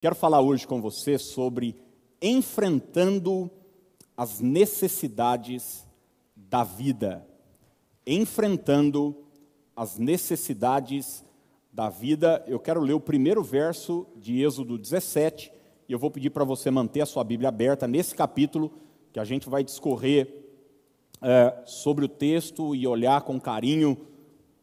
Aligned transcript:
Quero 0.00 0.14
falar 0.14 0.40
hoje 0.40 0.66
com 0.66 0.80
você 0.80 1.18
sobre 1.18 1.76
enfrentando 2.22 3.50
as 4.16 4.40
necessidades 4.40 5.86
da 6.34 6.64
vida. 6.64 7.26
Enfrentando 8.06 9.14
as 9.76 9.98
necessidades 9.98 11.22
da 11.70 11.90
vida. 11.90 12.42
Eu 12.46 12.58
quero 12.58 12.80
ler 12.80 12.94
o 12.94 13.00
primeiro 13.00 13.42
verso 13.42 14.06
de 14.16 14.42
Êxodo 14.42 14.78
17 14.78 15.52
e 15.86 15.92
eu 15.92 15.98
vou 15.98 16.10
pedir 16.10 16.30
para 16.30 16.44
você 16.44 16.70
manter 16.70 17.02
a 17.02 17.06
sua 17.06 17.22
Bíblia 17.22 17.50
aberta 17.50 17.86
nesse 17.86 18.14
capítulo, 18.14 18.72
que 19.12 19.20
a 19.20 19.24
gente 19.24 19.50
vai 19.50 19.62
discorrer 19.62 20.46
é, 21.20 21.62
sobre 21.66 22.06
o 22.06 22.08
texto 22.08 22.74
e 22.74 22.86
olhar 22.86 23.20
com 23.20 23.38
carinho 23.38 23.98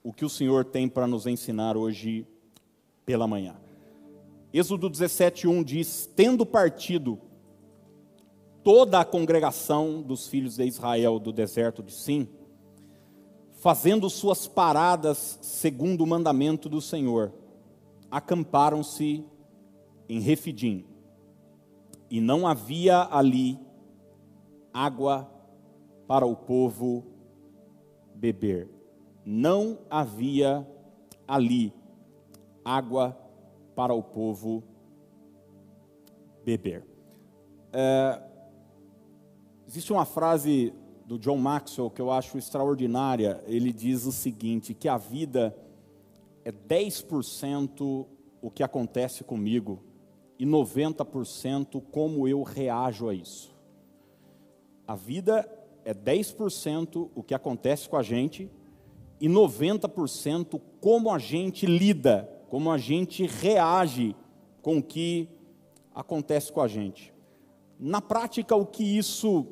o 0.04 0.12
que 0.12 0.26
o 0.26 0.30
Senhor 0.30 0.66
tem 0.66 0.90
para 0.90 1.06
nos 1.06 1.28
ensinar 1.28 1.78
hoje 1.78 2.26
pela 3.06 3.28
manhã. 3.28 3.67
Êxodo 4.58 4.90
17:1 4.90 5.64
diz: 5.64 6.10
Tendo 6.16 6.44
partido 6.44 7.20
toda 8.64 9.00
a 9.00 9.06
congregação 9.06 10.02
dos 10.02 10.28
filhos 10.28 10.56
de 10.56 10.66
Israel 10.66 11.20
do 11.20 11.32
deserto 11.32 11.84
de 11.84 11.94
Sim, 11.94 12.28
fazendo 13.60 14.10
suas 14.10 14.48
paradas 14.48 15.38
segundo 15.44 16.04
o 16.04 16.08
mandamento 16.08 16.68
do 16.68 16.82
Senhor, 16.82 17.32
acamparam-se 18.10 19.24
em 20.10 20.20
Refidim. 20.20 20.86
E 22.10 22.20
não 22.20 22.48
havia 22.48 23.08
ali 23.12 23.60
água 24.74 25.30
para 26.08 26.26
o 26.26 26.36
povo 26.36 27.06
beber. 28.16 28.68
Não 29.24 29.78
havia 29.88 30.68
ali 31.28 31.72
água 32.66 33.12
para 33.12 33.27
o 33.94 34.02
povo 34.02 34.64
beber. 36.44 36.84
É, 37.72 38.22
existe 39.68 39.94
uma 39.94 40.06
frase 40.06 40.74
do 41.06 41.20
John 41.20 41.38
Maxwell 41.38 41.92
que 41.92 42.02
eu 42.02 42.12
acho 42.12 42.38
extraordinária. 42.38 43.44
Ele 43.46 43.72
diz 43.72 44.06
o 44.06 44.12
seguinte: 44.12 44.74
que 44.74 44.90
a 44.90 44.98
vida 44.98 45.56
é 46.44 46.52
10% 46.52 48.08
o 48.42 48.50
que 48.50 48.64
acontece 48.64 49.24
comigo 49.24 49.84
e 50.40 50.46
90% 50.46 51.82
como 51.92 52.28
eu 52.28 52.42
reajo 52.42 53.10
a 53.10 53.14
isso. 53.14 53.56
A 54.88 54.96
vida 54.96 55.48
é 55.86 55.94
10% 55.94 57.10
o 57.14 57.22
que 57.22 57.36
acontece 57.36 57.88
com 57.88 57.98
a 57.98 58.04
gente 58.04 58.50
e 59.20 59.28
90% 59.28 60.60
como 60.80 61.12
a 61.12 61.20
gente 61.20 61.66
lida 61.66 62.37
como 62.50 62.72
a 62.72 62.78
gente 62.78 63.26
reage 63.26 64.16
com 64.62 64.78
o 64.78 64.84
que 64.84 65.30
acontece 65.94 66.52
com 66.52 66.62
a 66.62 66.68
gente. 66.68 67.14
Na 67.80 68.02
prática, 68.02 68.56
o 68.56 68.66
que 68.66 68.84
isso 68.84 69.48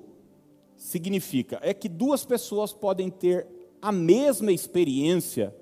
significa? 0.78 1.60
É 1.62 1.74
que 1.74 1.90
duas 1.90 2.26
pessoas 2.26 2.74
podem 2.74 3.10
ter 3.10 3.48
a 3.82 3.92
mesma 3.92 4.52
experiência 4.52 5.56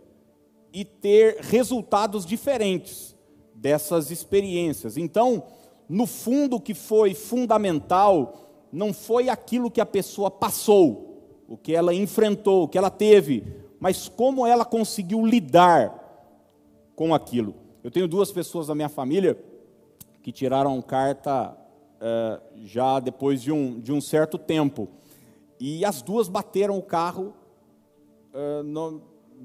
e 0.72 0.84
ter 0.84 1.38
resultados 1.42 2.26
diferentes 2.26 3.16
dessas 3.54 4.12
experiências. 4.12 4.98
Então, 4.98 5.44
no 5.88 6.06
fundo, 6.06 6.58
o 6.58 6.62
que 6.62 6.74
foi 6.74 7.14
fundamental 7.14 8.68
não 8.72 8.92
foi 8.92 9.30
aquilo 9.30 9.70
que 9.70 9.82
a 9.82 9.86
pessoa 9.86 10.32
passou, 10.32 11.44
o 11.48 11.56
que 11.56 11.76
ela 11.76 11.94
enfrentou, 11.94 12.64
o 12.64 12.68
que 12.68 12.78
ela 12.78 12.90
teve, 12.90 13.44
mas 13.80 14.08
como 14.08 14.48
ela 14.48 14.66
conseguiu 14.66 15.26
lidar 15.26 16.03
com 16.96 17.14
aquilo. 17.14 17.56
Eu 17.84 17.92
tenho 17.92 18.08
duas 18.08 18.32
pessoas 18.32 18.68
da 18.68 18.76
minha 18.76 18.90
família 18.90 19.38
que 20.22 20.32
tiraram 20.32 20.82
carta 20.82 21.56
é, 22.00 22.42
já 22.64 23.00
depois 23.00 23.42
de 23.42 23.52
um, 23.52 23.80
de 23.80 23.92
um 23.92 24.00
certo 24.00 24.38
tempo. 24.38 24.90
E 25.60 25.86
as 25.86 26.02
duas 26.02 26.28
bateram 26.28 26.78
o 26.78 26.82
carro 26.82 27.34
é, 28.34 28.64
no, 28.64 29.02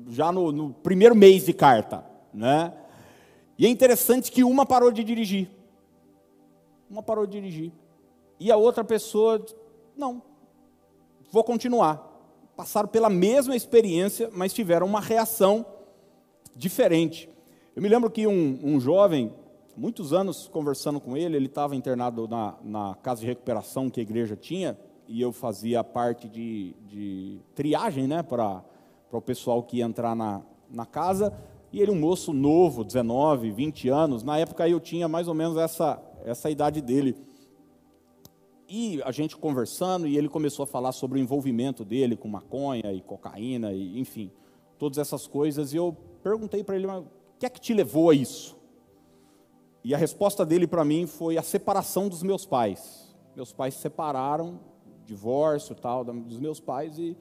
já 0.09 0.33
no, 0.33 0.51
no, 0.51 0.73
primeiro 0.73 1.15
mês 1.15 1.47
de 1.47 1.53
carta. 1.53 2.05
Né? 2.33 2.73
E 3.59 3.67
é 3.67 3.69
interessante 3.69 4.31
que 4.31 4.45
uma 4.45 4.65
parou 4.65 4.91
de 4.91 5.03
dirigir. 5.03 5.51
Uma 6.89 7.03
parou 7.03 7.27
de 7.27 7.41
dirigir. 7.41 7.73
E 8.41 8.51
a 8.53 8.57
outra 8.57 8.85
pessoa, 8.85 9.45
não, 9.97 10.23
vou 11.31 11.45
continuar. 11.45 12.07
Passaram 12.57 12.89
pela 12.89 13.11
mesma 13.11 13.55
experiência, 13.55 14.31
mas 14.33 14.53
tiveram 14.53 14.87
uma 14.87 15.01
reação 15.01 15.67
diferente. 16.55 17.29
Eu 17.79 17.83
me 17.83 17.89
lembro 17.89 18.11
que 18.11 18.27
um, 18.27 18.59
um 18.61 18.81
jovem, 18.81 19.33
muitos 19.77 20.13
anos 20.13 20.49
conversando 20.49 20.99
com 20.99 21.17
ele, 21.17 21.37
ele 21.37 21.47
estava 21.47 21.77
internado 21.77 22.27
na, 22.27 22.57
na, 22.61 22.97
casa 22.97 23.21
de 23.21 23.29
recuperação 23.29 23.89
que 23.89 24.01
a 24.01 24.03
igreja 24.03 24.35
tinha, 24.35 24.77
e 25.07 25.23
eu 25.23 25.33
fazia 25.33 25.85
parte 25.85 26.29
de, 26.29 26.75
de 26.89 27.39
triagem 27.55 28.09
né, 28.09 28.21
para 28.21 28.65
o 29.13 29.23
pessoal 29.23 29.63
que 29.63 29.77
ia 29.77 29.85
entrar 29.85 30.17
na, 30.17 30.43
na 30.69 30.85
casa. 30.85 31.33
E 31.73 31.81
ele, 31.81 31.93
um 31.93 32.01
moço 32.01 32.33
novo, 32.33 32.83
19, 32.83 33.53
20 33.53 33.89
anos, 33.91 34.25
na 34.25 34.37
época 34.37 34.69
eu 34.69 34.81
tinha 34.81 35.07
mais 35.07 35.29
ou 35.29 35.35
menos 35.35 35.57
essa, 35.57 36.03
essa 36.25 36.51
idade 36.51 36.81
dele. 36.81 37.15
E 38.69 39.01
a 39.05 39.13
gente 39.13 39.37
conversando, 39.37 40.09
e 40.09 40.19
ele 40.19 40.29
começou 40.29 40.65
a 40.65 40.67
falar 40.67 40.91
sobre 40.91 41.21
o 41.21 41.23
envolvimento 41.23 41.85
dele 41.85 42.17
com 42.17 42.27
maconha 42.27 42.93
e 42.93 43.01
cocaína, 43.01 43.73
e 43.73 44.01
enfim, 44.01 44.33
todas 44.81 44.99
essas 44.99 45.29
coisas. 45.29 45.73
E 45.73 45.77
eu 45.77 45.97
perguntei 46.25 46.65
para 46.65 46.75
ele, 46.75 46.89
que 47.39 47.47
é 47.47 47.49
que 47.49 47.61
te 47.61 47.73
levou 47.73 48.11
a 48.11 48.15
isso? 48.15 48.57
E 49.85 49.95
a 49.95 49.99
resposta 49.99 50.45
dele 50.45 50.67
para 50.67 50.85
mim 50.85 51.07
foi 51.07 51.39
a 51.39 51.43
separação 51.43 52.09
dos 52.09 52.23
meus 52.23 52.45
pais. 52.45 53.17
Meus 53.35 53.53
pais 53.53 53.75
se 53.75 53.81
separaram, 53.81 54.61
divórcio 55.07 55.75
tal, 55.75 56.05
dos 56.05 56.39
meus 56.39 56.61
pais, 56.61 56.99
e 56.99 57.17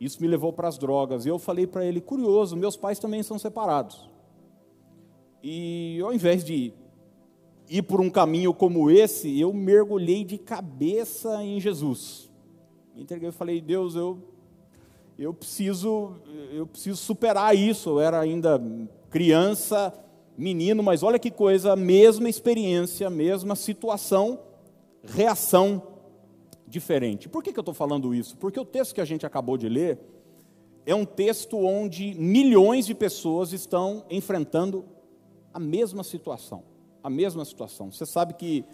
isso 0.00 0.20
me 0.20 0.28
levou 0.28 0.52
para 0.52 0.68
as 0.68 0.76
drogas. 0.76 1.24
E 1.24 1.28
eu 1.28 1.38
falei 1.38 1.66
para 1.66 1.84
ele, 1.84 2.00
curioso, 2.00 2.56
meus 2.56 2.76
pais 2.76 2.98
também 2.98 3.22
são 3.22 3.38
separados. 3.38 4.10
E 5.42 6.00
ao 6.02 6.12
invés 6.12 6.44
de 6.44 6.74
ir 7.68 7.82
por 7.82 8.00
um 8.00 8.10
caminho 8.10 8.52
como 8.52 8.90
esse, 8.90 9.38
eu 9.40 9.52
mergulhei 9.52 10.24
de 10.24 10.36
cabeça 10.36 11.42
em 11.44 11.60
Jesus. 11.60 12.28
Me 12.94 13.02
entreguei 13.02 13.28
e 13.28 13.32
falei, 13.32 13.60
Deus, 13.60 13.94
eu, 13.94 14.18
eu, 15.16 15.32
preciso, 15.32 16.16
eu 16.52 16.66
preciso 16.66 16.96
superar 16.96 17.56
isso. 17.56 17.90
Eu 17.90 18.00
era 18.00 18.18
ainda 18.18 18.60
criança, 19.10 19.92
menino, 20.36 20.82
mas 20.82 21.02
olha 21.02 21.18
que 21.18 21.30
coisa, 21.30 21.76
mesma 21.76 22.28
experiência, 22.28 23.10
mesma 23.10 23.54
situação, 23.54 24.38
reação 25.02 25.82
diferente. 26.66 27.28
Por 27.28 27.42
que, 27.42 27.52
que 27.52 27.58
eu 27.58 27.62
estou 27.62 27.74
falando 27.74 28.14
isso? 28.14 28.36
Porque 28.36 28.58
o 28.58 28.64
texto 28.64 28.94
que 28.94 29.00
a 29.00 29.04
gente 29.04 29.26
acabou 29.26 29.58
de 29.58 29.68
ler 29.68 29.98
é 30.86 30.94
um 30.94 31.04
texto 31.04 31.58
onde 31.58 32.14
milhões 32.14 32.86
de 32.86 32.94
pessoas 32.94 33.52
estão 33.52 34.04
enfrentando 34.08 34.84
a 35.52 35.58
mesma 35.58 36.02
situação. 36.02 36.62
A 37.02 37.10
mesma 37.10 37.44
situação. 37.44 37.90
Você 37.90 38.06
sabe 38.06 38.34
que 38.34 38.64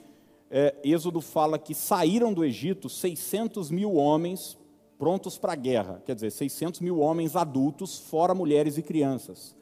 é, 0.50 0.74
Êxodo 0.84 1.20
fala 1.20 1.58
que 1.58 1.74
saíram 1.74 2.32
do 2.32 2.44
Egito 2.44 2.88
600 2.88 3.70
mil 3.70 3.94
homens 3.94 4.56
prontos 4.98 5.36
para 5.36 5.52
a 5.52 5.56
guerra, 5.56 6.02
quer 6.06 6.14
dizer, 6.14 6.30
600 6.30 6.80
mil 6.80 7.00
homens 7.00 7.36
adultos, 7.36 7.98
fora 7.98 8.34
mulheres 8.34 8.78
e 8.78 8.82
crianças. 8.82 9.54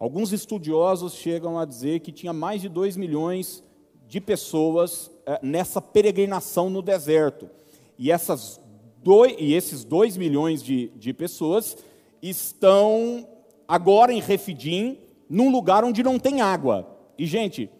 Alguns 0.00 0.32
estudiosos 0.32 1.12
chegam 1.12 1.58
a 1.58 1.66
dizer 1.66 2.00
que 2.00 2.10
tinha 2.10 2.32
mais 2.32 2.62
de 2.62 2.70
2 2.70 2.96
milhões 2.96 3.62
de 4.08 4.18
pessoas 4.18 5.10
é, 5.26 5.38
nessa 5.42 5.82
peregrinação 5.82 6.70
no 6.70 6.80
deserto. 6.80 7.50
E, 7.98 8.10
essas 8.10 8.58
dois, 9.02 9.36
e 9.38 9.52
esses 9.52 9.84
2 9.84 10.16
milhões 10.16 10.62
de, 10.62 10.88
de 10.96 11.12
pessoas 11.12 11.76
estão 12.22 13.28
agora 13.68 14.10
em 14.10 14.20
Refidim, 14.20 14.96
num 15.28 15.52
lugar 15.52 15.84
onde 15.84 16.02
não 16.02 16.18
tem 16.18 16.40
água. 16.40 16.96
E, 17.18 17.26
gente, 17.26 17.70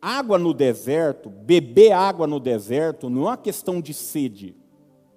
água 0.00 0.38
no 0.38 0.54
deserto, 0.54 1.28
beber 1.28 1.90
água 1.90 2.24
no 2.24 2.38
deserto, 2.38 3.10
não 3.10 3.22
é 3.22 3.30
uma 3.30 3.36
questão 3.36 3.80
de 3.80 3.92
sede. 3.92 4.54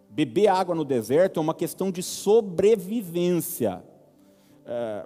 Beber 0.10 0.48
água 0.48 0.74
no 0.74 0.84
deserto 0.84 1.40
é 1.40 1.44
uma 1.44 1.54
questão 1.54 1.92
de 1.92 2.01
sobrevivência. 2.01 3.84
É, 4.66 5.06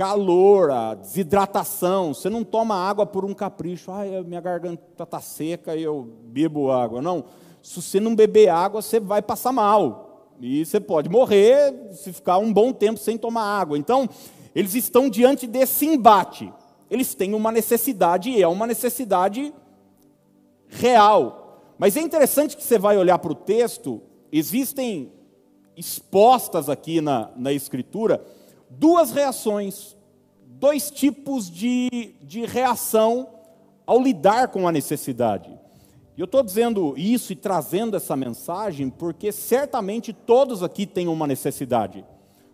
calor, 0.00 0.70
a 0.70 0.94
desidratação. 0.94 2.14
Você 2.14 2.30
não 2.30 2.42
toma 2.42 2.74
água 2.74 3.04
por 3.04 3.22
um 3.22 3.34
capricho. 3.34 3.92
Ai, 3.92 4.22
minha 4.22 4.40
garganta 4.40 4.82
está 5.04 5.20
seca 5.20 5.76
e 5.76 5.82
eu 5.82 6.08
bebo 6.24 6.70
água. 6.70 7.02
Não. 7.02 7.22
Se 7.62 7.82
você 7.82 8.00
não 8.00 8.16
beber 8.16 8.48
água, 8.48 8.80
você 8.80 8.98
vai 8.98 9.20
passar 9.20 9.52
mal. 9.52 10.32
E 10.40 10.64
você 10.64 10.80
pode 10.80 11.10
morrer 11.10 11.90
se 11.92 12.14
ficar 12.14 12.38
um 12.38 12.50
bom 12.50 12.72
tempo 12.72 12.98
sem 12.98 13.18
tomar 13.18 13.42
água. 13.42 13.76
Então, 13.76 14.08
eles 14.54 14.74
estão 14.74 15.10
diante 15.10 15.46
desse 15.46 15.84
embate. 15.84 16.50
Eles 16.90 17.14
têm 17.14 17.34
uma 17.34 17.52
necessidade 17.52 18.30
e 18.30 18.42
é 18.42 18.48
uma 18.48 18.66
necessidade 18.66 19.52
real. 20.66 21.74
Mas 21.76 21.94
é 21.98 22.00
interessante 22.00 22.56
que 22.56 22.64
você 22.64 22.78
vai 22.78 22.96
olhar 22.96 23.18
para 23.18 23.32
o 23.32 23.34
texto, 23.34 24.00
existem 24.32 25.12
expostas 25.76 26.70
aqui 26.70 27.02
na, 27.02 27.30
na 27.36 27.52
Escritura 27.52 28.24
duas 28.70 29.10
reações, 29.10 29.96
dois 30.46 30.90
tipos 30.90 31.50
de, 31.50 32.14
de 32.22 32.46
reação 32.46 33.28
ao 33.84 34.00
lidar 34.00 34.48
com 34.48 34.68
a 34.68 34.72
necessidade. 34.72 35.50
E 36.16 36.20
eu 36.20 36.26
estou 36.26 36.42
dizendo 36.42 36.94
isso 36.96 37.32
e 37.32 37.36
trazendo 37.36 37.96
essa 37.96 38.14
mensagem 38.14 38.88
porque 38.88 39.32
certamente 39.32 40.12
todos 40.12 40.62
aqui 40.62 40.86
têm 40.86 41.08
uma 41.08 41.26
necessidade. 41.26 42.04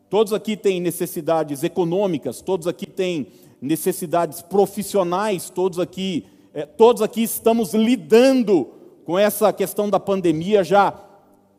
Todos 0.09 0.33
aqui 0.33 0.57
têm 0.57 0.81
necessidades 0.81 1.65
econômicas, 1.65 2.41
todos 2.41 2.67
aqui 2.67 2.87
têm 2.87 3.27
necessidades 3.61 4.41
profissionais, 4.41 5.51
todos 5.51 5.81
aqui, 5.81 6.27
é, 6.55 6.65
todos 6.65 7.03
aqui 7.03 7.23
estamos 7.23 7.75
lidando 7.75 8.69
com 9.05 9.19
essa 9.19 9.53
questão 9.53 9.91
da 9.91 9.99
pandemia 9.99 10.63
já 10.63 10.95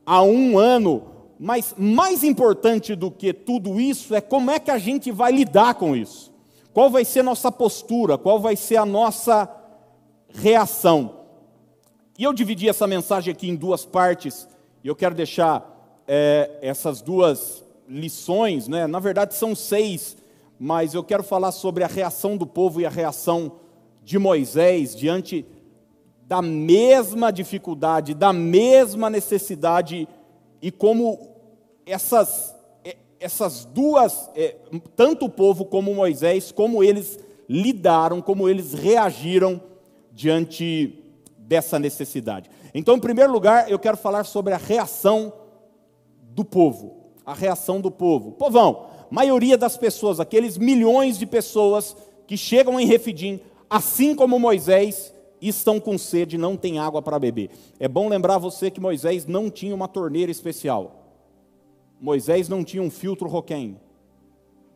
há 0.06 0.24
um 0.24 0.58
ano. 0.58 1.17
Mas 1.40 1.74
mais 1.78 2.24
importante 2.24 2.96
do 2.96 3.12
que 3.12 3.34
tudo 3.34 3.80
isso 3.80 4.16
é 4.16 4.22
como 4.22 4.50
é 4.50 4.60
que 4.60 4.72
a 4.72 4.78
gente 4.78 5.12
vai 5.12 5.32
lidar 5.32 5.76
com 5.76 5.96
isso. 5.96 6.34
Qual 6.74 6.90
vai 6.90 7.06
ser 7.06 7.20
a 7.20 7.24
nossa 7.24 7.52
postura, 7.52 8.18
qual 8.18 8.40
vai 8.40 8.56
ser 8.56 8.78
a 8.78 8.86
nossa 8.86 9.50
reação. 10.30 11.18
E 12.18 12.24
eu 12.24 12.34
dividi 12.34 12.68
essa 12.68 12.88
mensagem 12.88 13.32
aqui 13.32 13.50
em 13.50 13.56
duas 13.56 13.86
partes, 13.86 14.48
e 14.84 14.88
eu 14.88 14.96
quero 14.96 15.16
deixar 15.16 16.04
é, 16.08 16.58
essas 16.62 17.02
duas 17.02 17.64
lições, 17.88 18.68
né? 18.68 18.88
na 18.88 19.00
verdade 19.00 19.34
são 19.34 19.56
seis, 19.56 20.18
mas 20.60 20.94
eu 20.94 21.04
quero 21.04 21.24
falar 21.24 21.52
sobre 21.52 21.84
a 21.84 21.88
reação 21.88 22.36
do 22.36 22.46
povo 22.46 22.82
e 22.82 22.86
a 22.86 22.90
reação 22.90 23.54
de 24.04 24.18
Moisés 24.18 24.96
diante 24.96 25.46
da 26.28 26.42
mesma 26.42 27.32
dificuldade, 27.32 28.14
da 28.14 28.34
mesma 28.34 29.10
necessidade, 29.10 30.08
e 30.62 30.72
como 30.72 31.38
essas, 31.86 32.56
é, 32.84 32.98
essas 33.20 33.66
duas, 33.66 34.30
é, 34.36 34.56
tanto 34.96 35.26
o 35.26 35.30
povo 35.30 35.66
como 35.66 35.94
Moisés, 35.94 36.52
como 36.52 36.84
eles 36.84 37.20
lidaram, 37.48 38.22
como 38.22 38.50
eles 38.50 38.74
reagiram 38.74 39.62
diante 40.12 41.04
dessa 41.38 41.80
necessidade. 41.80 42.50
Então, 42.74 42.96
em 42.96 43.00
primeiro 43.00 43.32
lugar, 43.32 43.72
eu 43.72 43.80
quero 43.80 43.96
falar 43.96 44.24
sobre 44.24 44.54
a 44.54 44.58
reação 44.58 45.32
do 46.22 46.44
povo. 46.44 47.14
A 47.26 47.34
reação 47.34 47.80
do 47.80 47.90
povo. 47.90 48.34
Povão, 48.34 48.88
maioria 49.10 49.58
das 49.58 49.78
pessoas, 49.78 50.20
aqueles 50.20 50.58
milhões 50.58 51.18
de 51.18 51.26
pessoas 51.26 51.96
que 52.26 52.38
chegam 52.38 52.80
em 52.80 52.86
Refidim, 52.86 53.40
assim 53.70 54.14
como 54.14 54.40
Moisés, 54.40 55.14
estão 55.42 55.80
com 55.80 55.98
sede, 55.98 56.38
não 56.38 56.58
tem 56.58 56.80
água 56.80 57.02
para 57.02 57.20
beber. 57.20 57.50
É 57.80 57.88
bom 57.88 58.08
lembrar 58.10 58.38
você 58.38 58.72
que 58.72 58.80
Moisés 58.80 59.26
não 59.26 59.50
tinha 59.50 59.76
uma 59.76 59.88
torneira 59.88 60.32
especial. 60.32 61.04
Moisés 62.00 62.48
não 62.48 62.64
tinha 62.64 62.82
um 62.82 62.90
filtro 62.90 63.28
Roquem. 63.28 63.78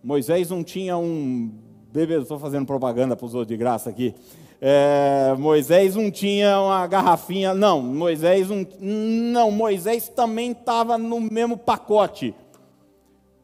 Moisés 0.03 0.49
não 0.49 0.63
tinha 0.63 0.97
um. 0.97 1.51
Estou 1.93 2.39
fazendo 2.39 2.65
propaganda 2.65 3.15
para 3.15 3.25
os 3.25 3.35
outros 3.35 3.49
de 3.49 3.57
graça 3.57 3.89
aqui. 3.89 4.15
É, 4.59 5.35
Moisés 5.37 5.95
não 5.95 6.09
tinha 6.09 6.59
uma 6.59 6.85
garrafinha, 6.87 7.53
não. 7.53 7.81
Moisés 7.81 8.47
não, 8.49 8.65
não. 8.79 9.51
Moisés 9.51 10.07
também 10.07 10.51
estava 10.51 10.97
no 10.97 11.19
mesmo 11.19 11.57
pacote. 11.57 12.33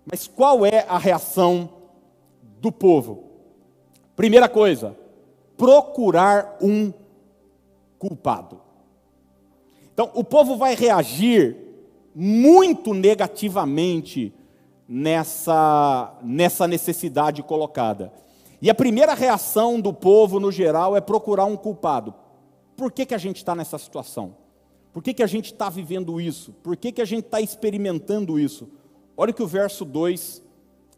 Mas 0.09 0.27
qual 0.27 0.65
é 0.65 0.85
a 0.87 0.97
reação 0.97 1.69
do 2.61 2.71
povo? 2.71 3.25
Primeira 4.15 4.47
coisa, 4.47 4.95
procurar 5.57 6.57
um 6.61 6.93
culpado. 8.07 8.61
Então, 9.93 10.11
o 10.13 10.23
povo 10.23 10.55
vai 10.55 10.75
reagir 10.75 11.57
muito 12.15 12.93
negativamente 12.93 14.33
nessa, 14.87 16.17
nessa 16.23 16.67
necessidade 16.67 17.43
colocada. 17.43 18.13
E 18.61 18.69
a 18.69 18.75
primeira 18.75 19.13
reação 19.13 19.81
do 19.81 19.93
povo, 19.93 20.39
no 20.39 20.51
geral, 20.51 20.95
é 20.95 21.01
procurar 21.01 21.45
um 21.45 21.57
culpado. 21.57 22.13
Por 22.75 22.91
que, 22.91 23.05
que 23.05 23.13
a 23.13 23.17
gente 23.17 23.37
está 23.37 23.53
nessa 23.53 23.77
situação? 23.77 24.35
Por 24.93 25.03
que, 25.03 25.13
que 25.13 25.23
a 25.23 25.27
gente 25.27 25.51
está 25.51 25.69
vivendo 25.69 26.21
isso? 26.21 26.53
Por 26.63 26.77
que, 26.77 26.91
que 26.91 27.01
a 27.01 27.05
gente 27.05 27.25
está 27.25 27.41
experimentando 27.41 28.39
isso? 28.39 28.69
Olha 29.15 29.31
o 29.31 29.33
que 29.33 29.43
o 29.43 29.47
verso 29.47 29.83
2 29.83 30.41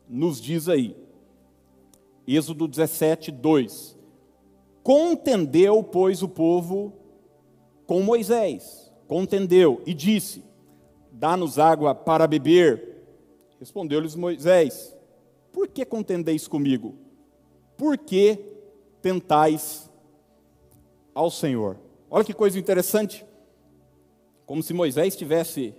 nos 0.07 0.39
diz 0.39 0.69
aí. 0.69 0.95
Êxodo 2.27 2.67
17, 2.67 3.31
2. 3.31 3.97
Contendeu, 4.83 5.83
pois, 5.83 6.21
o 6.21 6.29
povo 6.29 6.98
com 7.89 8.01
Moisés. 8.01 8.89
Contendeu 9.07 9.81
e 9.85 9.93
disse: 9.93 10.43
Dá-nos 11.11 11.57
água 11.57 11.93
para 11.95 12.27
beber. 12.27 13.03
Respondeu-lhes 13.59 14.15
Moisés: 14.15 14.95
Por 15.51 15.67
que 15.67 15.83
contendeis 15.83 16.47
comigo? 16.47 17.09
por 17.79 17.97
que 17.97 18.37
tentais 19.01 19.89
ao 21.15 21.31
Senhor? 21.31 21.77
Olha 22.11 22.25
que 22.25 22.33
coisa 22.33 22.59
interessante. 22.59 23.25
Como 24.45 24.61
se 24.61 24.73
Moisés 24.73 25.15
tivesse 25.15 25.73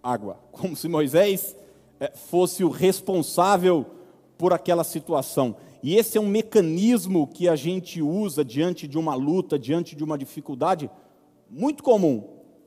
água, 0.00 0.38
como 0.52 0.76
se 0.76 0.86
Moisés 0.86 1.56
é, 1.98 2.12
fosse 2.14 2.62
o 2.62 2.70
responsável 2.70 3.84
por 4.38 4.52
aquela 4.52 4.84
situação. 4.84 5.56
E 5.82 5.96
esse 5.96 6.16
é 6.16 6.20
um 6.20 6.28
mecanismo 6.28 7.26
que 7.26 7.48
a 7.48 7.56
gente 7.56 8.00
usa 8.00 8.44
diante 8.44 8.86
de 8.86 8.96
uma 8.96 9.16
luta, 9.16 9.58
diante 9.58 9.96
de 9.96 10.04
uma 10.04 10.16
dificuldade, 10.16 10.88
muito 11.48 11.82
comum. 11.82 12.22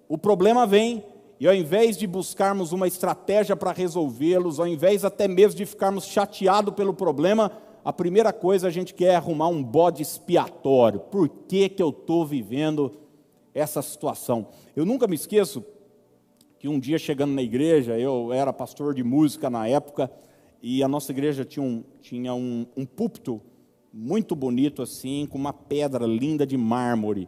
O 0.08 0.18
problema 0.18 0.66
vem 0.66 1.04
e 1.40 1.48
ao 1.48 1.56
invés 1.56 1.98
de 1.98 2.06
buscarmos 2.06 2.72
uma 2.72 2.88
estratégia 2.88 3.56
para 3.56 3.72
resolvê-los, 3.72 4.60
ao 4.60 4.68
invés 4.68 5.04
até 5.04 5.28
mesmo 5.28 5.58
de 5.58 5.66
ficarmos 5.66 6.06
chateados 6.06 6.74
pelo 6.76 6.94
problema, 6.94 7.52
a 7.84 7.92
primeira 7.92 8.32
coisa 8.32 8.68
a 8.68 8.72
gente 8.72 8.94
quer 8.94 9.16
arrumar 9.16 9.48
um 9.48 9.64
bode 9.64 10.04
expiatório. 10.04 11.00
Por 11.00 11.28
que, 11.28 11.68
que 11.68 11.82
eu 11.82 11.90
estou 11.90 12.26
vivendo 12.26 12.92
essa 13.56 13.82
situação? 13.82 14.50
Eu 14.76 14.86
nunca 14.86 15.08
me 15.08 15.16
esqueço 15.16 15.66
que 16.60 16.68
um 16.68 16.80
dia 16.80 17.00
chegando 17.00 17.34
na 17.34 17.42
igreja, 17.42 17.98
eu 17.98 18.32
era 18.32 18.54
pastor 18.54 18.94
de 18.94 19.04
música 19.04 19.50
na 19.50 19.68
época, 19.68 20.12
e 20.62 20.84
a 20.84 20.88
nossa 20.88 21.12
igreja 21.12 21.44
tinha 21.44 21.66
um, 21.66 21.84
tinha 22.02 22.36
um, 22.36 22.68
um 22.78 22.86
púlpito 22.86 23.42
muito 23.92 24.36
bonito 24.36 24.84
assim, 24.84 25.26
com 25.26 25.40
uma 25.40 25.52
pedra 25.52 26.06
linda 26.06 26.46
de 26.46 26.56
mármore. 26.56 27.28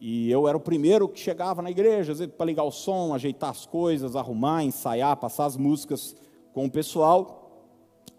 E 0.00 0.30
eu 0.30 0.46
era 0.46 0.56
o 0.56 0.60
primeiro 0.60 1.08
que 1.08 1.18
chegava 1.18 1.60
na 1.60 1.70
igreja, 1.70 2.14
para 2.28 2.46
ligar 2.46 2.62
o 2.62 2.70
som, 2.70 3.12
ajeitar 3.12 3.50
as 3.50 3.66
coisas, 3.66 4.14
arrumar, 4.14 4.62
ensaiar, 4.62 5.16
passar 5.16 5.46
as 5.46 5.56
músicas 5.56 6.14
com 6.52 6.66
o 6.66 6.70
pessoal. 6.70 7.66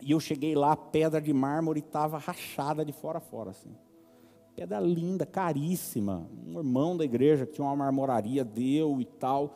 E 0.02 0.12
eu 0.12 0.20
cheguei 0.20 0.56
lá, 0.56 0.74
a 0.74 0.78
pedra 0.78 1.22
de 1.22 1.34
mármore 1.34 1.80
estava 1.80 2.18
rachada 2.18 2.84
de 2.84 2.92
fora 2.92 3.20
a 3.20 3.22
fora, 3.22 3.52
assim. 3.52 3.70
Pedra 4.56 4.80
linda, 4.80 5.26
caríssima. 5.26 6.30
Um 6.46 6.58
irmão 6.58 6.98
da 6.98 7.06
igreja 7.06 7.46
que 7.46 7.54
tinha 7.54 7.66
uma 7.66 7.76
marmoraria, 7.76 8.44
deu 8.44 9.00
e 9.00 9.06
tal, 9.06 9.56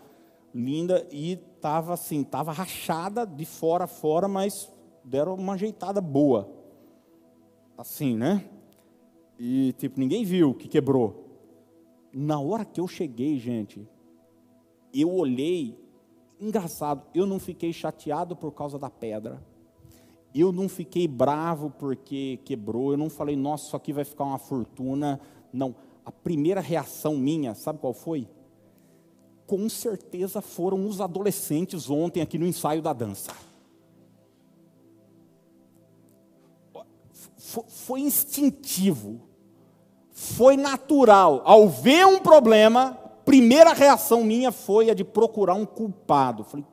linda, 0.56 1.06
e 1.12 1.34
estava 1.34 1.94
assim, 1.94 2.22
estava 2.22 2.54
rachada 2.54 3.26
de 3.26 3.46
fora 3.46 3.84
a 3.84 3.88
fora, 3.88 4.30
mas 4.30 4.72
deram 5.04 5.36
uma 5.36 5.54
ajeitada 5.54 6.00
boa. 6.00 6.50
Assim, 7.78 8.16
né? 8.16 8.46
E 9.38 9.74
tipo, 9.74 10.00
ninguém 10.00 10.24
viu 10.24 10.54
que 10.54 10.70
quebrou. 10.70 11.23
Na 12.14 12.40
hora 12.40 12.64
que 12.64 12.80
eu 12.80 12.88
cheguei, 12.88 13.40
gente, 13.40 13.88
eu 14.94 15.12
olhei, 15.12 15.78
engraçado, 16.40 17.04
eu 17.14 17.26
não 17.26 17.40
fiquei 17.40 17.74
chateado 17.74 18.36
por 18.36 18.52
causa 18.52 18.78
da 18.78 18.90
pedra 18.90 19.42
eu 20.34 20.52
não 20.52 20.68
fiquei 20.68 21.08
bravo 21.08 21.70
porque 21.70 22.40
quebrou, 22.44 22.92
eu 22.92 22.98
não 22.98 23.10
falei, 23.10 23.36
nossa, 23.36 23.68
isso 23.68 23.76
aqui 23.76 23.94
vai 23.94 24.04
ficar 24.04 24.24
uma 24.24 24.40
fortuna. 24.40 25.20
Não. 25.52 25.76
A 26.04 26.12
primeira 26.12 26.60
reação 26.60 27.16
minha, 27.16 27.54
sabe 27.54 27.80
qual 27.80 27.94
foi? 27.94 28.28
Com 29.46 29.70
certeza 29.70 30.42
foram 30.42 30.88
os 30.88 31.00
adolescentes 31.00 31.90
ontem 31.90 32.22
aqui 32.22 32.38
no 32.38 32.48
ensaio 32.48 32.82
da 32.82 32.94
dança. 32.94 33.32
Foi 37.68 38.02
instintivo, 38.02 39.22
foi 40.24 40.58
natural. 40.58 41.42
Ao 41.46 41.68
ver 41.68 42.06
um 42.06 42.20
problema, 42.20 42.98
primeira 43.26 43.74
reação 43.74 44.24
minha 44.24 44.52
foi 44.52 44.90
a 44.90 44.94
de 44.94 45.04
procurar 45.04 45.54
um 45.54 45.66
culpado. 45.66 46.44
Falei, 46.44 46.66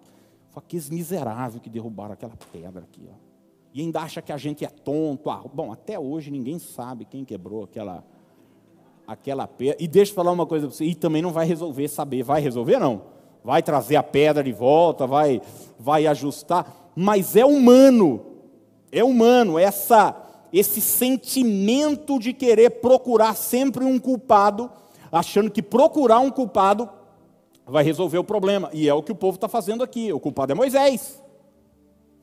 aqueles 0.55 0.91
miseráveis 0.91 1.63
que 1.63 1.71
derrubaram 1.71 2.13
aquela 2.13 2.35
pedra 2.53 2.83
aqui. 2.83 3.09
Ó 3.11 3.31
e 3.73 3.81
ainda 3.81 4.01
acha 4.01 4.21
que 4.21 4.33
a 4.33 4.37
gente 4.37 4.65
é 4.65 4.69
tonto. 4.69 5.31
Ah, 5.31 5.43
bom, 5.53 5.73
até 5.73 5.99
hoje 5.99 6.31
ninguém 6.31 6.59
sabe 6.59 7.05
quem 7.05 7.25
quebrou 7.25 7.65
aquela 7.65 8.05
aquela 9.07 9.47
pedra. 9.47 9.77
E 9.81 9.89
deixa 9.89 10.13
eu 10.13 10.17
falar 10.17 10.31
uma 10.31 10.47
coisa 10.47 10.67
para 10.67 10.77
você, 10.77 10.85
e 10.85 10.95
também 10.95 11.21
não 11.21 11.33
vai 11.33 11.47
resolver 11.47 11.89
saber, 11.89 12.23
vai 12.23 12.41
resolver 12.41 12.79
não? 12.79 13.03
Vai 13.43 13.63
trazer 13.63 13.97
a 13.97 14.03
pedra 14.03 14.43
de 14.43 14.53
volta, 14.53 15.07
vai 15.07 15.41
vai 15.79 16.07
ajustar, 16.07 16.91
mas 16.95 17.37
é 17.37 17.45
humano. 17.45 18.27
É 18.93 19.05
humano 19.05 19.59
essa 19.59 20.13
esse 20.53 20.81
sentimento 20.81 22.19
de 22.19 22.33
querer 22.33 22.71
procurar 22.81 23.35
sempre 23.35 23.85
um 23.85 23.99
culpado, 23.99 24.71
achando 25.11 25.51
que 25.51 25.63
procurar 25.63 26.21
um 26.21 26.31
culpado 26.31 26.89
vai 27.67 27.85
resolver 27.85 28.19
o 28.19 28.25
problema. 28.25 28.71
E 28.73 28.89
é 28.89 28.95
o 28.95 29.03
que 29.03 29.13
o 29.13 29.15
povo 29.17 29.37
está 29.37 29.49
fazendo 29.49 29.85
aqui. 29.85 30.13
O 30.13 30.21
culpado 30.21 30.53
é 30.53 30.55
Moisés. 30.55 31.23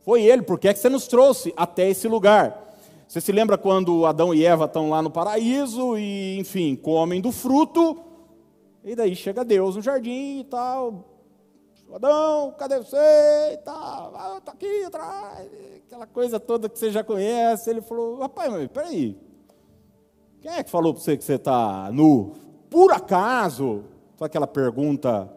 Foi 0.04 0.22
ele, 0.24 0.42
por 0.42 0.60
que, 0.60 0.68
é 0.68 0.74
que 0.74 0.80
você 0.80 0.90
nos 0.90 1.08
trouxe 1.08 1.54
até 1.56 1.90
esse 1.90 2.08
lugar? 2.08 2.68
Você 3.08 3.22
se 3.22 3.32
lembra 3.32 3.58
quando 3.58 4.06
Adão 4.06 4.34
e 4.34 4.46
Eva 4.46 4.66
estão 4.66 4.90
lá 4.90 5.02
no 5.02 5.10
paraíso 5.10 5.98
e, 5.98 6.38
enfim, 6.38 6.76
comem 6.76 7.22
do 7.22 7.32
fruto, 7.32 8.02
e 8.84 8.96
daí 8.96 9.16
chega 9.16 9.46
Deus 9.46 9.78
no 9.78 9.82
jardim 9.82 10.40
e 10.40 10.44
tal. 10.44 11.06
Adão, 11.94 12.54
cadê 12.58 12.80
você? 12.80 12.98
E 13.54 13.58
tal, 13.64 14.14
ah, 14.14 14.42
tá 14.44 14.52
aqui 14.52 14.84
atrás. 14.84 15.48
Aquela 15.88 16.06
coisa 16.06 16.38
toda 16.38 16.68
que 16.68 16.78
você 16.78 16.92
já 16.92 17.02
conhece. 17.02 17.70
Ele 17.70 17.80
falou: 17.80 18.20
Rapaz, 18.20 18.52
mas 18.52 18.68
peraí. 18.68 19.18
Quem 20.42 20.52
é 20.52 20.62
que 20.62 20.70
falou 20.70 20.94
para 20.94 21.02
você 21.02 21.16
que 21.16 21.24
você 21.24 21.36
está 21.36 21.90
nu? 21.94 22.36
Por 22.70 22.92
acaso? 22.92 23.86
Só 24.18 24.26
aquela 24.26 24.46
pergunta, 24.46 25.34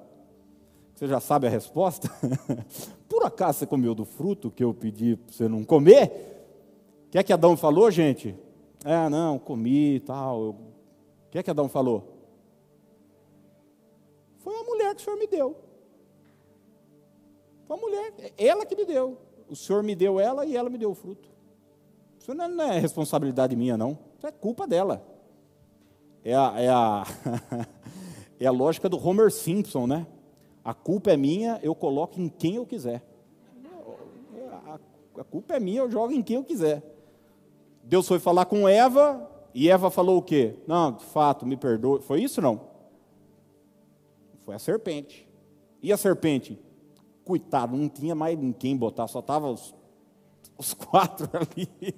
você 0.93 1.07
já 1.07 1.21
sabe 1.21 1.47
a 1.47 1.51
resposta? 1.51 2.11
Por 3.09 3.25
acaso 3.25 3.59
você 3.59 3.67
comeu 3.67 3.95
do 3.95 4.05
fruto 4.05 4.51
que 4.51 4.63
eu 4.63 4.73
pedi 4.75 5.17
para 5.17 5.33
você 5.33 5.49
não 5.49 5.65
comer? 5.65 6.07
O 7.07 7.11
que 7.11 7.19
é 7.19 7.23
que 7.23 7.33
Adão 7.33 7.57
falou, 7.57 7.91
gente? 7.91 8.37
É, 8.85 9.09
não, 9.09 9.39
comi 9.39 9.97
e 9.97 10.01
tal. 10.01 10.41
O 10.41 10.57
que 11.31 11.39
é 11.39 11.43
que 11.43 11.51
Adão 11.51 11.69
falou? 11.69 12.05
Foi 14.39 14.55
a 14.55 14.65
mulher 14.65 14.95
que 14.95 15.03
o 15.03 15.05
Senhor 15.05 15.19
me 15.19 15.27
deu. 15.27 15.57
Foi 17.67 17.77
a 17.77 17.81
mulher, 17.81 18.13
ela 18.39 18.65
que 18.65 18.75
me 18.75 18.85
deu. 18.85 19.19
O 19.51 19.57
Senhor 19.57 19.83
me 19.83 19.97
deu 19.97 20.21
ela 20.21 20.47
e 20.47 20.57
ela 20.57 20.71
me 20.71 20.79
deu 20.79 20.93
o 20.93 20.95
fruto. 20.95 21.29
Isso 22.19 22.33
não 22.33 22.63
é 22.63 22.79
responsabilidade 22.79 23.57
minha, 23.57 23.77
não. 23.77 23.99
Isso 24.17 24.27
é 24.27 24.31
culpa 24.31 24.67
dela. 24.67 25.05
É 26.25 26.35
a, 26.35 26.55
é 26.57 26.69
a, 26.69 27.05
é 28.39 28.47
a 28.47 28.53
lógica 28.53 28.89
do 28.89 28.97
Homer 29.05 29.33
Simpson, 29.33 29.89
né? 29.89 30.07
A 30.65 30.73
culpa 30.73 31.11
é 31.11 31.17
minha, 31.17 31.59
eu 31.63 31.75
coloco 31.75 32.21
em 32.21 32.29
quem 32.29 32.57
eu 32.57 32.65
quiser. 32.65 33.03
A, 34.67 34.79
a 35.19 35.25
culpa 35.25 35.55
é 35.55 35.61
minha, 35.61 35.81
eu 35.81 35.91
jogo 35.91 36.13
em 36.13 36.23
quem 36.23 36.37
eu 36.37 36.45
quiser. 36.45 36.83
Deus 37.83 38.07
foi 38.07 38.21
falar 38.21 38.45
com 38.45 38.69
Eva, 38.69 39.29
e 39.53 39.69
Eva 39.69 39.91
falou 39.91 40.19
o 40.19 40.23
quê? 40.23 40.55
Não, 40.67 40.93
de 40.93 41.05
fato, 41.07 41.45
me 41.45 41.57
perdoe. 41.57 42.01
Foi 42.03 42.23
isso 42.23 42.41
não? 42.41 42.61
Foi 44.45 44.55
a 44.55 44.59
serpente. 44.59 45.29
E 45.83 45.93
a 45.93 45.97
serpente? 45.97 46.57
Coitado, 47.31 47.77
não 47.77 47.89
tinha 47.89 48.13
mais 48.13 48.37
ninguém 48.37 48.77
botar, 48.77 49.07
só 49.07 49.21
estava 49.21 49.49
os, 49.49 49.73
os 50.59 50.75
quatro 50.75 51.31
ali. 51.39 51.95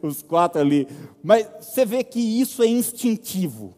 os 0.00 0.22
quatro 0.22 0.60
ali. 0.60 0.86
Mas 1.20 1.50
você 1.60 1.84
vê 1.84 2.04
que 2.04 2.20
isso 2.20 2.62
é 2.62 2.68
instintivo. 2.68 3.74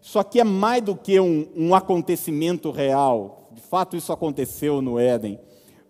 Isso 0.00 0.18
aqui 0.18 0.40
é 0.40 0.44
mais 0.44 0.82
do 0.82 0.96
que 0.96 1.20
um, 1.20 1.46
um 1.54 1.76
acontecimento 1.76 2.72
real. 2.72 3.50
De 3.52 3.60
fato, 3.60 3.96
isso 3.96 4.12
aconteceu 4.12 4.82
no 4.82 4.98
Éden. 4.98 5.38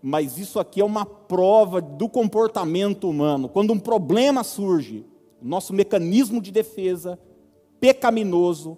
Mas 0.03 0.37
isso 0.37 0.61
aqui 0.61 0.83
é 0.83 0.85
uma 0.85 1.07
prova 1.07 1.81
do 1.81 2.11
comportamento 2.11 3.09
humano. 3.09 3.49
Quando 3.49 3.73
um 3.73 3.79
problema 3.79 4.45
surge, 4.45 5.07
nosso 5.41 5.73
mecanismo 5.73 6.43
de 6.43 6.53
defesa 6.53 7.19
pecaminoso, 7.81 8.77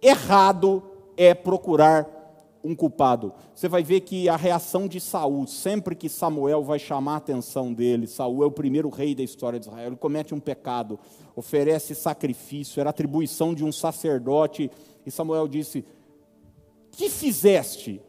errado, 0.00 0.80
é 1.16 1.34
procurar 1.34 2.21
um 2.64 2.74
culpado. 2.74 3.32
Você 3.54 3.68
vai 3.68 3.82
ver 3.82 4.00
que 4.00 4.28
a 4.28 4.36
reação 4.36 4.86
de 4.86 5.00
Saul, 5.00 5.46
sempre 5.46 5.94
que 5.94 6.08
Samuel 6.08 6.62
vai 6.62 6.78
chamar 6.78 7.14
a 7.14 7.16
atenção 7.16 7.72
dele, 7.72 8.06
Saul 8.06 8.42
é 8.42 8.46
o 8.46 8.50
primeiro 8.50 8.88
rei 8.88 9.14
da 9.14 9.22
história 9.22 9.58
de 9.58 9.66
Israel, 9.66 9.88
ele 9.88 9.96
comete 9.96 10.34
um 10.34 10.40
pecado, 10.40 10.98
oferece 11.34 11.94
sacrifício, 11.94 12.80
era 12.80 12.90
atribuição 12.90 13.54
de 13.54 13.64
um 13.64 13.72
sacerdote, 13.72 14.70
e 15.04 15.10
Samuel 15.10 15.48
disse: 15.48 15.84
"Que 16.90 17.08
fizeste? 17.08 18.00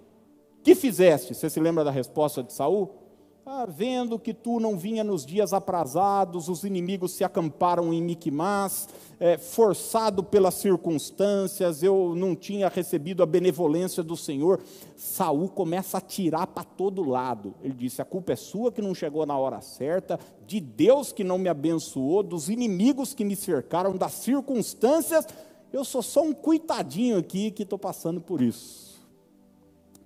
Que 0.64 0.76
fizeste?" 0.76 1.34
Você 1.34 1.50
se 1.50 1.60
lembra 1.60 1.84
da 1.84 1.92
resposta 1.92 2.44
de 2.44 2.54
Saul? 2.54 3.03
Ah, 3.46 3.66
vendo 3.66 4.18
que 4.18 4.34
tu 4.34 4.58
não 4.58 4.78
vinha 4.78 5.04
nos 5.04 5.26
dias 5.26 5.52
aprazados, 5.52 6.48
os 6.48 6.64
inimigos 6.64 7.12
se 7.12 7.26
acamparam 7.26 7.94
em 7.94 8.02
Miquimás, 8.02 8.88
é, 9.20 9.38
forçado 9.38 10.24
pelas 10.24 10.54
circunstâncias, 10.54 11.84
eu 11.84 12.14
não 12.16 12.38
tinha 12.38 12.70
recebido 12.70 13.22
a 13.22 13.26
benevolência 13.26 14.02
do 14.02 14.16
Senhor. 14.16 14.62
Saul 14.96 15.50
começa 15.50 15.98
a 15.98 16.02
tirar 16.02 16.48
para 16.48 16.64
todo 16.64 17.04
lado. 17.04 17.54
Ele 17.62 17.74
disse: 17.74 18.02
a 18.02 18.06
culpa 18.06 18.32
é 18.32 18.38
sua 18.38 18.72
que 18.72 18.82
não 18.82 18.96
chegou 18.96 19.26
na 19.26 19.38
hora 19.38 19.60
certa, 19.60 20.18
de 20.48 20.62
Deus 20.62 21.12
que 21.12 21.26
não 21.26 21.38
me 21.38 21.50
abençoou, 21.50 22.24
dos 22.24 22.48
inimigos 22.48 23.14
que 23.14 23.26
me 23.26 23.36
cercaram, 23.36 23.98
das 23.98 24.14
circunstâncias. 24.14 25.28
Eu 25.74 25.84
sou 25.84 26.02
só 26.02 26.24
um 26.24 26.34
coitadinho 26.34 27.18
aqui 27.18 27.52
que 27.52 27.64
estou 27.64 27.78
passando 27.78 28.22
por 28.22 28.42
isso. 28.42 29.04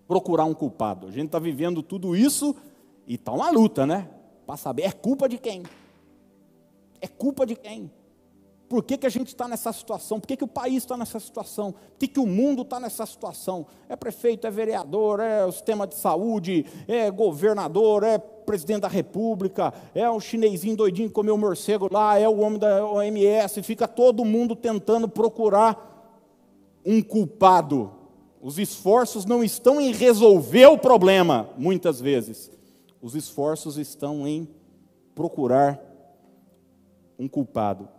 Procurar 0.07 0.45
um 0.45 0.55
culpado. 0.55 1.05
A 1.05 1.11
gente 1.11 1.27
está 1.27 1.37
vivendo 1.37 1.83
tudo 1.83 2.15
isso 2.15 2.55
e 3.07 3.15
está 3.15 3.31
uma 3.31 3.49
luta, 3.49 3.85
né? 3.85 4.09
Para 4.45 4.57
saber, 4.57 4.83
é 4.83 4.91
culpa 4.91 5.29
de 5.29 5.37
quem? 5.37 5.63
É 6.99 7.07
culpa 7.07 7.45
de 7.45 7.55
quem? 7.55 7.89
Por 8.67 8.83
que, 8.83 8.97
que 8.97 9.07
a 9.07 9.09
gente 9.09 9.29
está 9.29 9.47
nessa 9.47 9.71
situação? 9.71 10.19
Por 10.19 10.27
que, 10.27 10.35
que 10.35 10.43
o 10.43 10.47
país 10.47 10.83
está 10.83 10.97
nessa 10.97 11.19
situação? 11.21 11.71
Por 11.71 11.97
que, 11.99 12.07
que 12.07 12.19
o 12.19 12.25
mundo 12.25 12.63
está 12.63 12.79
nessa 12.81 13.05
situação? 13.05 13.65
É 13.87 13.95
prefeito, 13.95 14.45
é 14.45 14.51
vereador, 14.51 15.21
é 15.21 15.45
o 15.45 15.51
sistema 15.53 15.87
de 15.87 15.95
saúde, 15.95 16.65
é 16.85 17.09
governador, 17.09 18.03
é 18.03 18.17
presidente 18.17 18.81
da 18.81 18.89
república, 18.89 19.73
é 19.95 20.09
o 20.09 20.19
chinesinho 20.19 20.75
doidinho 20.75 21.07
que 21.07 21.13
comeu 21.13 21.37
morcego 21.37 21.87
lá, 21.89 22.19
é 22.19 22.27
o 22.27 22.39
homem 22.39 22.59
da 22.59 22.85
OMS, 22.85 23.63
fica 23.63 23.87
todo 23.87 24.25
mundo 24.25 24.53
tentando 24.53 25.07
procurar 25.07 26.11
um 26.85 27.01
culpado. 27.01 27.91
Os 28.41 28.59
esforços 28.59 29.23
não 29.23 29.41
estão 29.43 29.79
em 29.79 29.93
resolver 29.93 30.65
o 30.67 30.77
problema, 30.77 31.49
muitas 31.57 32.01
vezes, 32.01 32.51
os 33.01 33.15
esforços 33.15 33.77
estão 33.77 34.27
em 34.27 34.47
procurar 35.13 35.79
um 37.17 37.27
culpado. 37.27 37.89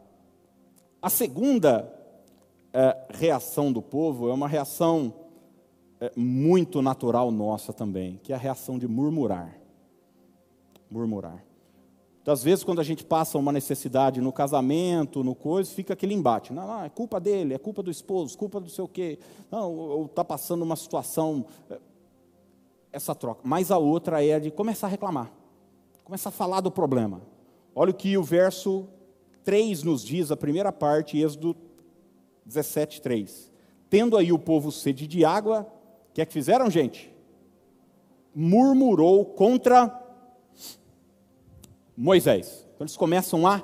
A 1.01 1.11
segunda 1.11 1.93
é, 2.73 3.07
reação 3.11 3.73
do 3.73 3.83
povo 3.83 4.29
é 4.29 4.33
uma 4.33 4.49
reação 4.49 5.15
é, 6.01 6.13
muito 6.17 6.81
natural 6.83 7.31
nossa 7.31 7.73
também, 7.73 8.21
que 8.23 8.33
é 8.33 8.37
a 8.37 8.39
reação 8.39 8.79
de 8.79 8.87
murmurar. 8.87 9.59
Murmurar. 10.91 11.45
Das 12.25 12.43
vezes, 12.43 12.63
quando 12.63 12.79
a 12.79 12.85
gente 12.85 13.05
passa 13.05 13.39
uma 13.39 13.51
necessidade 13.51 14.21
no 14.21 14.31
casamento, 14.31 15.25
no 15.25 15.35
coisa, 15.35 15.71
fica 15.71 15.95
aquele 15.95 16.13
embate. 16.13 16.53
Não, 16.53 16.67
não, 16.67 16.85
é 16.85 16.89
culpa 16.91 17.19
dele, 17.19 17.55
é 17.55 17.59
culpa 17.59 17.83
do 17.83 17.91
esposo, 17.91 18.37
culpa 18.37 18.61
do 18.61 18.69
seu 18.69 18.87
quê. 18.87 19.19
Não, 19.51 19.75
ou 19.75 20.05
está 20.05 20.23
passando 20.23 20.63
uma 20.63 20.77
situação. 20.77 21.47
Essa 22.99 23.15
troca. 23.15 23.43
Mas 23.45 23.71
a 23.71 23.79
outra 23.79 24.25
é 24.25 24.41
de 24.41 24.51
começar 24.51 24.89
a 24.89 24.91
reclamar, 24.91 25.31
começar 26.03 26.31
a 26.31 26.33
falar 26.33 26.61
do 26.61 26.69
problema. 26.69 27.23
Olha 27.73 27.93
o 27.93 27.95
que 27.95 28.19
o 28.19 28.25
verso 28.25 28.89
3 29.45 29.85
nos 29.85 30.05
diz, 30.05 30.33
a 30.33 30.37
primeira 30.37 30.73
parte, 30.73 31.17
Êxodo 31.17 31.55
17, 32.45 33.01
3. 33.01 33.53
Tendo 33.89 34.17
aí 34.17 34.33
o 34.33 34.39
povo 34.39 34.73
sede 34.73 35.07
de 35.07 35.25
água, 35.25 35.65
o 36.11 36.13
que 36.13 36.21
é 36.21 36.27
que 36.27 36.33
fizeram, 36.33 36.69
gente? 36.69 37.15
Murmurou 38.35 39.25
contra 39.27 39.97
Moisés. 41.97 42.67
Então 42.75 42.85
eles 42.85 42.97
começam 42.97 43.47
a 43.47 43.63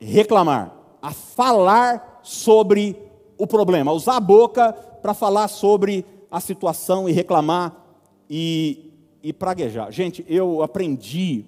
reclamar, 0.00 0.74
a 1.00 1.12
falar 1.12 2.18
sobre 2.20 3.00
o 3.38 3.46
problema, 3.46 3.92
a 3.92 3.94
usar 3.94 4.16
a 4.16 4.20
boca 4.20 4.72
para 4.72 5.14
falar 5.14 5.46
sobre 5.46 6.04
a 6.28 6.40
situação 6.40 7.08
e 7.08 7.12
reclamar 7.12 7.85
e, 8.28 8.92
e 9.22 9.32
praguejar. 9.32 9.90
Gente, 9.90 10.24
eu 10.28 10.62
aprendi 10.62 11.44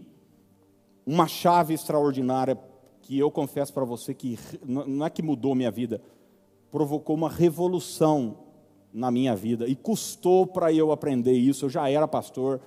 uma 1.07 1.27
chave 1.27 1.75
extraordinária 1.75 2.59
que 3.01 3.19
eu 3.19 3.31
confesso 3.31 3.73
para 3.73 3.85
você 3.85 4.13
que 4.13 4.39
não 4.67 5.05
é 5.05 5.09
que 5.09 5.23
mudou 5.23 5.55
minha 5.55 5.71
vida, 5.71 6.01
provocou 6.71 7.17
uma 7.17 7.31
revolução 7.31 8.37
na 8.93 9.11
minha 9.11 9.35
vida 9.35 9.67
e 9.67 9.75
custou 9.75 10.47
para 10.47 10.73
eu 10.73 10.93
aprender 10.93 11.33
isso. 11.33 11.65
Eu 11.65 11.71
já 11.71 11.89
era 11.89 12.07
pastor 12.07 12.61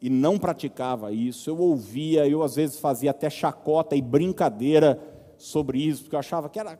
e 0.00 0.10
não 0.10 0.36
praticava 0.36 1.12
isso. 1.12 1.48
Eu 1.48 1.58
ouvia, 1.58 2.26
eu 2.26 2.42
às 2.42 2.56
vezes 2.56 2.80
fazia 2.80 3.12
até 3.12 3.30
chacota 3.30 3.94
e 3.94 4.02
brincadeira 4.02 5.00
sobre 5.36 5.78
isso, 5.78 6.02
porque 6.02 6.16
eu 6.16 6.20
achava 6.20 6.48
que 6.48 6.58
era, 6.58 6.78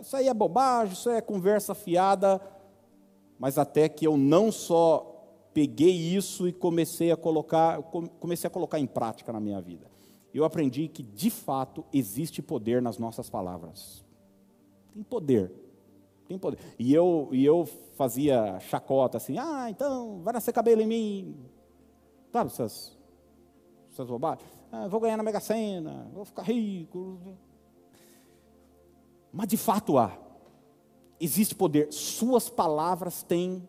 isso 0.00 0.16
aí 0.16 0.28
é 0.28 0.34
bobagem, 0.34 0.94
isso 0.94 1.10
é 1.10 1.20
conversa 1.20 1.74
fiada. 1.74 2.40
Mas 3.38 3.58
até 3.58 3.88
que 3.88 4.06
eu 4.06 4.16
não 4.16 4.52
só 4.52 5.09
peguei 5.52 5.90
isso 5.90 6.48
e 6.48 6.52
comecei 6.52 7.10
a 7.10 7.16
colocar, 7.16 7.82
comecei 7.82 8.48
a 8.48 8.50
colocar 8.50 8.78
em 8.78 8.86
prática 8.86 9.32
na 9.32 9.40
minha 9.40 9.60
vida. 9.60 9.90
Eu 10.32 10.44
aprendi 10.44 10.88
que 10.88 11.02
de 11.02 11.30
fato 11.30 11.84
existe 11.92 12.40
poder 12.40 12.80
nas 12.80 12.98
nossas 12.98 13.28
palavras. 13.28 14.04
Tem 14.92 15.02
poder. 15.02 15.52
Tem 16.28 16.38
poder. 16.38 16.58
E 16.78 16.94
eu, 16.94 17.28
e 17.32 17.44
eu 17.44 17.66
fazia 17.96 18.60
chacota 18.60 19.16
assim: 19.16 19.36
"Ah, 19.38 19.68
então 19.68 20.20
vai 20.22 20.32
nascer 20.32 20.52
cabelo 20.52 20.80
em 20.82 20.86
mim". 20.86 21.36
Sabe 22.32 22.50
essas 22.50 22.96
essas 23.92 24.06
bobagens? 24.06 24.48
Ah, 24.70 24.86
vou 24.86 25.00
ganhar 25.00 25.16
na 25.16 25.22
Mega 25.22 25.40
Sena, 25.40 26.08
vou 26.14 26.24
ficar 26.24 26.42
rico. 26.42 27.18
Mas 29.32 29.48
de 29.48 29.56
fato 29.56 29.98
há. 29.98 30.16
Existe 31.18 31.54
poder. 31.54 31.92
Suas 31.92 32.48
palavras 32.48 33.22
têm 33.22 33.68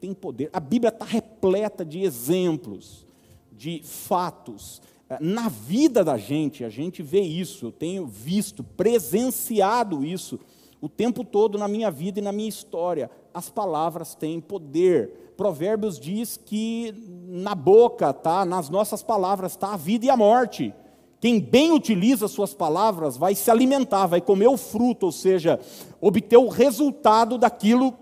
tem 0.00 0.14
poder. 0.14 0.48
A 0.52 0.60
Bíblia 0.60 0.88
está 0.88 1.04
repleta 1.04 1.84
de 1.84 2.00
exemplos, 2.02 3.04
de 3.52 3.82
fatos, 3.84 4.80
Na 5.20 5.48
vida 5.48 6.04
da 6.04 6.16
gente, 6.16 6.64
a 6.64 6.68
gente 6.68 7.02
vê 7.02 7.20
isso, 7.20 7.66
eu 7.66 7.72
tenho 7.72 8.06
visto, 8.06 8.62
presenciado 8.62 10.04
isso 10.04 10.38
o 10.80 10.88
tempo 10.88 11.24
todo 11.24 11.58
na 11.58 11.66
minha 11.66 11.90
vida 11.90 12.20
e 12.20 12.22
na 12.22 12.30
minha 12.30 12.48
história. 12.48 13.10
As 13.34 13.50
palavras 13.50 14.14
têm 14.14 14.40
poder. 14.40 15.32
Provérbios 15.36 15.98
diz 15.98 16.36
que 16.36 16.94
na 17.26 17.54
boca, 17.56 18.12
tá, 18.12 18.44
nas 18.44 18.68
nossas 18.68 19.02
palavras 19.02 19.52
está 19.52 19.74
a 19.74 19.76
vida 19.76 20.06
e 20.06 20.10
a 20.10 20.16
morte. 20.16 20.72
Quem 21.20 21.38
bem 21.38 21.72
utiliza 21.72 22.28
suas 22.28 22.54
palavras 22.54 23.16
vai 23.16 23.34
se 23.34 23.50
alimentar, 23.50 24.06
vai 24.06 24.20
comer 24.20 24.48
o 24.48 24.56
fruto, 24.56 25.06
ou 25.06 25.12
seja, 25.12 25.60
obter 26.00 26.38
o 26.38 26.48
resultado 26.48 27.36
daquilo 27.36 27.92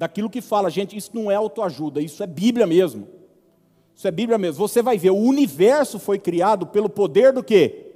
daquilo 0.00 0.30
que 0.30 0.40
fala. 0.40 0.70
Gente, 0.70 0.96
isso 0.96 1.10
não 1.12 1.30
é 1.30 1.34
autoajuda, 1.34 2.00
isso 2.00 2.22
é 2.22 2.26
Bíblia 2.26 2.66
mesmo. 2.66 3.06
Isso 3.94 4.08
é 4.08 4.10
Bíblia 4.10 4.38
mesmo. 4.38 4.66
Você 4.66 4.80
vai 4.80 4.96
ver, 4.96 5.10
o 5.10 5.16
universo 5.16 5.98
foi 5.98 6.18
criado 6.18 6.66
pelo 6.66 6.88
poder 6.88 7.34
do 7.34 7.44
quê? 7.44 7.92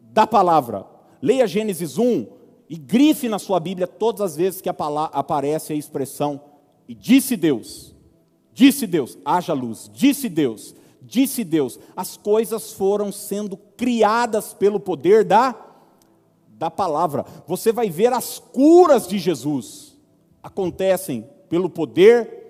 Da 0.00 0.26
palavra. 0.26 0.86
Leia 1.20 1.46
Gênesis 1.46 1.98
1 1.98 2.26
e 2.66 2.78
grife 2.78 3.28
na 3.28 3.38
sua 3.38 3.60
Bíblia 3.60 3.86
todas 3.86 4.22
as 4.22 4.36
vezes 4.36 4.62
que 4.62 4.70
a 4.70 4.72
palavra, 4.72 5.14
aparece 5.14 5.74
a 5.74 5.76
expressão 5.76 6.40
e 6.88 6.94
disse 6.94 7.36
Deus. 7.36 7.94
Disse 8.54 8.86
Deus, 8.86 9.18
haja 9.22 9.52
luz. 9.52 9.90
Disse 9.92 10.30
Deus, 10.30 10.74
disse 11.02 11.44
Deus. 11.44 11.78
As 11.94 12.16
coisas 12.16 12.72
foram 12.72 13.12
sendo 13.12 13.58
criadas 13.76 14.54
pelo 14.54 14.80
poder 14.80 15.26
da 15.26 15.54
da 16.48 16.70
palavra. 16.70 17.26
Você 17.46 17.72
vai 17.72 17.90
ver 17.90 18.12
as 18.12 18.38
curas 18.38 19.06
de 19.06 19.18
Jesus 19.18 19.91
acontecem 20.42 21.26
pelo 21.48 21.70
poder 21.70 22.42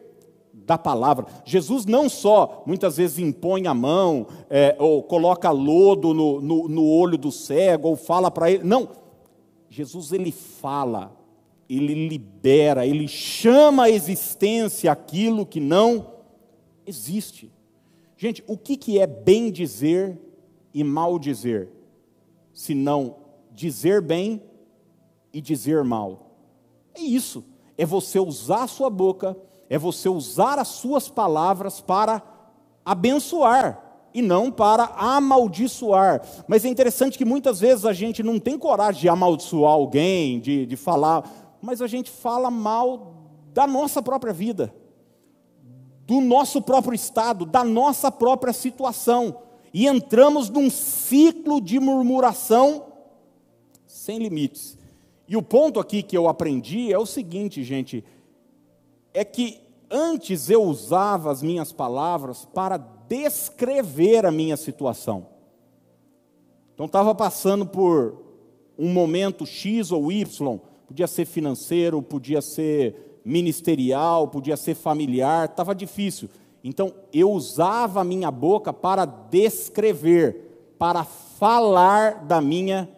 da 0.52 0.78
palavra. 0.78 1.26
Jesus 1.44 1.84
não 1.84 2.08
só 2.08 2.62
muitas 2.66 2.96
vezes 2.96 3.18
impõe 3.18 3.66
a 3.66 3.74
mão, 3.74 4.26
é, 4.48 4.76
ou 4.78 5.02
coloca 5.02 5.50
lodo 5.50 6.14
no, 6.14 6.40
no, 6.40 6.68
no 6.68 6.86
olho 6.86 7.18
do 7.18 7.32
cego, 7.32 7.88
ou 7.88 7.96
fala 7.96 8.30
para 8.30 8.50
ele. 8.50 8.64
Não. 8.64 8.88
Jesus 9.68 10.12
ele 10.12 10.30
fala, 10.30 11.16
ele 11.68 12.08
libera, 12.08 12.86
ele 12.86 13.08
chama 13.08 13.84
à 13.84 13.90
existência 13.90 14.92
aquilo 14.92 15.46
que 15.46 15.60
não 15.60 16.12
existe. 16.86 17.50
Gente, 18.16 18.44
o 18.46 18.56
que, 18.56 18.76
que 18.76 18.98
é 18.98 19.06
bem 19.06 19.50
dizer 19.50 20.20
e 20.72 20.84
mal 20.84 21.18
dizer? 21.18 21.70
Se 22.52 22.74
não 22.74 23.16
dizer 23.50 24.00
bem 24.00 24.42
e 25.32 25.40
dizer 25.40 25.82
mal. 25.82 26.30
É 26.94 27.00
isso. 27.00 27.44
É 27.82 27.86
você 27.86 28.20
usar 28.20 28.64
a 28.64 28.68
sua 28.68 28.88
boca 28.88 29.36
é 29.72 29.78
você 29.78 30.06
usar 30.06 30.58
as 30.58 30.68
suas 30.68 31.08
palavras 31.08 31.80
para 31.80 32.22
abençoar 32.84 33.82
e 34.12 34.20
não 34.20 34.52
para 34.52 34.84
amaldiçoar. 34.84 36.20
Mas 36.46 36.66
é 36.66 36.68
interessante 36.68 37.16
que 37.16 37.24
muitas 37.24 37.58
vezes 37.58 37.86
a 37.86 37.94
gente 37.94 38.22
não 38.22 38.38
tem 38.38 38.58
coragem 38.58 39.00
de 39.00 39.08
amaldiçoar 39.08 39.72
alguém, 39.72 40.38
de, 40.40 40.66
de 40.66 40.76
falar, 40.76 41.56
mas 41.62 41.80
a 41.80 41.86
gente 41.86 42.10
fala 42.10 42.50
mal 42.50 43.14
da 43.54 43.66
nossa 43.66 44.02
própria 44.02 44.34
vida, 44.34 44.74
do 46.06 46.20
nosso 46.20 46.60
próprio 46.60 46.94
estado, 46.94 47.46
da 47.46 47.64
nossa 47.64 48.12
própria 48.12 48.52
situação. 48.52 49.38
E 49.72 49.86
entramos 49.86 50.50
num 50.50 50.68
ciclo 50.68 51.62
de 51.62 51.80
murmuração 51.80 52.88
sem 53.86 54.18
limites. 54.18 54.81
E 55.28 55.36
o 55.36 55.42
ponto 55.42 55.78
aqui 55.78 56.02
que 56.02 56.16
eu 56.16 56.28
aprendi 56.28 56.92
é 56.92 56.98
o 56.98 57.06
seguinte, 57.06 57.62
gente: 57.62 58.04
é 59.14 59.24
que 59.24 59.60
antes 59.90 60.48
eu 60.48 60.62
usava 60.62 61.30
as 61.30 61.42
minhas 61.42 61.72
palavras 61.72 62.44
para 62.44 62.76
descrever 62.76 64.24
a 64.24 64.30
minha 64.30 64.56
situação. 64.56 65.26
Então 66.74 66.86
estava 66.86 67.14
passando 67.14 67.66
por 67.66 68.16
um 68.78 68.88
momento 68.88 69.44
X 69.44 69.92
ou 69.92 70.10
Y, 70.10 70.58
podia 70.86 71.06
ser 71.06 71.26
financeiro, 71.26 72.02
podia 72.02 72.40
ser 72.40 73.20
ministerial, 73.24 74.28
podia 74.28 74.56
ser 74.56 74.74
familiar, 74.74 75.48
estava 75.48 75.74
difícil. 75.74 76.28
Então 76.64 76.94
eu 77.12 77.30
usava 77.30 78.00
a 78.00 78.04
minha 78.04 78.30
boca 78.30 78.72
para 78.72 79.04
descrever, 79.04 80.74
para 80.78 81.04
falar 81.04 82.24
da 82.24 82.40
minha 82.40 82.88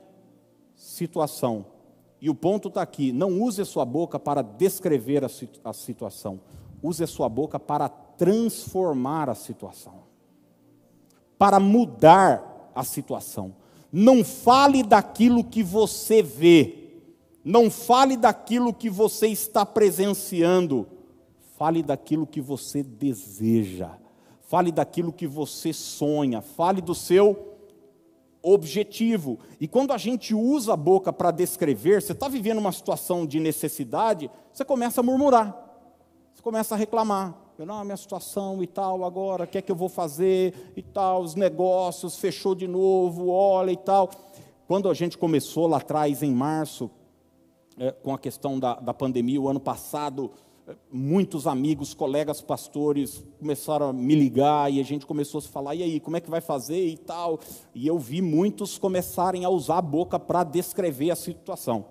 situação. 0.76 1.73
E 2.24 2.30
o 2.30 2.34
ponto 2.34 2.68
está 2.68 2.80
aqui: 2.80 3.12
não 3.12 3.42
use 3.42 3.60
a 3.60 3.66
sua 3.66 3.84
boca 3.84 4.18
para 4.18 4.40
descrever 4.40 5.22
a, 5.22 5.28
a 5.62 5.72
situação, 5.74 6.40
use 6.82 7.04
a 7.04 7.06
sua 7.06 7.28
boca 7.28 7.60
para 7.60 7.86
transformar 7.86 9.28
a 9.28 9.34
situação, 9.34 10.04
para 11.36 11.60
mudar 11.60 12.70
a 12.74 12.82
situação. 12.82 13.54
Não 13.92 14.24
fale 14.24 14.82
daquilo 14.82 15.44
que 15.44 15.62
você 15.62 16.22
vê, 16.22 17.02
não 17.44 17.70
fale 17.70 18.16
daquilo 18.16 18.72
que 18.72 18.88
você 18.88 19.26
está 19.26 19.66
presenciando, 19.66 20.88
fale 21.58 21.82
daquilo 21.82 22.26
que 22.26 22.40
você 22.40 22.82
deseja, 22.82 23.98
fale 24.40 24.72
daquilo 24.72 25.12
que 25.12 25.26
você 25.26 25.74
sonha, 25.74 26.40
fale 26.40 26.80
do 26.80 26.94
seu 26.94 27.53
objetivo. 28.44 29.38
E 29.58 29.66
quando 29.66 29.92
a 29.92 29.98
gente 29.98 30.34
usa 30.34 30.74
a 30.74 30.76
boca 30.76 31.12
para 31.12 31.30
descrever, 31.30 32.02
você 32.02 32.12
está 32.12 32.28
vivendo 32.28 32.58
uma 32.58 32.72
situação 32.72 33.26
de 33.26 33.40
necessidade, 33.40 34.30
você 34.52 34.64
começa 34.64 35.00
a 35.00 35.04
murmurar 35.04 35.64
começa 36.44 36.74
a 36.74 36.78
reclamar. 36.78 37.34
Não, 37.58 37.80
a 37.80 37.84
minha 37.84 37.96
situação 37.96 38.62
e 38.62 38.66
tal, 38.66 39.02
agora, 39.02 39.44
o 39.44 39.46
que 39.46 39.56
é 39.56 39.62
que 39.62 39.72
eu 39.72 39.76
vou 39.76 39.88
fazer 39.88 40.72
e 40.76 40.82
tal, 40.82 41.22
os 41.22 41.34
negócios, 41.34 42.18
fechou 42.18 42.54
de 42.54 42.68
novo, 42.68 43.30
olha 43.30 43.70
e 43.70 43.76
tal. 43.78 44.10
Quando 44.68 44.90
a 44.90 44.94
gente 44.94 45.16
começou 45.16 45.66
lá 45.66 45.78
atrás, 45.78 46.22
em 46.22 46.30
março, 46.30 46.90
é, 47.78 47.92
com 47.92 48.12
a 48.12 48.18
questão 48.18 48.58
da, 48.58 48.74
da 48.74 48.92
pandemia, 48.92 49.40
o 49.40 49.48
ano 49.48 49.58
passado, 49.58 50.32
muitos 50.90 51.46
amigos, 51.46 51.92
colegas 51.92 52.40
pastores 52.40 53.24
começaram 53.38 53.88
a 53.88 53.92
me 53.92 54.14
ligar 54.14 54.72
e 54.72 54.80
a 54.80 54.82
gente 54.82 55.04
começou 55.04 55.38
a 55.38 55.42
se 55.42 55.48
falar, 55.48 55.74
e 55.74 55.82
aí, 55.82 56.00
como 56.00 56.16
é 56.16 56.20
que 56.20 56.30
vai 56.30 56.40
fazer 56.40 56.86
e 56.86 56.96
tal? 56.96 57.38
E 57.74 57.86
eu 57.86 57.98
vi 57.98 58.22
muitos 58.22 58.78
começarem 58.78 59.44
a 59.44 59.50
usar 59.50 59.78
a 59.78 59.82
boca 59.82 60.18
para 60.18 60.44
descrever 60.44 61.10
a 61.10 61.16
situação. 61.16 61.84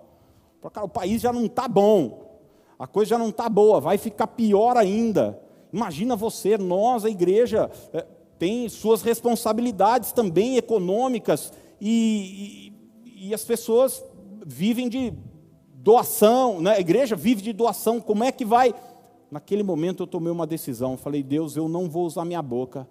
Cara, 0.72 0.86
o 0.86 0.88
país 0.88 1.20
já 1.20 1.32
não 1.32 1.44
está 1.44 1.68
bom, 1.68 2.40
a 2.78 2.86
coisa 2.86 3.10
já 3.10 3.18
não 3.18 3.28
está 3.28 3.48
boa, 3.48 3.80
vai 3.80 3.98
ficar 3.98 4.26
pior 4.28 4.76
ainda. 4.76 5.40
Imagina 5.72 6.16
você, 6.16 6.56
nós, 6.56 7.04
a 7.04 7.10
igreja, 7.10 7.70
é, 7.92 8.06
tem 8.38 8.68
suas 8.68 9.02
responsabilidades 9.02 10.12
também 10.12 10.56
econômicas 10.56 11.52
e, 11.80 12.72
e, 13.04 13.28
e 13.28 13.34
as 13.34 13.44
pessoas 13.44 14.02
vivem 14.44 14.88
de 14.88 15.12
doação, 15.84 16.60
né? 16.60 16.72
a 16.72 16.80
igreja 16.80 17.14
vive 17.14 17.42
de 17.42 17.52
doação, 17.52 18.00
como 18.00 18.24
é 18.24 18.32
que 18.32 18.44
vai? 18.44 18.74
Naquele 19.30 19.62
momento 19.62 20.02
eu 20.02 20.06
tomei 20.06 20.32
uma 20.32 20.46
decisão, 20.46 20.96
falei, 20.96 21.22
Deus, 21.22 21.56
eu 21.56 21.68
não 21.68 21.88
vou 21.88 22.06
usar 22.06 22.24
minha 22.24 22.42
boca 22.42 22.88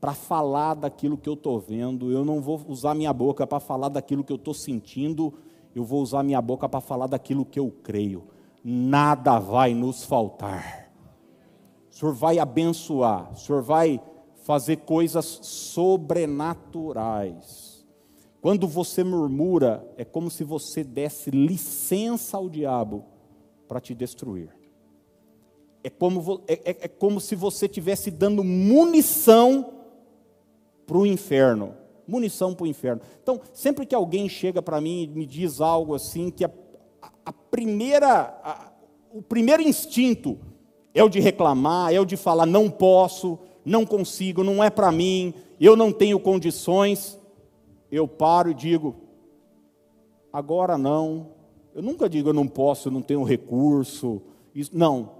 para 0.00 0.14
falar 0.14 0.74
daquilo 0.74 1.18
que 1.18 1.28
eu 1.28 1.34
estou 1.34 1.58
vendo, 1.58 2.10
eu 2.10 2.24
não 2.24 2.40
vou 2.40 2.64
usar 2.68 2.94
minha 2.94 3.12
boca 3.12 3.46
para 3.46 3.60
falar 3.60 3.90
daquilo 3.90 4.24
que 4.24 4.32
eu 4.32 4.36
estou 4.36 4.54
sentindo, 4.54 5.34
eu 5.74 5.84
vou 5.84 6.00
usar 6.00 6.22
minha 6.22 6.40
boca 6.40 6.68
para 6.68 6.80
falar 6.80 7.08
daquilo 7.08 7.44
que 7.44 7.58
eu 7.58 7.70
creio 7.82 8.24
nada 8.64 9.38
vai 9.38 9.74
nos 9.74 10.04
faltar. 10.04 10.90
O 11.90 11.94
Senhor 11.94 12.14
vai 12.14 12.38
abençoar, 12.38 13.32
o 13.32 13.36
Senhor 13.36 13.60
vai 13.62 14.00
fazer 14.44 14.78
coisas 14.78 15.26
sobrenaturais. 15.42 17.67
Quando 18.40 18.68
você 18.68 19.02
murmura, 19.02 19.86
é 19.96 20.04
como 20.04 20.30
se 20.30 20.44
você 20.44 20.84
desse 20.84 21.30
licença 21.30 22.36
ao 22.36 22.48
diabo 22.48 23.04
para 23.66 23.80
te 23.80 23.94
destruir. 23.94 24.50
É 25.82 25.90
como, 25.90 26.42
é, 26.46 26.54
é, 26.54 26.76
é 26.82 26.88
como 26.88 27.20
se 27.20 27.34
você 27.34 27.66
estivesse 27.66 28.10
dando 28.10 28.44
munição 28.44 29.72
para 30.86 30.98
o 30.98 31.06
inferno. 31.06 31.74
Munição 32.06 32.54
para 32.54 32.64
o 32.64 32.66
inferno. 32.66 33.02
Então, 33.22 33.40
sempre 33.52 33.84
que 33.84 33.94
alguém 33.94 34.28
chega 34.28 34.62
para 34.62 34.80
mim 34.80 35.02
e 35.02 35.06
me 35.06 35.26
diz 35.26 35.60
algo 35.60 35.94
assim, 35.94 36.30
que 36.30 36.44
a 36.44 36.50
a 37.28 37.32
primeira, 37.50 38.40
a, 38.42 38.72
o 39.12 39.20
primeiro 39.20 39.62
instinto 39.62 40.38
é 40.94 41.04
o 41.04 41.10
de 41.10 41.20
reclamar, 41.20 41.92
é 41.92 42.00
o 42.00 42.06
de 42.06 42.16
falar 42.16 42.46
não 42.46 42.70
posso, 42.70 43.38
não 43.62 43.84
consigo, 43.84 44.42
não 44.42 44.64
é 44.64 44.70
para 44.70 44.90
mim, 44.90 45.34
eu 45.60 45.76
não 45.76 45.92
tenho 45.92 46.18
condições. 46.18 47.17
Eu 47.90 48.06
paro 48.06 48.50
e 48.50 48.54
digo, 48.54 48.96
agora 50.32 50.76
não. 50.76 51.28
Eu 51.74 51.82
nunca 51.82 52.08
digo 52.08 52.30
eu 52.30 52.34
não 52.34 52.46
posso, 52.46 52.88
eu 52.88 52.92
não 52.92 53.02
tenho 53.02 53.22
recurso. 53.22 54.20
Isso, 54.54 54.76
não, 54.76 55.12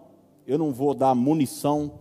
eu 0.46 0.58
não 0.58 0.72
vou 0.72 0.94
dar 0.94 1.14
munição 1.14 1.92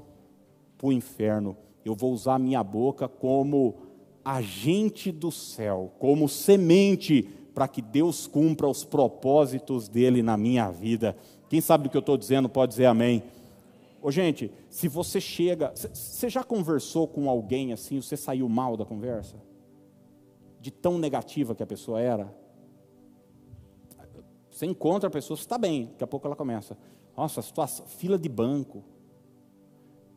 para 0.78 0.88
o 0.88 0.92
inferno. 0.92 1.56
Eu 1.86 1.96
vou 1.96 2.12
usar 2.12 2.38
minha 2.40 2.64
boca 2.64 3.08
como 3.08 3.76
agente 4.24 5.12
do 5.12 5.32
céu, 5.32 5.94
como 6.00 6.28
semente 6.28 7.30
para 7.54 7.68
que 7.68 7.82
Deus 7.82 8.28
cumpra 8.28 8.68
os 8.68 8.84
propósitos 8.84 9.88
dele 9.88 10.22
na 10.22 10.36
minha 10.36 10.70
vida. 10.70 11.16
Quem 11.50 11.62
sabe 11.62 11.86
do 11.86 11.90
que 11.90 11.98
eu 11.98 12.02
estou 12.02 12.18
dizendo 12.18 12.50
pode 12.50 12.72
dizer 12.72 12.86
amém. 12.86 13.24
Ô, 14.02 14.12
gente, 14.12 14.52
se 14.70 14.88
você 14.88 15.20
chega. 15.20 15.74
Você 15.76 16.30
já 16.30 16.44
conversou 16.44 17.08
com 17.08 17.30
alguém 17.30 17.74
assim, 17.74 18.02
você 18.02 18.18
saiu 18.18 18.48
mal 18.48 18.78
da 18.78 18.86
conversa? 18.86 19.36
De 20.68 20.72
tão 20.72 20.98
negativa 20.98 21.56
que 21.56 21.64
a 21.64 21.66
pessoa 21.66 22.02
era? 22.02 22.36
Você 24.52 24.66
encontra 24.66 25.08
a 25.08 25.10
pessoa, 25.10 25.38
está 25.40 25.58
bem, 25.58 25.86
daqui 25.86 26.04
a 26.04 26.08
pouco 26.08 26.28
ela 26.28 26.36
começa. 26.36 26.78
Nossa, 27.16 27.42
situação, 27.42 27.88
fila 27.88 28.20
de 28.20 28.28
banco, 28.28 28.84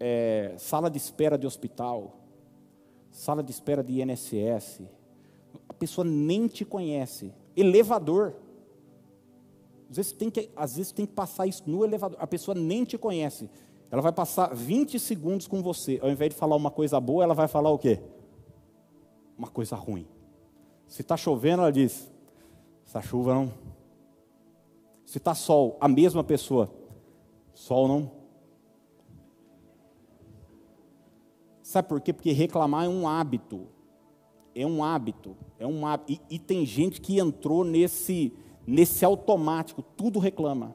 é, 0.00 0.56
sala 0.58 0.90
de 0.90 0.98
espera 0.98 1.38
de 1.38 1.46
hospital, 1.46 2.16
sala 3.12 3.44
de 3.44 3.52
espera 3.52 3.80
de 3.80 4.02
INSS. 4.02 4.82
A 5.68 5.72
pessoa 5.72 6.04
nem 6.04 6.48
te 6.48 6.64
conhece. 6.64 7.32
Elevador. 7.56 8.34
Às 9.88 9.98
vezes, 9.98 10.12
tem 10.12 10.30
que, 10.30 10.50
às 10.56 10.76
vezes 10.76 10.90
tem 10.90 11.06
que 11.06 11.12
passar 11.12 11.46
isso 11.46 11.62
no 11.64 11.84
elevador. 11.84 12.18
A 12.20 12.26
pessoa 12.26 12.56
nem 12.56 12.84
te 12.84 12.98
conhece. 12.98 13.48
Ela 13.88 14.02
vai 14.02 14.12
passar 14.12 14.52
20 14.52 14.98
segundos 14.98 15.46
com 15.46 15.62
você. 15.62 16.00
Ao 16.02 16.10
invés 16.10 16.30
de 16.30 16.36
falar 16.36 16.56
uma 16.56 16.72
coisa 16.72 16.98
boa, 16.98 17.22
ela 17.22 17.34
vai 17.34 17.46
falar 17.46 17.70
o 17.70 17.78
quê? 17.78 18.02
Uma 19.38 19.46
coisa 19.48 19.76
ruim. 19.76 20.08
Se 20.90 21.02
está 21.02 21.16
chovendo, 21.16 21.62
ela 21.62 21.70
diz: 21.72 22.10
essa 22.84 23.00
chuva 23.00 23.32
não. 23.32 23.54
Se 25.06 25.18
está 25.18 25.34
sol, 25.34 25.78
a 25.80 25.86
mesma 25.86 26.24
pessoa. 26.24 26.68
Sol 27.54 27.86
não. 27.86 28.10
Sabe 31.62 31.88
por 31.88 32.00
quê? 32.00 32.12
Porque 32.12 32.32
reclamar 32.32 32.86
é 32.86 32.88
um 32.88 33.06
hábito. 33.06 33.68
É 34.52 34.66
um 34.66 34.82
hábito. 34.82 35.36
É 35.60 35.66
um 35.66 35.86
hábito. 35.86 36.12
E, 36.12 36.34
e 36.34 36.38
tem 36.40 36.66
gente 36.66 37.00
que 37.00 37.20
entrou 37.20 37.62
nesse, 37.62 38.36
nesse 38.66 39.04
automático, 39.04 39.82
tudo 39.82 40.18
reclama. 40.18 40.74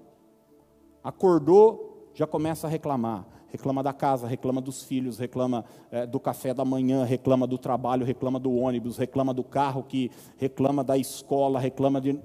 Acordou, 1.04 2.10
já 2.14 2.26
começa 2.26 2.68
a 2.68 2.70
reclamar. 2.70 3.28
Reclama 3.56 3.82
da 3.82 3.94
casa, 3.94 4.28
reclama 4.28 4.62
dos 4.62 4.84
filhos, 4.84 5.18
reclama 5.18 5.66
é, 5.92 6.06
do 6.06 6.20
café 6.20 6.54
da 6.54 6.66
manhã, 6.66 7.04
reclama 7.04 7.48
do 7.48 7.58
trabalho, 7.58 8.06
reclama 8.06 8.40
do 8.40 8.54
ônibus, 8.54 8.98
reclama 8.98 9.34
do 9.34 9.44
carro, 9.44 9.84
que 9.84 10.12
reclama 10.38 10.84
da 10.84 10.98
escola, 10.98 11.60
reclama 11.60 12.00
de. 12.00 12.20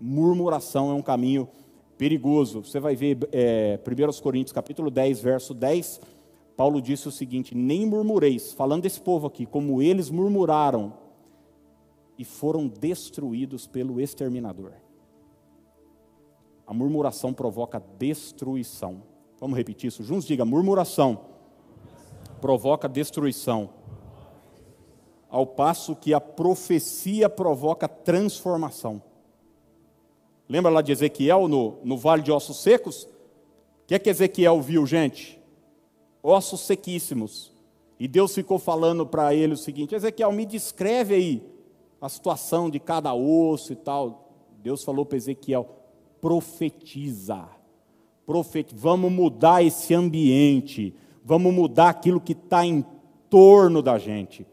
Murmuração 0.00 0.90
é 0.90 0.94
um 0.94 1.02
caminho 1.02 1.48
perigoso. 1.96 2.64
Você 2.64 2.80
vai 2.80 2.94
ver 2.94 3.18
é, 3.32 3.78
1 3.78 4.22
Coríntios 4.22 4.52
capítulo 4.52 4.90
10, 4.90 5.20
verso 5.20 5.54
10 5.54 6.00
Paulo 6.56 6.80
disse 6.80 7.08
o 7.08 7.12
seguinte: 7.12 7.54
Nem 7.54 7.86
murmureis, 7.86 8.52
falando 8.52 8.82
desse 8.82 9.00
povo 9.00 9.26
aqui, 9.26 9.46
como 9.46 9.82
eles 9.82 10.10
murmuraram 10.10 10.92
e 12.16 12.24
foram 12.24 12.68
destruídos 12.68 13.66
pelo 13.66 14.00
exterminador. 14.00 14.72
A 16.66 16.72
murmuração 16.72 17.32
provoca 17.34 17.82
destruição. 17.98 19.02
Vamos 19.40 19.56
repetir 19.56 19.88
isso 19.88 20.02
juntos? 20.02 20.26
Diga: 20.26 20.44
murmuração 20.44 21.20
provoca 22.40 22.88
destruição. 22.88 23.70
Ao 25.30 25.46
passo 25.46 25.96
que 25.96 26.14
a 26.14 26.20
profecia 26.20 27.28
provoca 27.28 27.88
transformação. 27.88 29.02
Lembra 30.48 30.70
lá 30.70 30.82
de 30.82 30.92
Ezequiel 30.92 31.48
no, 31.48 31.78
no 31.82 31.96
vale 31.96 32.22
de 32.22 32.30
ossos 32.30 32.58
secos? 32.58 33.04
O 33.04 33.86
que 33.86 33.94
é 33.94 33.98
que 33.98 34.10
Ezequiel 34.10 34.60
viu, 34.60 34.86
gente? 34.86 35.42
ossos 36.24 36.62
sequíssimos. 36.62 37.52
E 38.00 38.08
Deus 38.08 38.34
ficou 38.34 38.58
falando 38.58 39.06
para 39.06 39.34
ele 39.34 39.52
o 39.52 39.58
seguinte: 39.58 39.94
Ezequiel, 39.94 40.32
me 40.32 40.46
descreve 40.46 41.14
aí 41.14 41.42
a 42.00 42.08
situação 42.08 42.70
de 42.70 42.80
cada 42.80 43.14
osso 43.14 43.72
e 43.72 43.76
tal. 43.76 44.32
Deus 44.62 44.82
falou 44.82 45.04
para 45.04 45.18
Ezequiel: 45.18 45.68
profetiza, 46.20 47.46
profetiza, 48.26 48.80
vamos 48.80 49.12
mudar 49.12 49.62
esse 49.62 49.94
ambiente, 49.94 50.94
vamos 51.24 51.52
mudar 51.52 51.88
aquilo 51.88 52.20
que 52.20 52.32
está 52.32 52.64
em 52.64 52.84
torno 53.28 53.82
da 53.82 53.98
gente. 53.98 54.46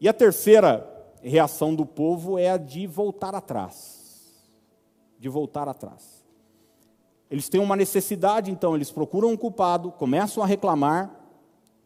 E 0.00 0.08
a 0.08 0.12
terceira 0.12 0.90
reação 1.22 1.74
do 1.74 1.86
povo 1.86 2.38
é 2.38 2.50
a 2.50 2.56
de 2.56 2.86
voltar 2.86 3.34
atrás. 3.34 4.42
De 5.18 5.28
voltar 5.28 5.68
atrás. 5.68 6.22
Eles 7.30 7.48
têm 7.48 7.60
uma 7.60 7.76
necessidade, 7.76 8.50
então 8.50 8.74
eles 8.74 8.90
procuram 8.90 9.30
um 9.30 9.36
culpado, 9.36 9.90
começam 9.92 10.42
a 10.42 10.46
reclamar 10.46 11.10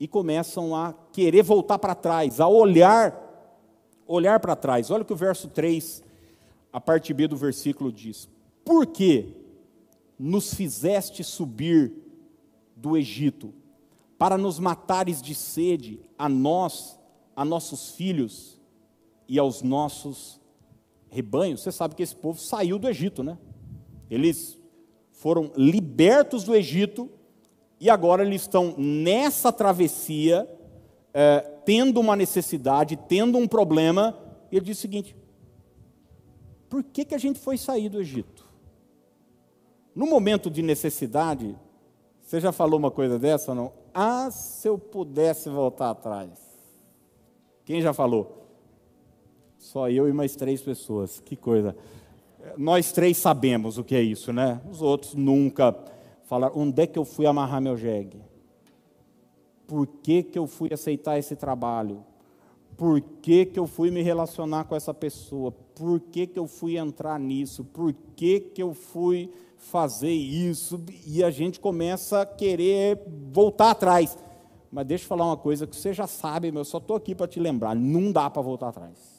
e 0.01 0.07
começam 0.07 0.75
a 0.75 0.95
querer 1.13 1.43
voltar 1.43 1.79
para 1.79 1.95
trás, 1.95 2.41
a 2.41 2.49
olhar 2.49 3.29
olhar 4.09 4.41
para 4.41 4.57
trás. 4.57 4.91
Olha 4.91 5.03
o 5.03 5.05
que 5.05 5.13
o 5.13 5.17
verso 5.17 5.49
3, 5.49 6.03
a 6.73 6.81
parte 6.81 7.13
B 7.13 7.29
do 7.29 7.37
versículo 7.37 7.93
diz: 7.93 8.29
Por 8.65 8.87
que 8.87 9.37
nos 10.19 10.53
fizeste 10.55 11.23
subir 11.23 11.93
do 12.75 12.97
Egito 12.97 13.55
para 14.19 14.37
nos 14.37 14.59
matares 14.59 15.23
de 15.23 15.35
sede 15.35 16.01
a 16.19 16.29
nós, 16.29 16.99
a 17.37 17.45
nossos 17.45 17.91
filhos 17.91 18.61
e 19.29 19.39
aos 19.39 19.63
nossos 19.63 20.41
rebanhos? 21.09 21.63
Você 21.63 21.71
sabe 21.71 21.95
que 21.95 22.03
esse 22.03 22.17
povo 22.17 22.41
saiu 22.41 22.79
do 22.79 22.89
Egito, 22.89 23.23
né? 23.23 23.39
Eles 24.11 24.59
foram 25.13 25.53
libertos 25.57 26.45
do 26.45 26.55
Egito 26.55 27.11
e 27.81 27.89
agora 27.89 28.25
eles 28.25 28.43
estão 28.43 28.75
nessa 28.77 29.53
travessia, 29.53 30.49
é, 31.15 31.41
tendo 31.65 32.01
uma 32.01 32.17
necessidade, 32.17 32.97
tendo 33.09 33.39
um 33.39 33.47
problema, 33.47 34.19
e 34.51 34.57
ele 34.57 34.67
diz 34.67 34.79
o 34.79 34.81
seguinte: 34.81 35.17
por 36.69 36.83
que, 36.83 37.05
que 37.05 37.15
a 37.15 37.19
gente 37.19 37.39
foi 37.39 37.57
sair 37.57 37.89
do 37.89 38.01
Egito? 38.01 38.38
No 39.99 40.07
momento 40.07 40.49
de 40.49 40.63
necessidade, 40.63 41.59
você 42.23 42.39
já 42.39 42.53
falou 42.53 42.79
uma 42.79 42.91
coisa 42.91 43.19
dessa 43.19 43.51
ou 43.51 43.55
não? 43.57 43.73
Ah, 43.93 44.31
se 44.31 44.69
eu 44.69 44.79
pudesse 44.79 45.49
voltar 45.49 45.91
atrás. 45.91 46.31
Quem 47.65 47.83
já 47.83 47.93
falou? 47.93 48.47
Só 49.59 49.91
eu 49.91 50.09
e 50.09 50.13
mais 50.13 50.37
três 50.37 50.63
pessoas. 50.63 51.19
Que 51.19 51.35
coisa 51.35 51.75
nós 52.57 52.93
três 52.93 53.17
sabemos 53.17 53.77
o 53.77 53.83
que 53.83 53.97
é 53.97 54.01
isso, 54.01 54.33
né? 54.33 54.61
Os 54.71 54.81
outros 54.81 55.17
nunca 55.17 55.77
falaram. 56.27 56.57
Onde 56.57 56.83
é 56.83 56.87
que 56.87 56.97
eu 56.97 57.05
fui 57.05 57.27
amarrar 57.27 57.61
meu 57.61 57.77
jegue? 57.77 58.21
Por 59.67 59.85
que, 59.85 60.23
que 60.23 60.39
eu 60.39 60.47
fui 60.47 60.73
aceitar 60.73 61.19
esse 61.19 61.35
trabalho? 61.35 62.05
Por 62.77 63.01
que, 63.01 63.45
que 63.45 63.59
eu 63.59 63.67
fui 63.67 63.91
me 63.91 64.01
relacionar 64.01 64.63
com 64.65 64.77
essa 64.77 64.95
pessoa? 64.95 65.51
Por 65.51 65.99
que, 65.99 66.29
que 66.29 66.39
eu 66.39 66.47
fui 66.47 66.77
entrar 66.77 67.19
nisso? 67.19 67.65
Por 67.65 67.93
que, 68.15 68.39
que 68.39 68.63
eu 68.63 68.73
fui 68.73 69.31
fazer 69.59 70.13
isso? 70.13 70.81
E 71.07 71.23
a 71.23 71.31
gente 71.31 71.61
começa 71.61 72.23
a 72.23 72.27
querer 72.27 73.01
voltar 73.31 73.71
atrás. 73.71 74.17
Mas 74.71 74.87
deixa 74.87 75.05
eu 75.05 75.09
falar 75.09 75.27
uma 75.27 75.37
coisa 75.37 75.67
que 75.67 75.77
você 75.77 75.93
já 75.93 76.07
sabe, 76.07 76.53
eu 76.55 76.65
só 76.65 76.79
estou 76.79 76.97
aqui 76.97 77.15
para 77.15 77.27
te 77.27 77.39
lembrar: 77.39 77.75
não 77.75 78.11
dá 78.11 78.31
para 78.31 78.43
voltar 78.43 78.69
atrás 78.69 79.19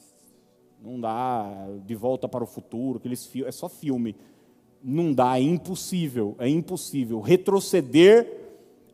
não 0.82 0.98
dá 0.98 1.68
de 1.84 1.94
volta 1.94 2.28
para 2.28 2.42
o 2.42 2.46
futuro, 2.46 2.98
aqueles 2.98 3.30
é 3.44 3.52
só 3.52 3.68
filme. 3.68 4.16
Não 4.82 5.12
dá, 5.12 5.38
é 5.38 5.42
impossível, 5.42 6.34
é 6.38 6.48
impossível. 6.48 7.20
Retroceder 7.20 8.26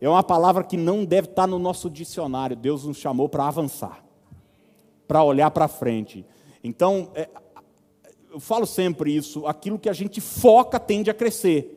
é 0.00 0.08
uma 0.08 0.22
palavra 0.22 0.64
que 0.64 0.76
não 0.76 1.04
deve 1.04 1.28
estar 1.28 1.46
no 1.46 1.60
nosso 1.60 1.88
dicionário. 1.88 2.56
Deus 2.56 2.84
nos 2.84 2.96
chamou 2.96 3.28
para 3.28 3.46
avançar, 3.46 4.04
para 5.06 5.22
olhar 5.22 5.50
para 5.52 5.68
frente. 5.68 6.26
Então, 6.64 7.10
é, 7.14 7.28
eu 8.36 8.40
falo 8.40 8.66
sempre 8.66 9.16
isso: 9.16 9.46
aquilo 9.46 9.78
que 9.78 9.88
a 9.88 9.94
gente 9.94 10.20
foca 10.20 10.78
tende 10.78 11.10
a 11.10 11.14
crescer. 11.14 11.72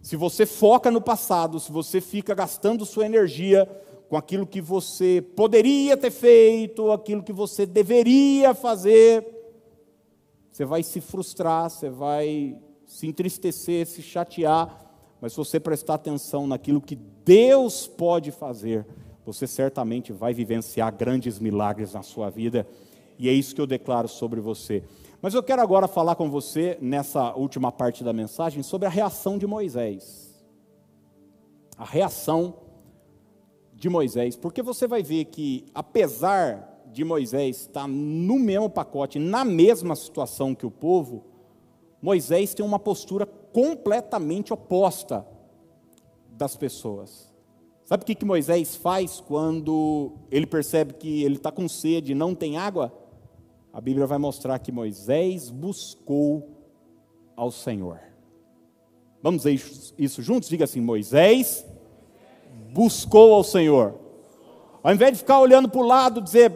Se 0.00 0.16
você 0.16 0.46
foca 0.46 0.90
no 0.90 0.98
passado, 0.98 1.60
se 1.60 1.70
você 1.70 2.00
fica 2.00 2.34
gastando 2.34 2.86
sua 2.86 3.04
energia 3.04 3.68
com 4.08 4.16
aquilo 4.16 4.46
que 4.46 4.62
você 4.62 5.22
poderia 5.36 5.98
ter 5.98 6.10
feito, 6.10 6.90
aquilo 6.90 7.22
que 7.22 7.34
você 7.34 7.66
deveria 7.66 8.54
fazer, 8.54 9.26
você 10.50 10.64
vai 10.64 10.82
se 10.82 11.02
frustrar, 11.02 11.68
você 11.68 11.90
vai 11.90 12.56
se 12.86 13.06
entristecer, 13.06 13.86
se 13.86 14.00
chatear, 14.00 14.90
mas 15.20 15.32
se 15.32 15.36
você 15.36 15.60
prestar 15.60 15.94
atenção 15.96 16.46
naquilo 16.46 16.80
que 16.80 16.96
Deus 16.96 17.86
pode 17.86 18.32
fazer, 18.32 18.86
você 19.26 19.46
certamente 19.46 20.14
vai 20.14 20.32
vivenciar 20.32 20.96
grandes 20.96 21.38
milagres 21.38 21.92
na 21.92 22.02
sua 22.02 22.30
vida, 22.30 22.66
e 23.18 23.28
é 23.28 23.32
isso 23.32 23.54
que 23.54 23.60
eu 23.60 23.66
declaro 23.66 24.08
sobre 24.08 24.40
você. 24.40 24.82
Mas 25.22 25.34
eu 25.34 25.42
quero 25.42 25.60
agora 25.60 25.86
falar 25.86 26.14
com 26.14 26.30
você, 26.30 26.78
nessa 26.80 27.34
última 27.34 27.70
parte 27.70 28.02
da 28.02 28.12
mensagem, 28.12 28.62
sobre 28.62 28.86
a 28.86 28.90
reação 28.90 29.36
de 29.36 29.46
Moisés. 29.46 30.42
A 31.76 31.84
reação 31.84 32.54
de 33.74 33.88
Moisés, 33.90 34.34
porque 34.34 34.62
você 34.62 34.86
vai 34.86 35.02
ver 35.02 35.26
que, 35.26 35.66
apesar 35.74 36.82
de 36.90 37.04
Moisés 37.04 37.60
está 37.60 37.86
no 37.86 38.38
mesmo 38.38 38.68
pacote, 38.68 39.18
na 39.18 39.44
mesma 39.44 39.94
situação 39.94 40.54
que 40.54 40.66
o 40.66 40.70
povo, 40.70 41.24
Moisés 42.00 42.54
tem 42.54 42.64
uma 42.64 42.78
postura 42.78 43.26
completamente 43.26 44.52
oposta 44.52 45.26
das 46.30 46.56
pessoas. 46.56 47.30
Sabe 47.84 48.04
o 48.04 48.06
que, 48.06 48.14
que 48.14 48.24
Moisés 48.24 48.74
faz 48.74 49.20
quando 49.20 50.12
ele 50.30 50.46
percebe 50.46 50.94
que 50.94 51.22
ele 51.22 51.36
está 51.36 51.50
com 51.50 51.68
sede 51.68 52.12
e 52.12 52.14
não 52.14 52.34
tem 52.34 52.56
água? 52.56 52.99
A 53.72 53.80
Bíblia 53.80 54.06
vai 54.06 54.18
mostrar 54.18 54.58
que 54.58 54.72
Moisés 54.72 55.50
buscou 55.50 56.48
ao 57.36 57.50
Senhor. 57.50 58.00
Vamos 59.22 59.44
ver 59.44 59.60
isso 59.98 60.22
juntos? 60.22 60.48
Diga 60.48 60.64
assim: 60.64 60.80
Moisés 60.80 61.64
buscou 62.72 63.34
ao 63.34 63.44
Senhor. 63.44 63.94
Ao 64.82 64.92
invés 64.92 65.12
de 65.12 65.18
ficar 65.18 65.38
olhando 65.40 65.68
para 65.68 65.80
o 65.80 65.86
lado, 65.86 66.20
dizer, 66.20 66.52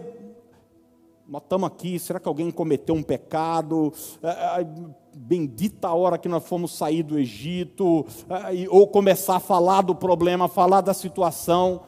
nós 1.29 1.43
estamos 1.43 1.67
aqui, 1.67 1.99
será 1.99 2.19
que 2.19 2.29
alguém 2.29 2.51
cometeu 2.51 2.95
um 2.95 3.03
pecado? 3.03 3.93
É, 4.23 4.61
é, 4.61 4.67
bendita 5.15 5.89
a 5.89 5.95
hora 5.95 6.19
que 6.19 6.29
nós 6.29 6.47
fomos 6.47 6.77
sair 6.77 7.03
do 7.03 7.19
Egito, 7.19 8.07
é, 8.29 8.69
ou 8.69 8.87
começar 8.89 9.37
a 9.37 9.41
falar 9.41 9.83
do 9.83 9.95
problema, 9.95 10.49
falar 10.49 10.81
da 10.81 10.95
situação. 10.95 11.83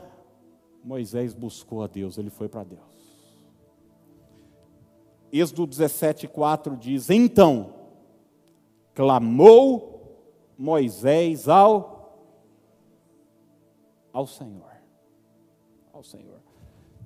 Moisés 0.84 1.34
buscou 1.34 1.82
a 1.82 1.86
Deus, 1.86 2.16
ele 2.16 2.30
foi 2.30 2.48
para 2.48 2.64
Deus. 2.64 2.80
Êxodo 5.32 5.66
17,4 5.66 6.78
diz: 6.78 7.10
Então 7.10 7.74
clamou 8.94 9.96
Moisés 10.56 11.48
ao, 11.48 12.18
ao 14.12 14.26
Senhor. 14.26 14.72
Ao 15.92 16.02
Senhor. 16.02 16.40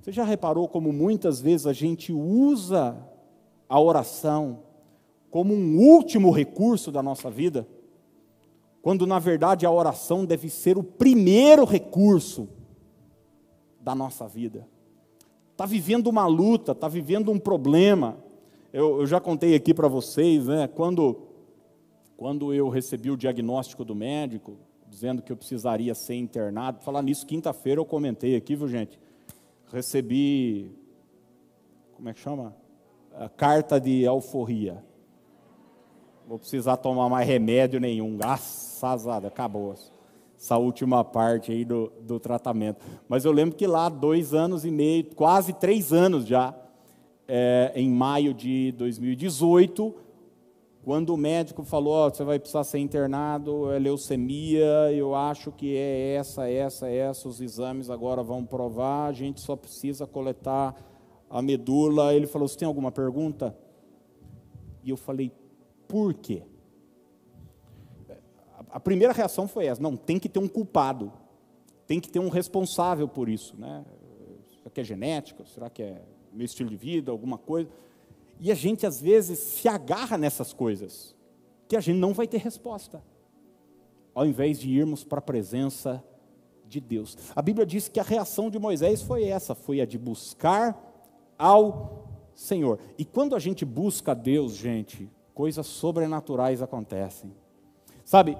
Você 0.01 0.11
já 0.11 0.23
reparou 0.23 0.67
como 0.67 0.91
muitas 0.91 1.41
vezes 1.41 1.67
a 1.67 1.73
gente 1.73 2.11
usa 2.11 2.97
a 3.69 3.79
oração 3.79 4.63
como 5.29 5.53
um 5.53 5.77
último 5.77 6.31
recurso 6.31 6.91
da 6.91 7.03
nossa 7.03 7.29
vida? 7.29 7.67
Quando 8.81 9.05
na 9.05 9.19
verdade 9.19 9.65
a 9.65 9.71
oração 9.71 10.25
deve 10.25 10.49
ser 10.49 10.77
o 10.77 10.83
primeiro 10.83 11.65
recurso 11.65 12.49
da 13.79 13.93
nossa 13.93 14.27
vida. 14.27 14.67
Está 15.61 15.69
vivendo 15.69 16.07
uma 16.07 16.25
luta, 16.25 16.71
está 16.71 16.87
vivendo 16.87 17.31
um 17.31 17.37
problema. 17.37 18.17
Eu, 18.73 19.01
eu 19.01 19.05
já 19.05 19.19
contei 19.19 19.53
aqui 19.53 19.75
para 19.75 19.87
vocês, 19.87 20.47
né? 20.47 20.67
Quando, 20.67 21.21
quando 22.17 22.51
eu 22.51 22.67
recebi 22.67 23.11
o 23.11 23.15
diagnóstico 23.15 23.85
do 23.85 23.93
médico, 23.93 24.57
dizendo 24.87 25.21
que 25.21 25.31
eu 25.31 25.37
precisaria 25.37 25.93
ser 25.93 26.15
internado, 26.15 26.81
falar 26.81 27.03
nisso, 27.03 27.27
quinta-feira 27.27 27.79
eu 27.79 27.85
comentei 27.85 28.35
aqui, 28.35 28.55
viu 28.55 28.67
gente? 28.67 28.99
recebi, 29.71 30.75
como 31.93 32.09
é 32.09 32.13
que 32.15 32.19
chama? 32.19 32.55
A 33.13 33.29
carta 33.29 33.79
de 33.79 34.07
alforria. 34.07 34.83
Vou 36.27 36.39
precisar 36.39 36.77
tomar 36.77 37.07
mais 37.07 37.27
remédio 37.27 37.79
nenhum, 37.79 38.17
graças 38.17 39.05
a 39.07 39.19
Deus, 39.19 39.31
acabou 39.31 39.75
essa 40.41 40.57
última 40.57 41.05
parte 41.05 41.51
aí 41.51 41.63
do, 41.63 41.93
do 42.01 42.19
tratamento. 42.19 42.83
Mas 43.07 43.25
eu 43.25 43.31
lembro 43.31 43.55
que 43.55 43.67
lá, 43.67 43.87
dois 43.89 44.33
anos 44.33 44.65
e 44.65 44.71
meio, 44.71 45.05
quase 45.15 45.53
três 45.53 45.93
anos 45.93 46.25
já, 46.25 46.55
é, 47.27 47.71
em 47.75 47.91
maio 47.91 48.33
de 48.33 48.71
2018, 48.71 49.93
quando 50.83 51.13
o 51.13 51.17
médico 51.17 51.63
falou, 51.63 52.07
oh, 52.07 52.09
você 52.09 52.23
vai 52.23 52.39
precisar 52.39 52.63
ser 52.63 52.79
internado, 52.79 53.71
é 53.71 53.77
leucemia, 53.77 54.91
eu 54.91 55.13
acho 55.13 55.51
que 55.51 55.77
é 55.77 56.15
essa, 56.15 56.49
essa, 56.49 56.89
essa, 56.89 57.29
os 57.29 57.39
exames 57.39 57.91
agora 57.91 58.23
vão 58.23 58.43
provar, 58.43 59.09
a 59.09 59.13
gente 59.13 59.39
só 59.39 59.55
precisa 59.55 60.07
coletar 60.07 60.75
a 61.29 61.39
medula. 61.39 62.15
Ele 62.15 62.25
falou, 62.25 62.47
você 62.47 62.57
tem 62.57 62.67
alguma 62.67 62.91
pergunta? 62.91 63.55
E 64.83 64.89
eu 64.89 64.97
falei, 64.97 65.31
por 65.87 66.15
quê? 66.15 66.41
A 68.71 68.79
primeira 68.79 69.13
reação 69.13 69.47
foi 69.47 69.65
essa, 69.65 69.81
não, 69.81 69.97
tem 69.97 70.17
que 70.17 70.29
ter 70.29 70.39
um 70.39 70.47
culpado, 70.47 71.11
tem 71.85 71.99
que 71.99 72.09
ter 72.09 72.19
um 72.19 72.29
responsável 72.29 73.07
por 73.07 73.27
isso. 73.27 73.55
Né? 73.57 73.83
Será 74.57 74.69
que 74.69 74.81
é 74.81 74.83
genética? 74.83 75.45
Será 75.45 75.69
que 75.69 75.83
é 75.83 76.01
meu 76.31 76.45
estilo 76.45 76.69
de 76.69 76.77
vida, 76.77 77.11
alguma 77.11 77.37
coisa? 77.37 77.69
E 78.39 78.51
a 78.51 78.55
gente, 78.55 78.87
às 78.87 79.01
vezes, 79.01 79.37
se 79.39 79.67
agarra 79.67 80.17
nessas 80.17 80.53
coisas, 80.53 81.15
que 81.67 81.75
a 81.75 81.79
gente 81.79 81.97
não 81.97 82.13
vai 82.13 82.27
ter 82.27 82.37
resposta, 82.37 83.03
ao 84.15 84.25
invés 84.25 84.59
de 84.59 84.69
irmos 84.69 85.03
para 85.03 85.19
a 85.19 85.21
presença 85.21 86.03
de 86.67 86.79
Deus. 86.79 87.17
A 87.35 87.41
Bíblia 87.41 87.65
diz 87.65 87.87
que 87.87 87.99
a 87.99 88.03
reação 88.03 88.49
de 88.49 88.57
Moisés 88.57 89.01
foi 89.01 89.25
essa: 89.25 89.53
foi 89.53 89.81
a 89.81 89.85
de 89.85 89.97
buscar 89.97 90.75
ao 91.37 92.07
Senhor. 92.33 92.79
E 92.97 93.05
quando 93.05 93.35
a 93.35 93.39
gente 93.39 93.65
busca 93.65 94.11
a 94.11 94.15
Deus, 94.15 94.53
gente, 94.53 95.09
coisas 95.33 95.67
sobrenaturais 95.67 96.61
acontecem. 96.61 97.33
Sabe, 98.03 98.37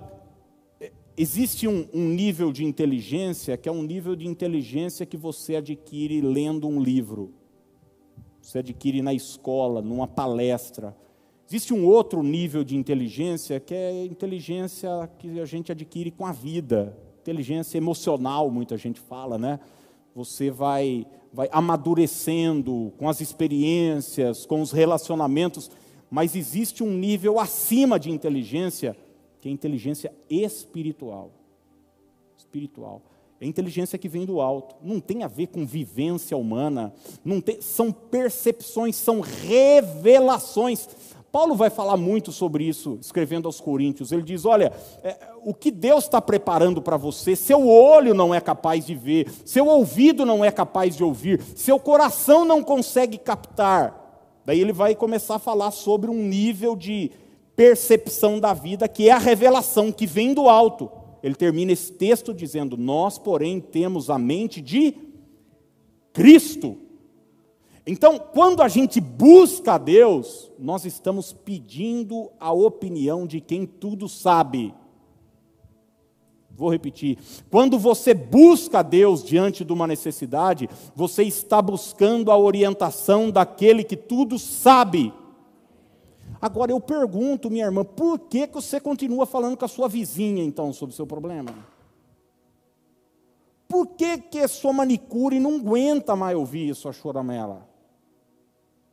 existe 1.18 1.68
um, 1.68 1.88
um, 1.94 2.08
nível 2.10 2.52
de 2.52 2.64
inteligência 2.64 3.58
que 3.58 3.68
é 3.68 3.72
um 3.72 3.84
nível 3.84 4.16
de 4.16 4.28
inteligência 4.28 5.06
que 5.06 5.18
você 5.18 5.56
adquire 5.56 6.22
lendo 6.22 6.68
um 6.68 6.82
livro 6.82 7.34
você 8.42 8.60
adquire 8.60 9.02
na 9.02 9.14
escola, 9.14 9.82
numa 9.82 10.08
palestra. 10.08 10.96
Existe 11.48 11.74
um 11.74 11.86
outro 11.86 12.24
nível 12.24 12.64
de 12.64 12.76
inteligência 12.76 13.60
que 13.60 13.74
é 13.74 13.90
a 13.90 14.06
inteligência 14.06 14.90
que 15.20 15.40
a 15.40 15.46
gente 15.46 15.72
adquire 15.72 16.12
com 16.12 16.26
a 16.26 16.32
vida, 16.32 16.98
inteligência 17.22 17.78
emocional, 17.78 18.50
muita 18.50 18.78
gente 18.78 19.00
fala, 19.00 19.38
né? 19.38 19.60
Você 20.16 20.50
vai, 20.50 21.06
vai 21.32 21.50
amadurecendo 21.52 22.92
com 22.98 23.08
as 23.08 23.22
experiências, 23.22 24.46
com 24.46 24.62
os 24.62 24.72
relacionamentos, 24.72 25.70
mas 26.10 26.36
existe 26.36 26.84
um 26.84 26.92
nível 26.92 27.40
acima 27.40 28.00
de 28.00 28.10
inteligência, 28.10 28.98
que 29.42 29.50
é 29.50 29.52
inteligência 29.52 30.14
espiritual. 30.30 31.32
Espiritual. 32.38 33.02
É 33.42 33.46
inteligência 33.46 33.98
que 33.98 34.08
vem 34.08 34.24
do 34.24 34.40
alto. 34.40 34.76
Não 34.84 35.00
tem 35.00 35.24
a 35.24 35.28
ver 35.28 35.48
com 35.48 35.66
vivência 35.66 36.38
humana. 36.38 36.94
Não 37.26 37.42
tem, 37.42 37.60
são 37.60 37.92
percepções, 37.92 38.96
são 38.96 39.20
revelações. 39.20 40.88
Paulo 41.32 41.56
vai 41.56 41.72
falar 41.72 41.98
muito 41.98 42.32
sobre 42.32 42.66
isso, 42.66 43.00
escrevendo 43.02 43.48
aos 43.48 43.60
Coríntios. 43.60 44.12
Ele 44.12 44.22
diz: 44.22 44.46
Olha, 44.46 44.72
é, 45.04 45.18
o 45.44 45.56
que 45.56 45.72
Deus 45.72 46.04
está 46.04 46.22
preparando 46.22 46.82
para 46.82 46.98
você, 46.98 47.36
seu 47.36 47.68
olho 47.68 48.14
não 48.14 48.36
é 48.36 48.40
capaz 48.40 48.86
de 48.86 48.94
ver, 48.94 49.28
seu 49.44 49.66
ouvido 49.66 50.24
não 50.24 50.46
é 50.46 50.52
capaz 50.52 50.96
de 50.96 51.04
ouvir, 51.04 51.42
seu 51.56 51.80
coração 51.80 52.46
não 52.46 52.62
consegue 52.62 53.18
captar. 53.18 53.98
Daí 54.46 54.60
ele 54.60 54.74
vai 54.74 54.94
começar 54.94 55.36
a 55.36 55.40
falar 55.40 55.72
sobre 55.72 56.12
um 56.12 56.28
nível 56.28 56.76
de 56.76 57.12
percepção 57.62 58.40
da 58.40 58.56
vida 58.56 58.88
que 58.88 59.08
é 59.08 59.12
a 59.12 59.20
revelação 59.20 59.92
que 59.92 60.08
vem 60.08 60.34
do 60.34 60.50
alto 60.50 60.90
ele 61.22 61.36
termina 61.36 61.72
esse 61.72 61.92
texto 61.92 62.34
dizendo: 62.34 62.76
Nós, 62.76 63.18
porém, 63.18 63.60
temos 63.60 64.10
a 64.10 64.18
mente 64.18 64.60
de 64.60 64.96
Cristo. 66.12 66.78
Então, 67.86 68.18
quando 68.18 68.62
a 68.62 68.68
gente 68.68 69.00
busca 69.00 69.74
a 69.74 69.78
Deus, 69.78 70.52
nós 70.58 70.86
estamos 70.86 71.34
pedindo 71.34 72.32
a 72.40 72.52
opinião 72.52 73.26
de 73.26 73.40
quem 73.40 73.66
tudo 73.66 74.08
sabe. 74.08 74.74
Vou 76.56 76.70
repetir. 76.70 77.18
Quando 77.50 77.80
você 77.80 78.14
busca 78.14 78.84
Deus 78.84 79.24
diante 79.24 79.66
de 79.66 79.74
uma 79.74 79.88
necessidade, 79.88 80.70
você 80.96 81.24
está 81.24 81.62
buscando 81.62 82.32
a 82.32 82.38
orientação 82.38 83.32
daquele 83.32 83.84
que 83.84 83.96
tudo 83.96 84.38
sabe. 84.38 85.12
Agora 86.42 86.72
eu 86.72 86.82
pergunto, 86.82 87.52
minha 87.52 87.66
irmã, 87.66 87.86
por 87.86 88.18
que, 88.18 88.48
que 88.48 88.56
você 88.56 88.80
continua 88.80 89.28
falando 89.28 89.56
com 89.56 89.64
a 89.64 89.68
sua 89.68 89.88
vizinha, 89.88 90.44
então, 90.44 90.74
sobre 90.74 90.94
o 90.94 90.96
seu 90.96 91.06
problema? 91.06 91.54
Por 93.68 93.86
que, 93.90 94.18
que 94.18 94.48
sua 94.48 94.74
manicure 94.74 95.40
não 95.40 95.58
aguenta 95.58 96.16
mais 96.16 96.36
ouvir 96.36 96.74
sua 96.74 96.92
choramela? 96.92 97.70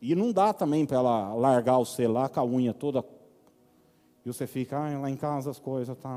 E 0.00 0.14
não 0.14 0.30
dá 0.30 0.52
também 0.52 0.84
para 0.84 0.98
ela 0.98 1.34
largar 1.34 1.78
o 1.78 1.86
celular 1.86 2.28
com 2.28 2.38
a 2.38 2.44
unha 2.44 2.74
toda. 2.74 3.02
E 4.24 4.28
você 4.28 4.46
fica, 4.46 4.76
ah, 4.76 4.98
lá 4.98 5.10
em 5.10 5.16
casa 5.16 5.50
as 5.50 5.58
coisas, 5.58 5.96
tá. 5.96 6.16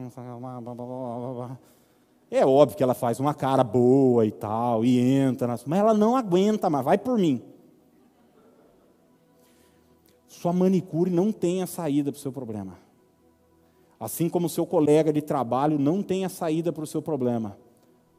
É 2.29 2.45
óbvio 2.45 2.77
que 2.77 2.83
ela 2.83 2.93
faz 2.93 3.21
uma 3.21 3.33
cara 3.33 3.63
boa 3.63 4.25
e 4.25 4.31
tal, 4.31 4.83
e 4.83 4.99
entra, 4.99 5.47
mas 5.65 5.79
ela 5.79 5.93
não 5.93 6.17
aguenta 6.17 6.69
mais, 6.69 6.83
vai 6.83 6.97
por 6.97 7.17
mim 7.17 7.41
sua 10.31 10.53
manicure 10.53 11.11
não 11.11 11.29
tem 11.29 11.61
a 11.61 11.67
saída 11.67 12.09
para 12.09 12.17
o 12.17 12.21
seu 12.21 12.31
problema. 12.31 12.79
Assim 13.99 14.29
como 14.29 14.47
o 14.47 14.49
seu 14.49 14.65
colega 14.65 15.11
de 15.11 15.21
trabalho 15.21 15.77
não 15.77 16.01
tem 16.01 16.23
a 16.23 16.29
saída 16.29 16.71
para 16.71 16.83
o 16.83 16.87
seu 16.87 17.01
problema. 17.01 17.57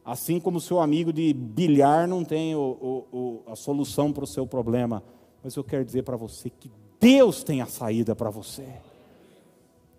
Assim 0.05 0.39
como 0.39 0.59
o 0.59 0.61
seu 0.61 0.79
amigo 0.79 1.11
de 1.11 1.33
bilhar 1.33 2.07
não 2.07 2.23
tem 2.23 2.55
o, 2.55 2.61
o, 2.61 3.17
o, 3.19 3.43
a 3.51 3.57
solução 3.57 4.13
para 4.13 4.25
o 4.25 4.27
seu 4.27 4.47
problema. 4.47 5.03
Mas 5.43 5.57
eu 5.57 5.65
quero 5.65 5.85
dizer 5.85 6.03
para 6.03 6.17
você 6.17 6.51
que 6.51 6.71
Deus 7.01 7.43
tem 7.43 7.63
a 7.63 7.67
saída 7.67 8.15
para 8.15 8.29
você. 8.29 8.67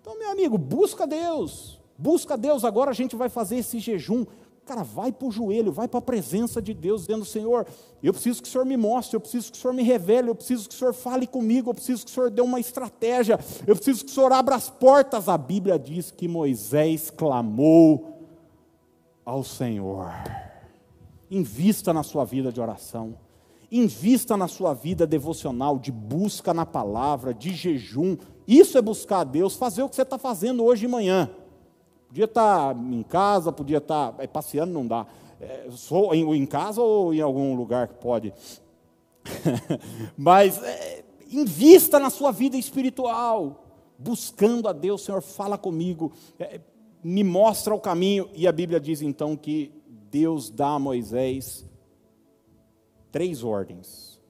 Então, 0.00 0.16
meu 0.16 0.30
amigo, 0.30 0.56
busca 0.56 1.06
Deus. 1.06 1.80
Busca 1.98 2.38
Deus. 2.38 2.64
Agora 2.64 2.92
a 2.92 2.94
gente 2.94 3.16
vai 3.16 3.28
fazer 3.28 3.56
esse 3.56 3.80
jejum. 3.80 4.24
Cara, 4.64 4.82
vai 4.82 5.12
para 5.12 5.28
o 5.28 5.30
joelho, 5.30 5.70
vai 5.70 5.86
para 5.86 5.98
a 5.98 6.02
presença 6.02 6.60
de 6.62 6.72
Deus, 6.72 7.02
dizendo: 7.02 7.24
Senhor, 7.24 7.66
eu 8.02 8.14
preciso 8.14 8.42
que 8.42 8.48
o 8.48 8.50
Senhor 8.50 8.64
me 8.64 8.78
mostre, 8.78 9.14
eu 9.14 9.20
preciso 9.20 9.52
que 9.52 9.58
o 9.58 9.60
Senhor 9.60 9.74
me 9.74 9.82
revele, 9.82 10.30
eu 10.30 10.34
preciso 10.34 10.66
que 10.66 10.74
o 10.74 10.78
Senhor 10.78 10.94
fale 10.94 11.26
comigo, 11.26 11.68
eu 11.68 11.74
preciso 11.74 12.04
que 12.04 12.10
o 12.10 12.14
Senhor 12.14 12.30
dê 12.30 12.40
uma 12.40 12.58
estratégia, 12.58 13.38
eu 13.66 13.76
preciso 13.76 14.04
que 14.04 14.10
o 14.10 14.14
Senhor 14.14 14.32
abra 14.32 14.54
as 14.54 14.70
portas. 14.70 15.28
A 15.28 15.36
Bíblia 15.36 15.78
diz 15.78 16.10
que 16.10 16.26
Moisés 16.26 17.10
clamou 17.10 18.26
ao 19.22 19.44
Senhor. 19.44 20.10
Invista 21.30 21.92
na 21.92 22.02
sua 22.02 22.24
vida 22.24 22.50
de 22.50 22.60
oração, 22.60 23.16
invista 23.70 24.34
na 24.34 24.48
sua 24.48 24.72
vida 24.72 25.06
devocional, 25.06 25.78
de 25.78 25.92
busca 25.92 26.54
na 26.54 26.64
palavra, 26.64 27.34
de 27.34 27.52
jejum. 27.52 28.16
Isso 28.48 28.78
é 28.78 28.82
buscar 28.82 29.20
a 29.20 29.24
Deus, 29.24 29.56
fazer 29.56 29.82
o 29.82 29.90
que 29.90 29.96
você 29.96 30.02
está 30.02 30.16
fazendo 30.16 30.64
hoje 30.64 30.82
de 30.82 30.88
manhã 30.88 31.30
Podia 32.14 32.26
estar 32.26 32.76
em 32.76 33.02
casa, 33.02 33.50
podia 33.50 33.78
estar. 33.78 34.14
É, 34.18 34.26
passeando 34.28 34.72
não 34.72 34.86
dá. 34.86 35.04
É, 35.40 35.66
sou 35.72 36.14
em, 36.14 36.22
em, 36.36 36.46
casa 36.46 36.80
ou 36.80 37.12
em 37.12 37.20
algum 37.20 37.56
lugar 37.56 37.88
que 37.88 37.94
pode. 37.94 38.32
Mas 40.16 40.62
é, 40.62 41.04
invista 41.28 41.98
na 41.98 42.10
sua 42.10 42.30
vida 42.30 42.56
espiritual, 42.56 43.64
buscando 43.98 44.68
a 44.68 44.72
Deus, 44.72 45.02
Senhor, 45.02 45.20
fala 45.22 45.58
comigo, 45.58 46.12
é, 46.38 46.60
me 47.02 47.24
mostra 47.24 47.74
o 47.74 47.80
caminho. 47.80 48.30
E 48.32 48.46
a 48.46 48.52
Bíblia 48.52 48.78
diz 48.78 49.02
então 49.02 49.36
que 49.36 49.72
Deus 50.08 50.50
dá 50.50 50.68
a 50.68 50.78
Moisés 50.78 51.66
três 53.10 53.42
ordens. 53.42 54.20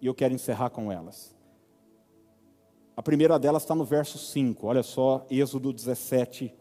E 0.00 0.06
eu 0.06 0.14
quero 0.14 0.32
encerrar 0.32 0.70
com 0.70 0.90
elas. 0.90 1.36
A 2.96 3.02
primeira 3.02 3.38
delas 3.38 3.62
está 3.62 3.74
no 3.74 3.84
verso 3.84 4.16
5, 4.16 4.66
olha 4.66 4.82
só, 4.82 5.26
Êxodo 5.30 5.70
17, 5.70 6.54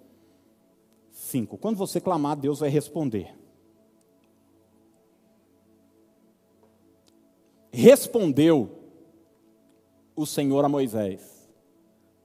5. 1.30 1.58
Quando 1.58 1.78
você 1.78 2.02
clamar, 2.02 2.36
Deus 2.36 2.60
vai 2.60 2.70
responder. 2.70 3.36
Respondeu 7.72 8.70
o 10.16 10.26
Senhor 10.26 10.66
a 10.66 10.70
Moisés. 10.70 11.50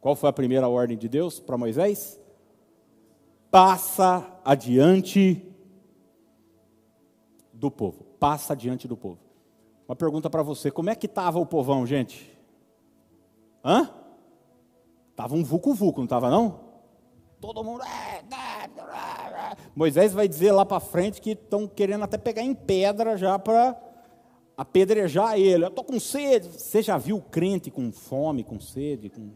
Qual 0.01 0.17
foi 0.17 0.29
a 0.29 0.33
primeira 0.33 0.69
ordem 0.69 0.97
de 0.97 1.09
Deus 1.09 1.39
para 1.39 1.57
Moisés? 1.57 2.21
Passa 3.51 4.41
adiante 4.45 5.47
do 7.53 7.71
povo. 7.71 8.05
Passa 8.19 8.55
adiante 8.55 8.89
do 8.89 8.97
povo. 8.97 9.21
Uma 9.87 9.95
pergunta 9.95 10.29
para 10.29 10.43
você: 10.43 10.71
como 10.71 10.91
é 10.91 10.95
que 10.95 11.07
estava 11.07 11.39
o 11.39 11.47
povão, 11.47 11.87
gente? 11.87 12.37
Hã? 13.65 13.91
Tava 15.15 15.35
um 15.35 15.45
vucu-vucu, 15.45 15.99
não 15.99 16.05
estava 16.05 16.29
não? 16.29 16.64
Todo 17.45 17.63
mundo. 17.63 17.83
É, 17.85 18.25
Moisés 19.77 20.15
vai 20.15 20.27
dizer 20.27 20.53
lá 20.53 20.65
para 20.65 20.81
frente 20.81 21.21
que 21.21 21.33
estão 21.33 21.69
querendo 21.69 22.05
até 22.05 22.17
pegar 22.17 22.43
em 22.43 22.55
pedra 22.55 23.19
já 23.19 23.39
para 23.39 23.79
apedrejar 24.57 25.39
ele. 25.39 25.65
Eu 25.65 25.69
estou 25.69 25.85
com 25.85 26.01
sede. 26.01 26.49
Você 26.49 26.81
já 26.81 26.97
viu 26.97 27.21
crente 27.21 27.71
com 27.71 27.93
fome, 27.93 28.43
com 28.43 28.59
sede? 28.59 29.11
Com... 29.11 29.33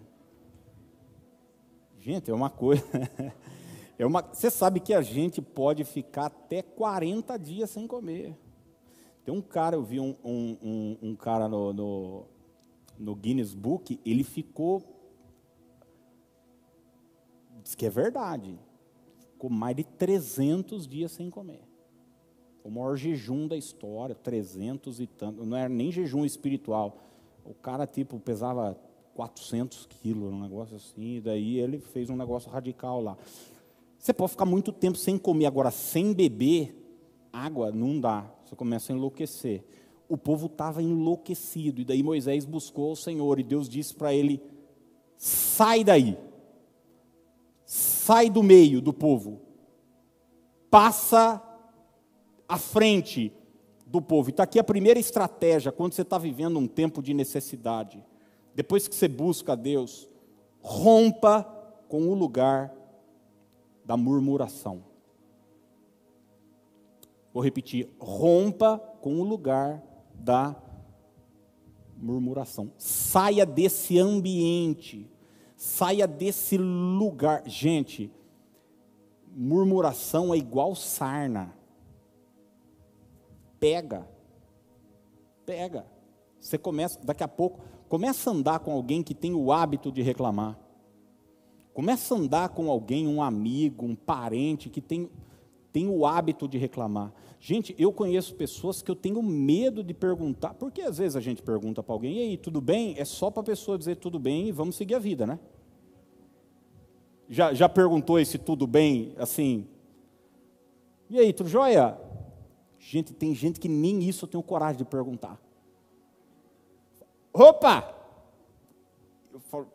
Gente, 2.00 2.30
é 2.30 2.34
uma 2.34 2.50
coisa. 2.50 2.84
É 4.00 4.06
uma... 4.06 4.22
Você 4.22 4.48
sabe 4.48 4.78
que 4.78 4.94
a 4.94 5.02
gente 5.02 5.42
pode 5.42 5.82
ficar 5.82 6.26
até 6.26 6.62
40 6.62 7.36
dias 7.36 7.68
sem 7.68 7.84
comer. 7.84 8.38
Tem 9.24 9.34
um 9.34 9.42
cara, 9.42 9.74
eu 9.74 9.82
vi 9.82 9.98
um, 9.98 10.14
um, 10.24 10.56
um, 10.62 10.98
um 11.02 11.16
cara 11.16 11.48
no, 11.48 11.72
no, 11.72 12.24
no 12.96 13.16
Guinness 13.16 13.54
Book, 13.54 13.98
ele 14.06 14.22
ficou. 14.22 14.97
Diz 17.68 17.74
que 17.74 17.84
é 17.84 17.90
verdade 17.90 18.58
ficou 19.34 19.50
mais 19.50 19.76
de 19.76 19.84
300 19.84 20.88
dias 20.88 21.12
sem 21.12 21.28
comer. 21.28 21.60
O 22.64 22.70
maior 22.70 22.96
jejum 22.96 23.46
da 23.46 23.58
história, 23.58 24.14
300 24.14 25.00
e 25.00 25.06
tanto. 25.06 25.44
Não 25.44 25.54
era 25.54 25.68
nem 25.68 25.92
jejum 25.92 26.24
espiritual. 26.24 26.96
O 27.44 27.52
cara, 27.52 27.86
tipo, 27.86 28.18
pesava 28.18 28.74
400 29.14 29.84
quilos, 29.84 30.32
um 30.32 30.40
negócio 30.40 30.76
assim. 30.76 31.16
E 31.16 31.20
daí 31.20 31.58
ele 31.58 31.78
fez 31.78 32.08
um 32.08 32.16
negócio 32.16 32.50
radical 32.50 33.02
lá. 33.02 33.18
Você 33.98 34.14
pode 34.14 34.30
ficar 34.30 34.46
muito 34.46 34.72
tempo 34.72 34.96
sem 34.96 35.18
comer. 35.18 35.44
Agora, 35.44 35.70
sem 35.70 36.14
beber 36.14 36.74
água, 37.30 37.70
não 37.70 38.00
dá. 38.00 38.24
Você 38.46 38.56
começa 38.56 38.94
a 38.94 38.96
enlouquecer. 38.96 39.62
O 40.08 40.16
povo 40.16 40.46
estava 40.46 40.82
enlouquecido. 40.82 41.82
E 41.82 41.84
daí 41.84 42.02
Moisés 42.02 42.46
buscou 42.46 42.92
o 42.92 42.96
Senhor. 42.96 43.38
E 43.38 43.42
Deus 43.42 43.68
disse 43.68 43.94
para 43.94 44.14
ele: 44.14 44.42
sai 45.18 45.84
daí 45.84 46.16
sai 48.08 48.30
do 48.30 48.42
meio 48.42 48.80
do 48.80 48.90
povo, 48.90 49.38
passa 50.70 51.42
à 52.48 52.56
frente 52.56 53.30
do 53.86 54.00
povo. 54.00 54.30
Está 54.30 54.44
aqui 54.44 54.58
a 54.58 54.64
primeira 54.64 54.98
estratégia 54.98 55.70
quando 55.70 55.92
você 55.92 56.00
está 56.00 56.16
vivendo 56.16 56.58
um 56.58 56.66
tempo 56.66 57.02
de 57.02 57.12
necessidade. 57.12 58.02
Depois 58.54 58.88
que 58.88 58.94
você 58.94 59.08
busca 59.08 59.52
a 59.52 59.54
Deus, 59.54 60.08
rompa 60.62 61.42
com 61.86 62.08
o 62.08 62.14
lugar 62.14 62.74
da 63.84 63.94
murmuração. 63.94 64.82
Vou 67.30 67.42
repetir: 67.42 67.90
rompa 68.00 68.78
com 69.02 69.20
o 69.20 69.22
lugar 69.22 69.82
da 70.14 70.56
murmuração. 71.94 72.72
Saia 72.78 73.44
desse 73.44 73.98
ambiente 73.98 75.06
Saia 75.58 76.06
desse 76.06 76.56
lugar. 76.56 77.42
Gente, 77.44 78.12
murmuração 79.26 80.32
é 80.32 80.36
igual 80.36 80.76
sarna. 80.76 81.52
Pega. 83.58 84.08
Pega. 85.44 85.84
Você 86.38 86.56
começa, 86.56 87.00
daqui 87.04 87.24
a 87.24 87.28
pouco, 87.28 87.58
começa 87.88 88.30
a 88.30 88.32
andar 88.32 88.60
com 88.60 88.70
alguém 88.70 89.02
que 89.02 89.12
tem 89.12 89.34
o 89.34 89.50
hábito 89.50 89.90
de 89.90 90.00
reclamar. 90.00 90.56
Começa 91.74 92.14
a 92.14 92.18
andar 92.18 92.50
com 92.50 92.70
alguém, 92.70 93.08
um 93.08 93.20
amigo, 93.20 93.84
um 93.84 93.96
parente 93.96 94.70
que 94.70 94.80
tem, 94.80 95.10
tem 95.72 95.88
o 95.88 96.06
hábito 96.06 96.46
de 96.46 96.56
reclamar. 96.56 97.12
Gente, 97.40 97.74
eu 97.78 97.92
conheço 97.92 98.34
pessoas 98.34 98.82
que 98.82 98.90
eu 98.90 98.96
tenho 98.96 99.22
medo 99.22 99.82
de 99.84 99.94
perguntar, 99.94 100.54
porque 100.54 100.82
às 100.82 100.98
vezes 100.98 101.14
a 101.14 101.20
gente 101.20 101.40
pergunta 101.40 101.82
para 101.82 101.94
alguém, 101.94 102.16
e 102.16 102.20
aí, 102.20 102.36
tudo 102.36 102.60
bem? 102.60 102.94
É 102.98 103.04
só 103.04 103.30
para 103.30 103.42
a 103.42 103.46
pessoa 103.46 103.78
dizer 103.78 103.96
tudo 103.96 104.18
bem 104.18 104.48
e 104.48 104.52
vamos 104.52 104.76
seguir 104.76 104.94
a 104.94 104.98
vida, 104.98 105.26
né? 105.26 105.38
Já, 107.28 107.54
já 107.54 107.68
perguntou 107.68 108.18
esse 108.18 108.38
tudo 108.38 108.66
bem, 108.66 109.14
assim? 109.18 109.66
E 111.08 111.18
aí, 111.18 111.32
tudo 111.32 111.48
jóia? 111.48 111.96
Gente, 112.78 113.12
tem 113.12 113.34
gente 113.34 113.60
que 113.60 113.68
nem 113.68 114.02
isso 114.02 114.24
eu 114.24 114.28
tenho 114.28 114.42
coragem 114.42 114.78
de 114.78 114.84
perguntar. 114.84 115.40
Opa! 117.32 117.94
Eu 119.32 119.40
falo, 119.40 119.68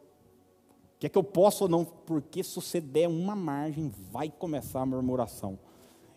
que 1.04 1.08
é 1.08 1.10
que 1.10 1.18
eu 1.18 1.24
posso 1.24 1.66
ou 1.66 1.70
não? 1.70 1.84
Porque 1.84 2.42
se 2.42 2.56
você 2.56 2.80
der 2.80 3.10
uma 3.10 3.36
margem, 3.36 3.92
vai 4.10 4.30
começar 4.30 4.80
a 4.80 4.86
murmuração. 4.86 5.60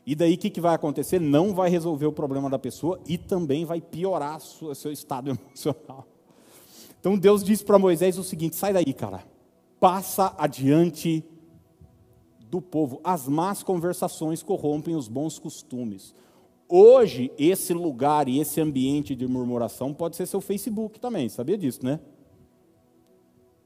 E 0.06 0.14
daí 0.14 0.34
o 0.34 0.38
que, 0.38 0.48
que 0.48 0.60
vai 0.60 0.72
acontecer? 0.72 1.20
Não 1.20 1.52
vai 1.52 1.68
resolver 1.68 2.06
o 2.06 2.12
problema 2.12 2.48
da 2.48 2.60
pessoa 2.60 3.00
e 3.08 3.18
também 3.18 3.64
vai 3.64 3.80
piorar 3.80 4.38
o 4.38 4.74
seu 4.74 4.92
estado 4.92 5.30
emocional. 5.34 6.06
Então 7.00 7.18
Deus 7.18 7.42
disse 7.42 7.64
para 7.64 7.78
Moisés 7.78 8.16
o 8.16 8.22
seguinte: 8.22 8.54
sai 8.54 8.72
daí, 8.72 8.94
cara. 8.94 9.24
Passa 9.80 10.32
adiante 10.38 11.24
do 12.48 12.62
povo. 12.62 13.00
As 13.02 13.26
más 13.26 13.64
conversações 13.64 14.42
corrompem 14.42 14.94
os 14.94 15.08
bons 15.08 15.38
costumes. 15.38 16.14
Hoje, 16.68 17.32
esse 17.38 17.74
lugar 17.74 18.28
e 18.28 18.40
esse 18.40 18.60
ambiente 18.60 19.14
de 19.14 19.26
murmuração 19.26 19.92
pode 19.92 20.16
ser 20.16 20.26
seu 20.26 20.40
Facebook 20.40 20.98
também, 20.98 21.28
sabia 21.28 21.56
disso, 21.56 21.84
né? 21.84 22.00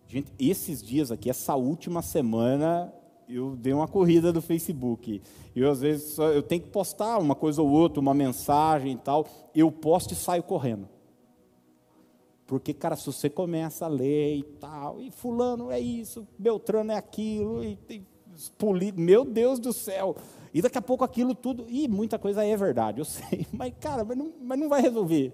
Gente, 0.07 0.33
esses 0.39 0.83
dias 0.83 1.11
aqui, 1.11 1.31
essa 1.31 1.55
última 1.55 2.03
semana, 2.03 2.93
eu 3.31 3.57
dei 3.57 3.73
uma 3.73 3.87
corrida 3.87 4.33
do 4.33 4.43
Facebook. 4.43 5.23
Eu, 5.55 5.71
às 5.71 5.81
vezes, 5.81 6.19
eu 6.19 6.43
tenho 6.43 6.63
que 6.63 6.69
postar 6.69 7.19
uma 7.19 7.35
coisa 7.35 7.63
ou 7.63 7.69
outra, 7.69 8.01
uma 8.01 8.15
mensagem 8.15 8.93
e 8.93 8.97
tal. 8.97 9.27
Eu 9.55 9.71
posto 9.71 10.13
e 10.13 10.17
saio 10.17 10.43
correndo. 10.43 10.89
Porque, 12.47 12.75
cara, 12.75 12.97
se 12.97 13.07
você 13.07 13.31
começa 13.31 13.85
a 13.85 13.89
ler 13.89 14.39
e 14.39 14.43
tal, 14.43 15.01
e 15.01 15.11
fulano 15.11 15.71
é 15.71 15.79
isso, 15.79 16.27
Beltrano 16.37 16.91
é 16.91 16.97
aquilo, 16.97 17.63
e, 17.63 17.79
e 17.89 18.03
meu 18.97 19.25
Deus 19.25 19.61
do 19.61 19.73
céu. 19.73 20.17
E 20.53 20.61
daqui 20.61 20.77
a 20.77 20.83
pouco 20.83 21.05
aquilo 21.05 21.33
tudo, 21.33 21.67
e 21.69 21.87
muita 21.87 22.19
coisa 22.19 22.45
é 22.45 22.57
verdade, 22.57 23.01
eu 23.01 23.05
sei, 23.05 23.47
mas 23.55 23.73
cara, 23.79 24.05
mas 24.05 24.19
não, 24.19 24.33
mas 24.43 24.59
não 24.59 24.69
vai 24.69 24.83
resolver 24.83 25.33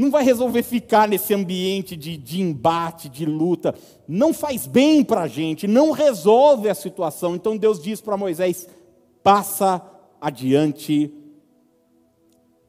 não 0.00 0.10
vai 0.10 0.24
resolver 0.24 0.62
ficar 0.62 1.06
nesse 1.06 1.34
ambiente 1.34 1.94
de, 1.94 2.16
de 2.16 2.40
embate, 2.40 3.08
de 3.08 3.26
luta. 3.26 3.74
Não 4.08 4.32
faz 4.32 4.66
bem 4.66 5.04
para 5.04 5.22
a 5.22 5.28
gente, 5.28 5.66
não 5.66 5.90
resolve 5.90 6.70
a 6.70 6.74
situação. 6.74 7.36
Então 7.36 7.56
Deus 7.56 7.82
diz 7.82 8.00
para 8.00 8.16
Moisés: 8.16 8.66
passa 9.22 9.82
adiante 10.18 11.12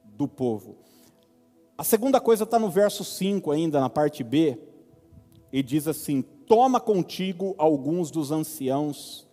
do 0.04 0.28
povo. 0.28 0.76
A 1.78 1.86
segunda 1.86 2.20
coisa 2.20 2.44
está 2.44 2.60
no 2.60 2.70
verso 2.70 3.04
5, 3.04 3.50
ainda 3.50 3.80
na 3.80 3.90
parte 3.90 4.24
B, 4.24 4.60
e 5.54 5.64
diz 5.64 5.88
assim: 5.88 6.22
Toma 6.22 6.82
contigo 6.82 7.56
alguns 7.58 8.12
dos 8.12 8.32
anciãos 8.32 9.26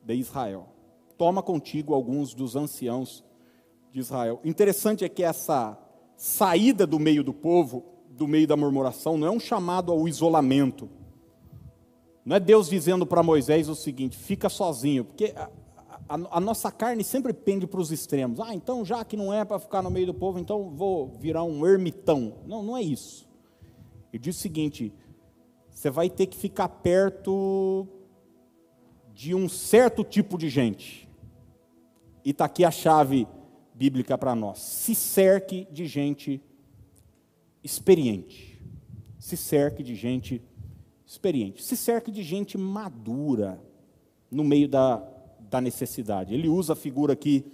de 0.00 0.14
Israel. 0.14 0.68
Toma 1.18 1.42
contigo 1.42 1.92
alguns 1.92 2.34
dos 2.34 2.54
anciãos 2.54 3.24
de 3.92 4.00
Israel. 4.00 4.40
Interessante 4.42 5.04
é 5.04 5.08
que 5.08 5.22
essa 5.22 5.78
saída 6.16 6.86
do 6.86 6.98
meio 6.98 7.22
do 7.22 7.34
povo, 7.34 7.84
do 8.08 8.26
meio 8.26 8.46
da 8.46 8.56
murmuração, 8.56 9.18
não 9.18 9.26
é 9.26 9.30
um 9.30 9.40
chamado 9.40 9.92
ao 9.92 10.08
isolamento. 10.08 10.88
Não 12.24 12.36
é 12.36 12.40
Deus 12.40 12.68
dizendo 12.68 13.04
para 13.04 13.22
Moisés 13.22 13.68
o 13.68 13.74
seguinte: 13.74 14.16
fica 14.16 14.48
sozinho, 14.48 15.04
porque 15.04 15.34
a, 15.36 15.50
a, 16.08 16.38
a 16.38 16.40
nossa 16.40 16.70
carne 16.70 17.04
sempre 17.04 17.32
pende 17.32 17.66
para 17.66 17.80
os 17.80 17.92
extremos. 17.92 18.40
Ah, 18.40 18.54
então 18.54 18.84
já 18.84 19.04
que 19.04 19.16
não 19.16 19.32
é 19.32 19.44
para 19.44 19.58
ficar 19.58 19.82
no 19.82 19.90
meio 19.90 20.06
do 20.06 20.14
povo, 20.14 20.38
então 20.38 20.70
vou 20.70 21.08
virar 21.20 21.42
um 21.42 21.66
ermitão. 21.66 22.38
Não, 22.46 22.62
não 22.62 22.76
é 22.76 22.82
isso. 22.82 23.28
Ele 24.12 24.22
diz 24.22 24.36
o 24.36 24.40
seguinte: 24.40 24.94
você 25.68 25.90
vai 25.90 26.08
ter 26.08 26.26
que 26.26 26.36
ficar 26.36 26.68
perto 26.68 27.86
de 29.12 29.34
um 29.34 29.48
certo 29.48 30.02
tipo 30.02 30.38
de 30.38 30.48
gente. 30.48 31.08
E 32.24 32.30
está 32.30 32.44
aqui 32.44 32.64
a 32.64 32.70
chave 32.70 33.26
bíblica 33.82 34.16
para 34.16 34.32
nós. 34.32 34.60
Se 34.60 34.94
cerque 34.94 35.66
de 35.68 35.86
gente 35.86 36.40
experiente. 37.64 38.62
Se 39.18 39.36
cerque 39.36 39.82
de 39.82 39.96
gente 39.96 40.40
experiente. 41.04 41.64
Se 41.64 41.76
cerque 41.76 42.12
de 42.12 42.22
gente 42.22 42.56
madura 42.56 43.60
no 44.30 44.44
meio 44.44 44.68
da, 44.68 45.02
da 45.50 45.60
necessidade. 45.60 46.32
Ele 46.32 46.48
usa 46.48 46.74
a 46.74 46.76
figura 46.76 47.14
aqui 47.14 47.44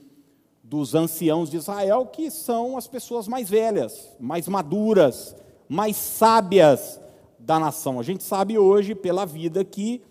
dos 0.62 0.94
anciãos 0.94 1.50
de 1.50 1.56
Israel, 1.56 2.04
que 2.04 2.30
são 2.30 2.76
as 2.76 2.86
pessoas 2.86 3.26
mais 3.26 3.48
velhas, 3.48 4.14
mais 4.20 4.46
maduras, 4.46 5.34
mais 5.66 5.96
sábias 5.96 7.00
da 7.38 7.58
nação. 7.58 7.98
A 7.98 8.02
gente 8.02 8.22
sabe 8.22 8.58
hoje, 8.58 8.94
pela 8.94 9.24
vida, 9.24 9.64
que 9.64 10.02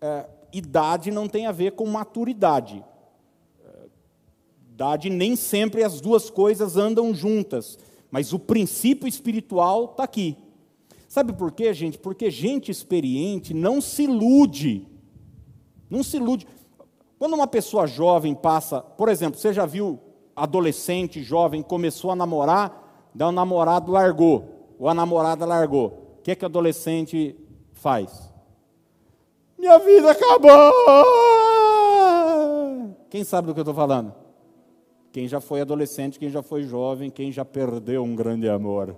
é, 0.00 0.26
idade 0.54 1.10
não 1.10 1.28
tem 1.28 1.46
a 1.46 1.52
ver 1.52 1.72
com 1.72 1.84
maturidade. 1.84 2.82
Nem 5.10 5.36
sempre 5.36 5.82
as 5.82 6.00
duas 6.00 6.28
coisas 6.28 6.76
andam 6.76 7.14
juntas, 7.14 7.78
mas 8.10 8.32
o 8.32 8.38
princípio 8.38 9.08
espiritual 9.08 9.86
está 9.86 10.04
aqui. 10.04 10.36
Sabe 11.08 11.32
por 11.32 11.50
quê, 11.52 11.72
gente? 11.72 11.98
Porque 11.98 12.30
gente 12.30 12.70
experiente 12.70 13.54
não 13.54 13.80
se 13.80 14.02
ilude. 14.02 14.86
Não 15.88 16.02
se 16.02 16.18
ilude. 16.18 16.46
Quando 17.18 17.34
uma 17.34 17.46
pessoa 17.46 17.86
jovem 17.86 18.34
passa, 18.34 18.82
por 18.82 19.08
exemplo, 19.08 19.40
você 19.40 19.52
já 19.52 19.64
viu 19.64 19.98
adolescente, 20.34 21.22
jovem, 21.22 21.62
começou 21.62 22.10
a 22.10 22.16
namorar, 22.16 23.10
daí 23.14 23.28
o 23.28 23.32
namorado 23.32 23.90
largou, 23.90 24.74
ou 24.78 24.88
a 24.88 24.94
namorada 24.94 25.46
largou. 25.46 26.18
O 26.18 26.22
que 26.22 26.32
é 26.32 26.34
que 26.34 26.44
o 26.44 26.46
adolescente 26.46 27.34
faz? 27.72 28.30
Minha 29.58 29.78
vida 29.78 30.10
acabou! 30.10 30.50
Quem 33.08 33.24
sabe 33.24 33.46
do 33.46 33.54
que 33.54 33.60
eu 33.60 33.62
estou 33.62 33.74
falando? 33.74 34.25
Quem 35.16 35.26
já 35.26 35.40
foi 35.40 35.62
adolescente, 35.62 36.18
quem 36.18 36.28
já 36.28 36.42
foi 36.42 36.64
jovem, 36.64 37.10
quem 37.10 37.32
já 37.32 37.42
perdeu 37.42 38.04
um 38.04 38.14
grande 38.14 38.46
amor. 38.50 38.94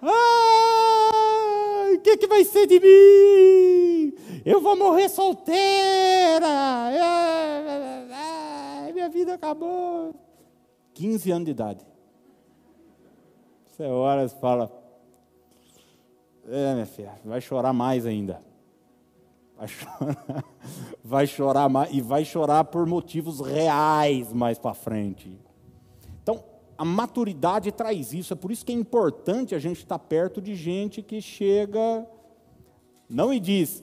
Ai, 0.00 1.96
o 1.96 2.00
que, 2.00 2.16
que 2.16 2.26
vai 2.26 2.42
ser 2.44 2.66
de 2.66 2.80
mim? 2.80 4.14
Eu 4.42 4.62
vou 4.62 4.74
morrer 4.74 5.10
solteira! 5.10 6.48
Minha 8.94 9.10
vida 9.10 9.34
acabou. 9.34 10.14
15 10.94 11.30
anos 11.30 11.44
de 11.44 11.50
idade. 11.50 11.86
Você 13.66 13.82
olha 13.82 14.24
e 14.24 14.30
fala, 14.30 14.72
é, 16.48 16.72
minha 16.72 16.86
filha, 16.86 17.20
vai 17.22 17.42
chorar 17.42 17.74
mais 17.74 18.06
ainda. 18.06 18.40
Vai 19.58 19.68
chorar, 19.68 20.44
vai 21.04 21.26
chorar 21.26 21.68
mais, 21.68 21.92
e 21.92 22.00
vai 22.00 22.24
chorar 22.24 22.64
por 22.64 22.86
motivos 22.86 23.40
reais 23.40 24.32
mais 24.32 24.58
para 24.58 24.72
frente. 24.72 25.36
Então, 26.22 26.44
a 26.76 26.84
maturidade 26.84 27.72
traz 27.72 28.12
isso, 28.12 28.32
é 28.32 28.36
por 28.36 28.52
isso 28.52 28.64
que 28.64 28.72
é 28.72 28.74
importante 28.74 29.54
a 29.54 29.58
gente 29.58 29.78
estar 29.78 29.98
perto 29.98 30.40
de 30.40 30.54
gente 30.54 31.02
que 31.02 31.20
chega, 31.20 32.06
não 33.08 33.34
e 33.34 33.40
diz, 33.40 33.82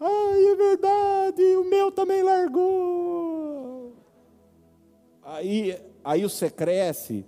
ai, 0.00 0.44
é 0.44 0.54
verdade, 0.56 1.42
o 1.56 1.64
meu 1.70 1.92
também 1.92 2.22
largou. 2.22 3.92
Aí 5.22 5.80
Aí 6.04 6.22
você 6.22 6.50
cresce 6.50 7.24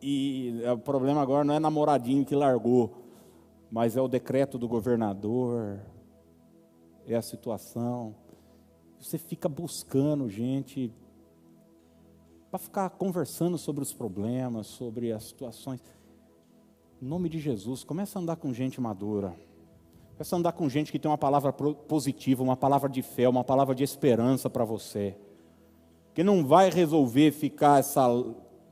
e 0.00 0.62
é, 0.64 0.72
o 0.72 0.78
problema 0.78 1.20
agora 1.20 1.44
não 1.44 1.54
é 1.54 1.60
namoradinho 1.60 2.24
que 2.24 2.34
largou, 2.34 2.90
mas 3.70 3.98
é 3.98 4.00
o 4.00 4.08
decreto 4.08 4.56
do 4.56 4.66
governador, 4.66 5.78
é 7.14 7.16
a 7.16 7.22
situação. 7.22 8.14
Você 8.98 9.18
fica 9.18 9.48
buscando 9.48 10.28
gente 10.28 10.92
para 12.50 12.58
ficar 12.58 12.90
conversando 12.90 13.56
sobre 13.56 13.82
os 13.82 13.92
problemas, 13.92 14.66
sobre 14.66 15.12
as 15.12 15.24
situações. 15.24 15.80
Em 17.00 17.06
nome 17.06 17.28
de 17.28 17.38
Jesus, 17.38 17.84
começa 17.84 18.18
a 18.18 18.22
andar 18.22 18.36
com 18.36 18.52
gente 18.52 18.80
madura. 18.80 19.34
Começa 20.12 20.36
a 20.36 20.38
andar 20.38 20.52
com 20.52 20.68
gente 20.68 20.92
que 20.92 20.98
tem 20.98 21.10
uma 21.10 21.16
palavra 21.16 21.52
positiva, 21.52 22.42
uma 22.42 22.56
palavra 22.56 22.88
de 22.88 23.02
fé, 23.02 23.28
uma 23.28 23.44
palavra 23.44 23.74
de 23.74 23.82
esperança 23.82 24.50
para 24.50 24.64
você 24.64 25.16
que 26.14 26.24
não 26.24 26.44
vai 26.44 26.70
resolver 26.70 27.30
ficar 27.30 27.80
essa 27.80 28.06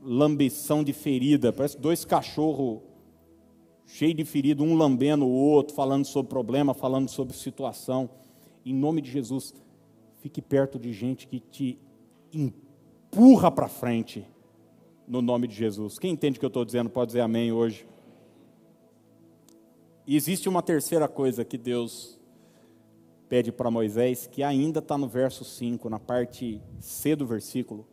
lambição 0.01 0.83
de 0.83 0.93
ferida. 0.93 1.51
Parece 1.53 1.77
dois 1.77 2.05
cachorros 2.05 2.79
cheios 3.85 4.15
de 4.15 4.23
ferida, 4.23 4.61
um 4.61 4.75
lambendo 4.75 5.25
o 5.25 5.31
outro, 5.31 5.75
falando 5.75 6.05
sobre 6.05 6.29
problema, 6.29 6.73
falando 6.73 7.09
sobre 7.09 7.35
situação. 7.35 8.09
Em 8.69 8.75
nome 8.75 9.01
de 9.01 9.09
Jesus, 9.09 9.51
fique 10.19 10.43
perto 10.43 10.77
de 10.77 10.93
gente 10.93 11.25
que 11.25 11.39
te 11.39 11.79
empurra 12.31 13.49
para 13.49 13.67
frente, 13.67 14.27
no 15.07 15.23
nome 15.23 15.47
de 15.47 15.55
Jesus. 15.55 15.97
Quem 15.97 16.11
entende 16.11 16.37
o 16.37 16.39
que 16.39 16.45
eu 16.45 16.49
estou 16.49 16.63
dizendo 16.63 16.87
pode 16.87 17.07
dizer 17.07 17.21
amém 17.21 17.51
hoje. 17.51 17.87
E 20.05 20.15
existe 20.15 20.47
uma 20.47 20.61
terceira 20.61 21.07
coisa 21.07 21.43
que 21.43 21.57
Deus 21.57 22.21
pede 23.27 23.51
para 23.51 23.71
Moisés, 23.71 24.27
que 24.27 24.43
ainda 24.43 24.77
está 24.77 24.99
no 24.99 25.07
verso 25.07 25.43
5, 25.43 25.89
na 25.89 25.97
parte 25.97 26.61
C 26.79 27.15
do 27.15 27.25
versículo. 27.25 27.87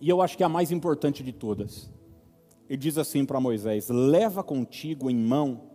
E 0.00 0.08
eu 0.08 0.22
acho 0.22 0.38
que 0.38 0.42
é 0.42 0.46
a 0.46 0.48
mais 0.48 0.72
importante 0.72 1.22
de 1.22 1.34
todas. 1.34 1.92
Ele 2.66 2.78
diz 2.78 2.96
assim 2.96 3.26
para 3.26 3.38
Moisés: 3.38 3.90
Leva 3.90 4.42
contigo 4.42 5.10
em 5.10 5.16
mão 5.16 5.67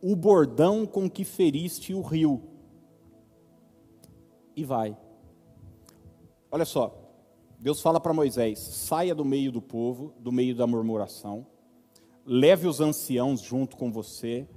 o 0.00 0.14
bordão 0.14 0.86
com 0.86 1.08
que 1.08 1.24
feriste 1.24 1.94
o 1.94 2.00
rio. 2.00 2.42
E 4.56 4.64
vai. 4.64 4.96
Olha 6.50 6.64
só, 6.64 6.94
Deus 7.58 7.80
fala 7.80 8.00
para 8.00 8.12
Moisés: 8.12 8.58
saia 8.58 9.14
do 9.14 9.24
meio 9.24 9.52
do 9.52 9.60
povo, 9.60 10.14
do 10.18 10.32
meio 10.32 10.54
da 10.54 10.66
murmuração, 10.66 11.46
leve 12.24 12.66
os 12.66 12.80
anciãos 12.80 13.40
junto 13.40 13.76
com 13.76 13.90
você, 13.90 14.48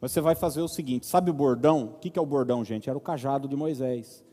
você 0.00 0.20
vai 0.20 0.34
fazer 0.34 0.62
o 0.62 0.68
seguinte: 0.68 1.06
sabe 1.06 1.30
o 1.30 1.34
bordão? 1.34 1.94
O 1.94 1.98
que 1.98 2.18
é 2.18 2.22
o 2.22 2.26
bordão, 2.26 2.64
gente? 2.64 2.88
Era 2.88 2.98
o 2.98 3.02
cajado 3.02 3.46
de 3.46 3.56
Moisés. 3.56 4.24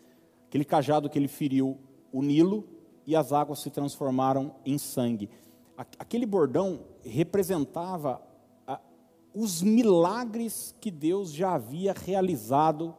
Aquele 0.47 0.63
cajado 0.63 1.09
que 1.09 1.19
ele 1.19 1.27
feriu 1.27 1.77
o 2.11 2.21
Nilo 2.21 2.67
e 3.05 3.15
as 3.15 3.33
águas 3.33 3.61
se 3.61 3.69
transformaram 3.69 4.55
em 4.65 4.77
sangue. 4.77 5.29
Aquele 5.99 6.25
bordão 6.25 6.79
representava 7.03 8.21
os 9.39 9.61
milagres 9.61 10.75
que 10.81 10.89
Deus 10.89 11.31
já 11.31 11.53
havia 11.53 11.93
realizado 11.93 12.95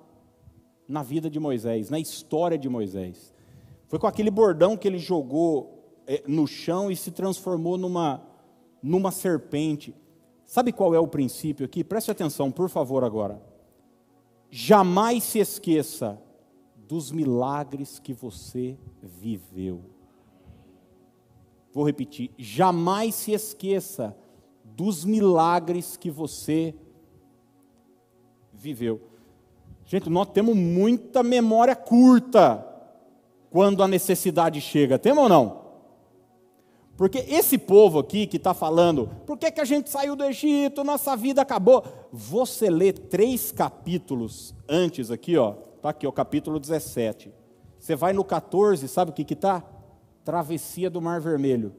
na 0.86 1.02
vida 1.02 1.28
de 1.28 1.40
Moisés, 1.40 1.90
na 1.90 1.98
história 1.98 2.56
de 2.56 2.68
Moisés. 2.68 3.34
Foi 3.88 3.98
com 3.98 4.06
aquele 4.06 4.30
bordão 4.30 4.76
que 4.76 4.86
ele 4.86 5.00
jogou 5.00 6.00
é, 6.06 6.22
no 6.28 6.46
chão 6.46 6.92
e 6.92 6.96
se 6.96 7.10
transformou 7.10 7.76
numa, 7.76 8.22
numa 8.80 9.10
serpente. 9.10 9.92
Sabe 10.44 10.72
qual 10.72 10.94
é 10.94 11.00
o 11.00 11.08
princípio 11.08 11.66
aqui? 11.66 11.82
Preste 11.82 12.12
atenção, 12.12 12.52
por 12.52 12.68
favor, 12.68 13.02
agora. 13.02 13.42
Jamais 14.48 15.24
se 15.24 15.40
esqueça 15.40 16.22
dos 16.76 17.10
milagres 17.10 17.98
que 17.98 18.12
você 18.12 18.78
viveu. 19.02 19.82
Vou 21.72 21.84
repetir, 21.84 22.30
jamais 22.38 23.16
se 23.16 23.32
esqueça 23.32 24.16
dos 24.78 25.04
milagres 25.04 25.96
que 25.96 26.08
você 26.08 26.72
viveu. 28.52 29.00
Gente, 29.84 30.08
nós 30.08 30.28
temos 30.28 30.54
muita 30.54 31.20
memória 31.20 31.74
curta 31.74 32.64
quando 33.50 33.82
a 33.82 33.88
necessidade 33.88 34.60
chega, 34.60 34.96
temos 34.96 35.24
ou 35.24 35.28
não? 35.28 35.68
Porque 36.96 37.18
esse 37.18 37.58
povo 37.58 37.98
aqui 37.98 38.24
que 38.24 38.36
está 38.36 38.54
falando, 38.54 39.10
por 39.26 39.36
que, 39.36 39.50
que 39.50 39.60
a 39.60 39.64
gente 39.64 39.90
saiu 39.90 40.14
do 40.14 40.24
Egito, 40.24 40.84
nossa 40.84 41.16
vida 41.16 41.42
acabou? 41.42 41.84
Você 42.12 42.70
lê 42.70 42.92
três 42.92 43.50
capítulos 43.50 44.54
antes 44.68 45.10
aqui, 45.10 45.36
ó. 45.36 45.56
Está 45.74 45.88
aqui, 45.88 46.06
o 46.06 46.12
capítulo 46.12 46.60
17. 46.60 47.32
Você 47.80 47.96
vai 47.96 48.12
no 48.12 48.22
14, 48.22 48.86
sabe 48.86 49.10
o 49.10 49.14
que 49.14 49.32
está? 49.32 49.60
Travessia 50.24 50.88
do 50.88 51.02
Mar 51.02 51.20
Vermelho. 51.20 51.74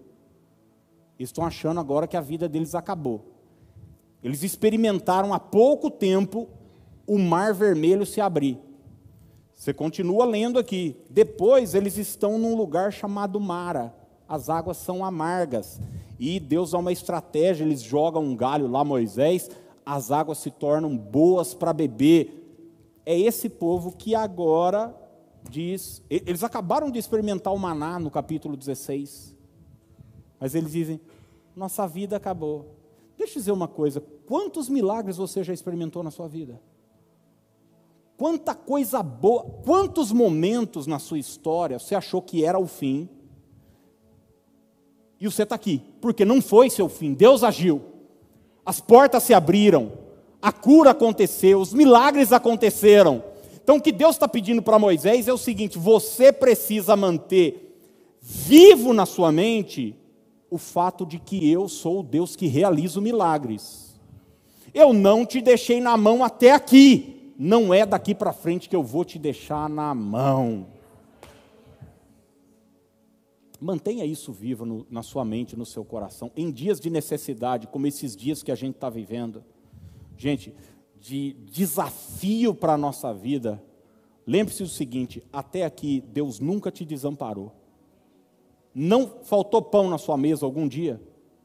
Eles 1.20 1.30
estão 1.30 1.45
achando 1.45 1.80
agora 1.80 2.07
que 2.07 2.17
a 2.17 2.22
vida 2.22 2.49
deles 2.49 2.74
acabou. 2.74 3.36
Eles 4.24 4.41
experimentaram 4.41 5.34
há 5.34 5.39
pouco 5.39 5.91
tempo 5.91 6.47
o 7.05 7.20
Mar 7.20 7.53
Vermelho 7.53 8.05
se 8.05 8.20
abrir. 8.20 8.57
Você 9.53 9.74
continua 9.74 10.26
lendo 10.26 10.57
aqui. 10.57 10.95
Depois 11.09 11.76
eles 11.76 11.97
estão 11.97 12.39
num 12.39 12.55
lugar 12.55 12.91
chamado 12.91 13.39
Mara 13.39 13.99
as 14.30 14.47
águas 14.47 14.78
são 14.78 15.03
amargas. 15.03 15.82
E 16.20 16.39
Deus 16.39 16.72
dá 16.72 16.78
uma 16.78 16.91
estratégia, 16.91 17.63
eles 17.63 17.82
jogam 17.82 18.24
um 18.24 18.36
galho 18.36 18.67
lá, 18.67 18.86
Moisés, 18.86 19.49
as 19.84 20.11
águas 20.11 20.38
se 20.38 20.51
tornam 20.51 20.95
boas 20.95 21.55
para 21.55 21.74
beber. 21.74 22.36
É 23.05 23.17
esse 23.17 23.49
povo 23.49 23.91
que 23.91 24.13
agora 24.13 24.95
diz, 25.49 26.03
eles 26.09 26.43
acabaram 26.43 26.91
de 26.91 26.99
experimentar 26.99 27.51
o 27.51 27.57
maná 27.57 27.97
no 27.97 28.11
capítulo 28.11 28.55
16. 28.55 29.36
Mas 30.39 30.55
eles 30.55 30.71
dizem: 30.71 30.99
nossa 31.55 31.87
vida 31.87 32.15
acabou. 32.15 32.75
Deixa 33.17 33.33
eu 33.33 33.41
dizer 33.41 33.51
uma 33.51 33.67
coisa: 33.67 34.01
quantos 34.25 34.69
milagres 34.69 35.17
você 35.17 35.43
já 35.43 35.53
experimentou 35.53 36.01
na 36.01 36.11
sua 36.11 36.27
vida? 36.27 36.61
Quanta 38.17 38.53
coisa 38.53 39.01
boa, 39.01 39.43
quantos 39.63 40.11
momentos 40.11 40.85
na 40.85 40.99
sua 40.99 41.19
história 41.19 41.79
você 41.79 41.95
achou 41.95 42.21
que 42.21 42.43
era 42.43 42.59
o 42.59 42.67
fim, 42.67 43.07
e 45.19 45.25
você 45.25 45.43
está 45.43 45.55
aqui, 45.55 45.81
porque 46.01 46.23
não 46.23 46.41
foi 46.41 46.69
seu 46.69 46.87
fim, 46.89 47.13
Deus 47.13 47.43
agiu, 47.43 47.81
as 48.65 48.79
portas 48.79 49.23
se 49.23 49.33
abriram, 49.33 49.93
a 50.41 50.51
cura 50.51 50.91
aconteceu, 50.91 51.59
os 51.59 51.73
milagres 51.73 52.31
aconteceram. 52.31 53.23
Então 53.61 53.77
o 53.77 53.81
que 53.81 53.91
Deus 53.91 54.15
está 54.15 54.27
pedindo 54.27 54.61
para 54.61 54.79
Moisés 54.79 55.27
é 55.27 55.33
o 55.33 55.37
seguinte: 55.37 55.77
você 55.77 56.31
precisa 56.31 56.95
manter 56.95 57.77
vivo 58.21 58.93
na 58.93 59.05
sua 59.05 59.31
mente 59.31 59.95
o 60.49 60.57
fato 60.57 61.05
de 61.05 61.19
que 61.19 61.49
eu 61.49 61.67
sou 61.67 61.99
o 61.99 62.03
Deus 62.03 62.35
que 62.35 62.47
realiza 62.47 62.99
milagres. 62.99 63.99
Eu 64.73 64.93
não 64.93 65.25
te 65.25 65.41
deixei 65.41 65.81
na 65.81 65.97
mão 65.97 66.23
até 66.23 66.51
aqui, 66.51 67.33
não 67.37 67.73
é 67.73 67.85
daqui 67.85 68.13
para 68.13 68.33
frente 68.33 68.69
que 68.69 68.75
eu 68.75 68.83
vou 68.83 69.03
te 69.03 69.17
deixar 69.17 69.69
na 69.69 69.93
mão. 69.93 70.67
Mantenha 73.59 74.05
isso 74.05 74.31
vivo 74.31 74.65
no, 74.65 74.87
na 74.89 75.03
sua 75.03 75.25
mente, 75.25 75.55
no 75.55 75.65
seu 75.65 75.83
coração, 75.83 76.31
em 76.35 76.49
dias 76.49 76.79
de 76.79 76.89
necessidade, 76.89 77.67
como 77.67 77.87
esses 77.87 78.15
dias 78.15 78.41
que 78.41 78.51
a 78.51 78.55
gente 78.55 78.75
está 78.75 78.89
vivendo. 78.89 79.43
Gente, 80.17 80.53
de 80.99 81.33
desafio 81.51 82.53
para 82.53 82.73
a 82.73 82.77
nossa 82.77 83.13
vida, 83.13 83.61
lembre-se 84.25 84.63
do 84.63 84.69
seguinte: 84.69 85.23
até 85.31 85.65
aqui, 85.65 86.01
Deus 86.01 86.39
nunca 86.39 86.71
te 86.71 86.85
desamparou. 86.85 87.59
Não 88.74 89.11
faltou 89.24 89.61
pão 89.61 89.89
na 89.89 89.97
sua 89.97 90.17
mesa 90.17 90.45
algum 90.45 90.67
dia? 90.67 91.01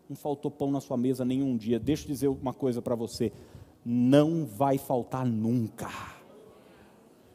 Não 0.08 0.16
faltou 0.16 0.50
pão 0.50 0.70
na 0.70 0.80
sua 0.80 0.96
mesa 0.96 1.24
nenhum 1.24 1.56
dia. 1.56 1.78
Deixa 1.78 2.04
eu 2.04 2.08
dizer 2.08 2.28
uma 2.28 2.52
coisa 2.52 2.82
para 2.82 2.94
você: 2.94 3.32
não 3.84 4.44
vai 4.44 4.78
faltar 4.78 5.26
nunca. 5.26 5.88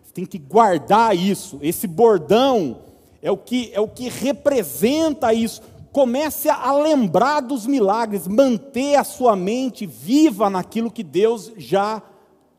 Você 0.04 0.14
tem 0.14 0.26
que 0.26 0.38
guardar 0.38 1.16
isso. 1.16 1.60
Esse 1.62 1.88
bordão 1.88 2.82
é 3.22 3.32
o 3.32 3.38
que, 3.38 3.72
é 3.74 3.80
o 3.80 3.88
que 3.88 4.10
representa 4.10 5.34
isso. 5.34 5.62
Comece 5.92 6.50
a 6.50 6.72
lembrar 6.72 7.42
dos 7.42 7.66
milagres, 7.66 8.28
manter 8.28 8.96
a 8.96 9.04
sua 9.04 9.36
mente 9.36 9.86
viva 9.88 10.50
naquilo 10.50 10.92
que 10.92 11.04
Deus 11.04 11.52
já 11.58 12.02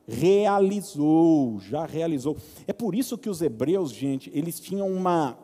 realizou, 0.07 1.61
já 1.61 1.87
realizou. 1.87 2.37
É 2.67 2.73
por 2.73 2.95
isso 2.95 3.17
que 3.17 3.31
os 3.31 3.41
hebreus, 3.41 3.93
gente, 3.93 4.31
eles 4.35 4.59
tinham 4.59 4.89
uma 4.89 5.39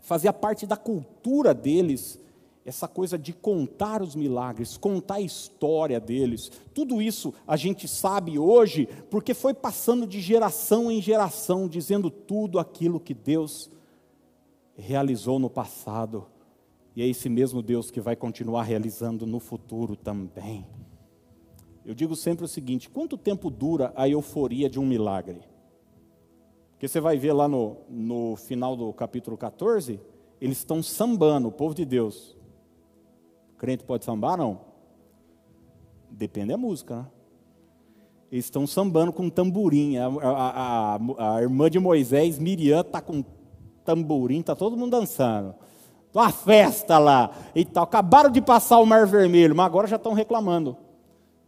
fazia 0.00 0.32
parte 0.32 0.66
da 0.66 0.76
cultura 0.76 1.52
deles 1.52 2.18
essa 2.66 2.88
coisa 2.88 3.16
de 3.16 3.32
contar 3.32 4.02
os 4.02 4.16
milagres, 4.16 4.76
contar 4.76 5.14
a 5.14 5.20
história 5.20 6.00
deles. 6.00 6.50
Tudo 6.74 7.00
isso 7.00 7.32
a 7.46 7.56
gente 7.56 7.86
sabe 7.86 8.40
hoje 8.40 8.88
porque 9.08 9.34
foi 9.34 9.54
passando 9.54 10.04
de 10.04 10.20
geração 10.20 10.90
em 10.90 11.00
geração, 11.00 11.68
dizendo 11.68 12.10
tudo 12.10 12.58
aquilo 12.58 12.98
que 12.98 13.14
Deus 13.14 13.70
realizou 14.76 15.38
no 15.38 15.48
passado. 15.48 16.26
E 16.96 17.02
é 17.02 17.06
esse 17.06 17.28
mesmo 17.28 17.62
Deus 17.62 17.88
que 17.88 18.00
vai 18.00 18.16
continuar 18.16 18.64
realizando 18.64 19.26
no 19.26 19.38
futuro 19.38 19.94
também. 19.94 20.66
Eu 21.84 21.94
digo 21.94 22.16
sempre 22.16 22.44
o 22.44 22.48
seguinte: 22.48 22.90
quanto 22.90 23.16
tempo 23.16 23.48
dura 23.48 23.92
a 23.94 24.08
euforia 24.08 24.68
de 24.68 24.80
um 24.80 24.84
milagre? 24.84 25.40
Porque 26.76 26.88
você 26.88 27.00
vai 27.00 27.16
ver 27.16 27.32
lá 27.32 27.48
no, 27.48 27.78
no 27.88 28.36
final 28.36 28.76
do 28.76 28.92
capítulo 28.92 29.34
14, 29.34 29.98
eles 30.38 30.58
estão 30.58 30.82
sambando, 30.82 31.48
o 31.48 31.52
povo 31.52 31.74
de 31.74 31.86
Deus. 31.86 32.36
O 33.54 33.56
crente 33.56 33.82
pode 33.82 34.04
sambar, 34.04 34.36
não? 34.36 34.60
Depende 36.10 36.48
da 36.48 36.58
música, 36.58 36.96
né? 36.96 37.06
Eles 38.30 38.44
estão 38.44 38.66
sambando 38.66 39.10
com 39.10 39.30
tamborim. 39.30 39.96
A, 39.96 40.06
a, 40.06 40.96
a, 40.96 41.36
a 41.36 41.42
irmã 41.42 41.70
de 41.70 41.78
Moisés, 41.78 42.38
Miriam, 42.38 42.80
está 42.80 43.00
com 43.00 43.24
tamborim, 43.82 44.40
está 44.40 44.54
todo 44.54 44.76
mundo 44.76 44.90
dançando. 44.90 45.54
Uma 46.12 46.30
festa 46.30 46.98
lá 46.98 47.30
e 47.54 47.64
tal. 47.64 47.84
Acabaram 47.84 48.28
de 48.28 48.42
passar 48.42 48.78
o 48.80 48.86
Mar 48.86 49.06
Vermelho, 49.06 49.56
mas 49.56 49.64
agora 49.64 49.86
já 49.86 49.96
estão 49.96 50.12
reclamando. 50.12 50.76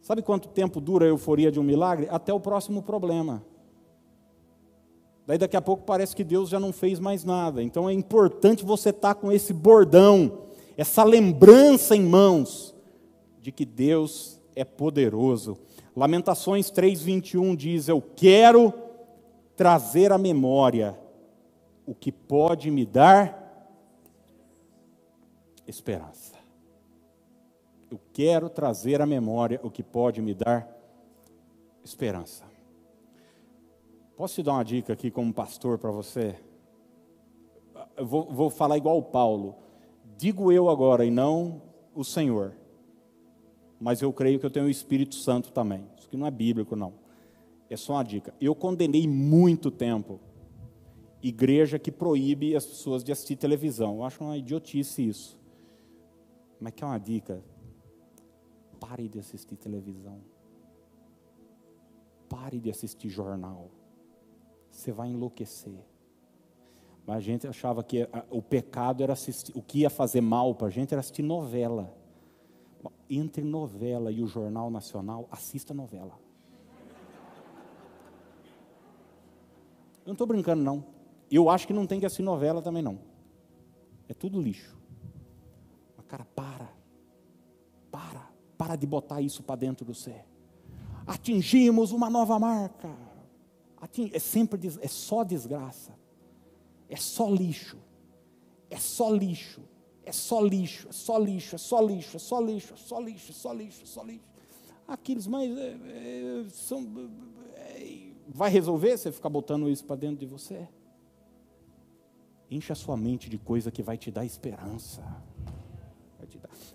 Sabe 0.00 0.22
quanto 0.22 0.48
tempo 0.48 0.80
dura 0.80 1.04
a 1.04 1.08
euforia 1.08 1.50
de 1.50 1.60
um 1.60 1.62
milagre? 1.62 2.08
Até 2.10 2.32
o 2.32 2.40
próximo 2.40 2.82
problema. 2.82 3.42
Daí 5.28 5.36
daqui 5.36 5.58
a 5.58 5.60
pouco 5.60 5.84
parece 5.84 6.16
que 6.16 6.24
Deus 6.24 6.48
já 6.48 6.58
não 6.58 6.72
fez 6.72 6.98
mais 6.98 7.22
nada. 7.22 7.62
Então 7.62 7.86
é 7.86 7.92
importante 7.92 8.64
você 8.64 8.88
estar 8.88 9.14
tá 9.14 9.20
com 9.20 9.30
esse 9.30 9.52
bordão, 9.52 10.44
essa 10.74 11.04
lembrança 11.04 11.94
em 11.94 12.00
mãos 12.00 12.74
de 13.38 13.52
que 13.52 13.66
Deus 13.66 14.40
é 14.56 14.64
poderoso. 14.64 15.58
Lamentações 15.94 16.70
3:21 16.70 17.54
diz: 17.54 17.88
"Eu 17.88 18.00
quero 18.00 18.72
trazer 19.54 20.12
à 20.12 20.16
memória 20.16 20.98
o 21.84 21.94
que 21.94 22.10
pode 22.10 22.70
me 22.70 22.86
dar 22.86 23.36
esperança. 25.66 26.36
Eu 27.90 28.00
quero 28.14 28.48
trazer 28.48 29.02
à 29.02 29.04
memória 29.04 29.60
o 29.62 29.70
que 29.70 29.82
pode 29.82 30.22
me 30.22 30.32
dar 30.32 30.66
esperança. 31.84 32.47
Posso 34.18 34.34
te 34.34 34.42
dar 34.42 34.54
uma 34.54 34.64
dica 34.64 34.94
aqui 34.94 35.12
como 35.12 35.32
pastor 35.32 35.78
para 35.78 35.92
você? 35.92 36.34
Eu 37.96 38.04
vou, 38.04 38.24
vou 38.24 38.50
falar 38.50 38.76
igual 38.76 38.98
o 38.98 39.02
Paulo. 39.02 39.54
Digo 40.16 40.50
eu 40.50 40.68
agora 40.68 41.04
e 41.04 41.10
não 41.10 41.62
o 41.94 42.02
Senhor. 42.02 42.52
Mas 43.80 44.02
eu 44.02 44.12
creio 44.12 44.40
que 44.40 44.44
eu 44.44 44.50
tenho 44.50 44.66
o 44.66 44.68
Espírito 44.68 45.14
Santo 45.14 45.52
também. 45.52 45.86
Isso 45.96 46.08
aqui 46.08 46.16
não 46.16 46.26
é 46.26 46.32
bíblico, 46.32 46.74
não. 46.74 46.94
É 47.70 47.76
só 47.76 47.92
uma 47.92 48.02
dica. 48.02 48.34
Eu 48.40 48.56
condenei 48.56 49.06
muito 49.06 49.70
tempo 49.70 50.18
igreja 51.22 51.78
que 51.78 51.92
proíbe 51.92 52.56
as 52.56 52.66
pessoas 52.66 53.04
de 53.04 53.12
assistir 53.12 53.36
televisão. 53.36 53.98
Eu 53.98 54.04
acho 54.04 54.24
uma 54.24 54.36
idiotice 54.36 55.06
isso. 55.06 55.38
Mas 56.60 56.72
que 56.72 56.82
é 56.82 56.86
uma 56.88 56.98
dica. 56.98 57.40
Pare 58.80 59.08
de 59.08 59.20
assistir 59.20 59.54
televisão. 59.54 60.18
Pare 62.28 62.58
de 62.58 62.68
assistir 62.68 63.08
jornal. 63.08 63.77
Você 64.70 64.92
vai 64.92 65.08
enlouquecer. 65.08 65.84
Mas 67.06 67.16
a 67.16 67.20
gente 67.20 67.46
achava 67.46 67.82
que 67.82 68.06
o 68.30 68.42
pecado 68.42 69.02
era 69.02 69.14
assistir, 69.14 69.50
o 69.56 69.62
que 69.62 69.78
ia 69.78 69.88
fazer 69.88 70.20
mal 70.20 70.54
para 70.54 70.66
a 70.66 70.70
gente 70.70 70.92
era 70.92 71.00
assistir 71.00 71.22
novela. 71.22 71.96
Entre 73.08 73.42
novela 73.42 74.12
e 74.12 74.22
o 74.22 74.26
Jornal 74.26 74.70
Nacional, 74.70 75.26
assista 75.30 75.72
novela. 75.72 76.20
Eu 80.04 80.08
não 80.08 80.12
estou 80.12 80.26
brincando, 80.26 80.62
não. 80.62 80.84
Eu 81.30 81.48
acho 81.48 81.66
que 81.66 81.72
não 81.72 81.86
tem 81.86 81.98
que 81.98 82.06
assistir 82.06 82.22
novela 82.22 82.60
também 82.60 82.82
não. 82.82 82.98
É 84.08 84.14
tudo 84.14 84.40
lixo. 84.40 84.76
Mas, 85.96 86.06
cara, 86.06 86.26
para. 86.34 86.68
Para. 87.90 88.30
Para 88.56 88.76
de 88.76 88.86
botar 88.86 89.20
isso 89.20 89.42
para 89.42 89.56
dentro 89.56 89.84
do 89.84 89.94
você. 89.94 90.14
Atingimos 91.06 91.92
uma 91.92 92.10
nova 92.10 92.38
marca. 92.38 93.07
É 94.12 94.18
sempre 94.18 94.60
é 94.80 94.88
só 94.88 95.24
desgraça. 95.24 95.94
É 96.88 96.96
só 96.96 97.28
lixo. 97.28 97.78
É 98.70 98.78
só 98.78 99.10
lixo. 99.10 99.62
É 100.08 100.12
só 100.12 100.40
lixo, 100.40 100.88
é 100.88 100.92
só 100.92 101.18
lixo, 101.18 101.54
é 101.54 101.58
só 101.58 101.82
lixo, 101.82 102.16
é 102.16 102.18
só 102.18 102.40
lixo, 102.40 102.72
é 102.72 102.76
só 102.78 102.98
lixo, 102.98 103.30
é 103.30 103.34
só 103.34 103.52
lixo, 103.52 103.82
é 103.82 103.86
só 103.86 104.02
lixo. 104.02 104.24
Aqueles, 104.86 105.26
mas 105.26 105.54
é, 105.54 105.76
é, 105.86 106.46
são, 106.48 107.10
é, 107.54 108.08
vai 108.26 108.48
resolver 108.50 108.96
você 108.96 109.12
ficar 109.12 109.28
botando 109.28 109.68
isso 109.68 109.84
para 109.84 109.96
dentro 109.96 110.16
de 110.16 110.24
você? 110.24 110.66
Enche 112.50 112.72
a 112.72 112.74
sua 112.74 112.96
mente 112.96 113.28
de 113.28 113.36
coisa 113.36 113.70
que 113.70 113.82
vai 113.82 113.98
te 113.98 114.10
dar 114.10 114.24
esperança. 114.24 115.02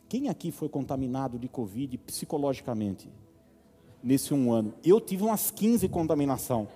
Quem 0.07 0.29
aqui 0.29 0.51
foi 0.51 0.69
contaminado 0.69 1.39
de 1.39 1.47
Covid 1.47 1.97
psicologicamente? 1.97 3.09
Nesse 4.03 4.31
um 4.31 4.51
ano. 4.51 4.75
Eu 4.83 5.01
tive 5.01 5.23
umas 5.23 5.49
15 5.49 5.89
contaminação. 5.89 6.67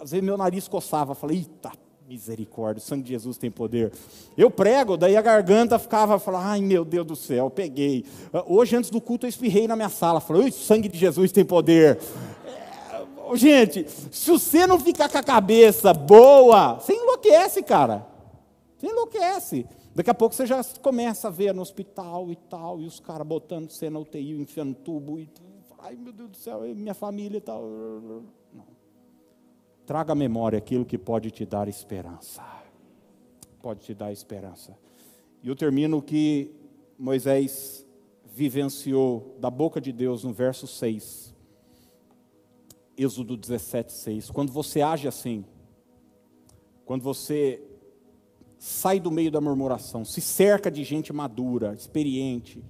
Às 0.00 0.10
vezes 0.12 0.24
meu 0.24 0.36
nariz 0.36 0.68
coçava. 0.68 1.14
Falei, 1.14 1.38
eita, 1.38 1.72
misericórdia, 2.08 2.80
o 2.80 2.82
sangue 2.82 3.02
de 3.02 3.10
Jesus 3.10 3.36
tem 3.36 3.50
poder. 3.50 3.92
Eu 4.36 4.50
prego, 4.50 4.96
daí 4.96 5.16
a 5.16 5.22
garganta 5.22 5.78
ficava, 5.78 6.18
falava, 6.18 6.46
ai 6.46 6.60
meu 6.62 6.84
Deus 6.84 7.06
do 7.06 7.14
céu, 7.14 7.50
peguei. 7.50 8.04
Hoje, 8.46 8.76
antes 8.76 8.90
do 8.90 9.00
culto, 9.00 9.26
eu 9.26 9.28
espirrei 9.28 9.68
na 9.68 9.76
minha 9.76 9.90
sala. 9.90 10.20
Falei, 10.20 10.48
o 10.48 10.52
sangue 10.52 10.88
de 10.88 10.96
Jesus 10.96 11.30
tem 11.32 11.44
poder. 11.44 11.98
Gente, 13.34 13.86
se 14.10 14.30
você 14.30 14.66
não 14.66 14.80
ficar 14.80 15.10
com 15.10 15.18
a 15.18 15.22
cabeça 15.22 15.92
boa, 15.92 16.74
você 16.74 16.94
enlouquece, 16.94 17.62
cara. 17.62 18.06
Você 18.78 18.86
enlouquece. 18.86 19.66
Daqui 19.94 20.08
a 20.08 20.14
pouco 20.14 20.34
você 20.34 20.46
já 20.46 20.64
começa 20.80 21.28
a 21.28 21.30
ver 21.30 21.52
no 21.52 21.60
hospital 21.60 22.30
e 22.30 22.36
tal, 22.36 22.80
e 22.80 22.86
os 22.86 23.00
caras 23.00 23.26
botando 23.26 23.70
você 23.70 23.90
na 23.90 23.98
UTI, 23.98 24.40
enfiando 24.40 24.72
tubo, 24.72 25.18
e 25.18 25.28
ai 25.80 25.96
meu 25.96 26.12
Deus 26.12 26.30
do 26.30 26.36
céu, 26.36 26.60
minha 26.74 26.94
família 26.94 27.38
e 27.38 27.40
tal. 27.40 27.62
Não. 27.62 28.77
Traga 29.88 30.12
à 30.12 30.14
memória 30.14 30.58
aquilo 30.58 30.84
que 30.84 30.98
pode 30.98 31.30
te 31.30 31.46
dar 31.46 31.66
esperança. 31.66 32.44
Pode 33.62 33.80
te 33.80 33.94
dar 33.94 34.12
esperança. 34.12 34.78
E 35.42 35.48
eu 35.48 35.56
termino 35.56 36.02
que 36.02 36.54
Moisés 36.98 37.86
vivenciou 38.26 39.34
da 39.40 39.48
boca 39.48 39.80
de 39.80 39.90
Deus 39.90 40.24
no 40.24 40.32
verso 40.34 40.66
6 40.66 41.34
Êxodo 42.98 43.34
17, 43.34 43.90
6. 43.90 44.30
Quando 44.30 44.52
você 44.52 44.82
age 44.82 45.08
assim, 45.08 45.42
quando 46.84 47.02
você 47.02 47.62
sai 48.58 49.00
do 49.00 49.10
meio 49.10 49.30
da 49.30 49.40
murmuração, 49.40 50.04
se 50.04 50.20
cerca 50.20 50.70
de 50.70 50.84
gente 50.84 51.14
madura, 51.14 51.72
experiente, 51.72 52.62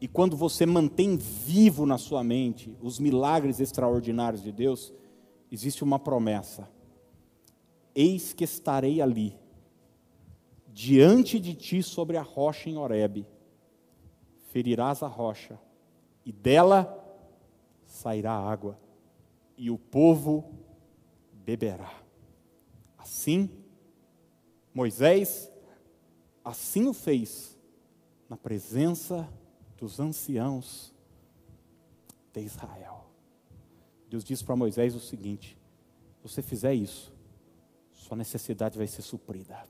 e 0.00 0.08
quando 0.08 0.36
você 0.36 0.66
mantém 0.66 1.16
vivo 1.16 1.86
na 1.86 1.96
sua 1.96 2.24
mente 2.24 2.76
os 2.82 2.98
milagres 2.98 3.60
extraordinários 3.60 4.42
de 4.42 4.50
Deus, 4.50 4.92
existe 5.50 5.82
uma 5.84 5.98
promessa: 5.98 6.68
Eis 7.94 8.32
que 8.32 8.44
estarei 8.44 9.00
ali, 9.00 9.38
diante 10.68 11.38
de 11.38 11.54
ti 11.54 11.82
sobre 11.82 12.16
a 12.16 12.22
rocha 12.22 12.68
em 12.68 12.76
Horebe, 12.76 13.26
ferirás 14.50 15.02
a 15.02 15.08
rocha, 15.08 15.58
e 16.24 16.32
dela 16.32 17.00
sairá 17.86 18.32
água, 18.32 18.78
e 19.56 19.70
o 19.70 19.78
povo 19.78 20.52
beberá. 21.32 21.92
Assim, 22.98 23.50
Moisés 24.72 25.50
assim 26.44 26.86
o 26.86 26.92
fez 26.92 27.56
na 28.28 28.36
presença 28.36 29.28
dos 29.78 29.98
anciãos 29.98 30.92
de 32.32 32.40
Israel. 32.40 32.93
Deus 34.14 34.22
disse 34.22 34.44
para 34.44 34.54
Moisés 34.54 34.94
o 34.94 35.00
seguinte: 35.00 35.58
se 36.14 36.22
você 36.22 36.40
fizer 36.40 36.72
isso, 36.72 37.12
sua 37.92 38.16
necessidade 38.16 38.78
vai 38.78 38.86
ser 38.86 39.02
suprida. 39.02 39.60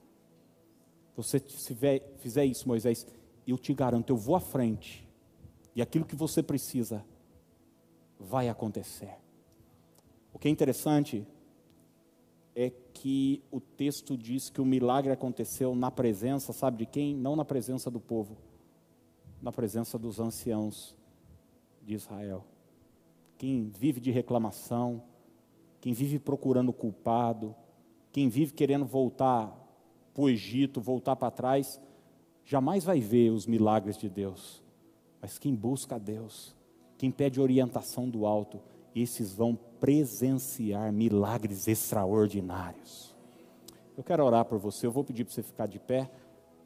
Você 1.16 1.40
fizer 2.18 2.44
isso, 2.44 2.68
Moisés, 2.68 3.06
eu 3.46 3.56
te 3.56 3.72
garanto, 3.72 4.10
eu 4.10 4.18
vou 4.18 4.36
à 4.36 4.40
frente, 4.40 5.08
e 5.74 5.80
aquilo 5.80 6.04
que 6.04 6.14
você 6.14 6.42
precisa 6.42 7.02
vai 8.18 8.50
acontecer. 8.50 9.14
O 10.30 10.38
que 10.38 10.46
é 10.46 10.50
interessante 10.50 11.26
é 12.54 12.68
que 12.68 13.42
o 13.50 13.60
texto 13.60 14.14
diz 14.14 14.50
que 14.50 14.60
o 14.60 14.66
milagre 14.66 15.10
aconteceu 15.10 15.74
na 15.74 15.90
presença, 15.90 16.52
sabe 16.52 16.84
de 16.84 16.86
quem? 16.86 17.16
Não 17.16 17.34
na 17.34 17.46
presença 17.46 17.90
do 17.90 17.98
povo, 17.98 18.36
na 19.40 19.50
presença 19.50 19.98
dos 19.98 20.20
anciãos 20.20 20.94
de 21.80 21.94
Israel. 21.94 22.44
Quem 23.36 23.68
vive 23.68 24.00
de 24.00 24.10
reclamação, 24.10 25.02
quem 25.80 25.92
vive 25.92 26.18
procurando 26.18 26.72
culpado, 26.72 27.54
quem 28.12 28.28
vive 28.28 28.52
querendo 28.52 28.84
voltar 28.84 29.52
para 30.14 30.22
o 30.22 30.28
Egito, 30.30 30.80
voltar 30.80 31.16
para 31.16 31.30
trás, 31.30 31.80
jamais 32.44 32.84
vai 32.84 33.00
ver 33.00 33.30
os 33.30 33.46
milagres 33.46 33.98
de 33.98 34.08
Deus. 34.08 34.62
Mas 35.20 35.38
quem 35.38 35.54
busca 35.54 35.96
a 35.96 35.98
Deus, 35.98 36.54
quem 36.96 37.10
pede 37.10 37.40
orientação 37.40 38.08
do 38.08 38.24
alto, 38.24 38.60
esses 38.94 39.34
vão 39.34 39.58
presenciar 39.80 40.92
milagres 40.92 41.66
extraordinários. 41.66 43.14
Eu 43.96 44.04
quero 44.04 44.24
orar 44.24 44.44
por 44.44 44.58
você, 44.58 44.86
eu 44.86 44.92
vou 44.92 45.04
pedir 45.04 45.24
para 45.24 45.34
você 45.34 45.42
ficar 45.42 45.66
de 45.66 45.78
pé. 45.78 46.10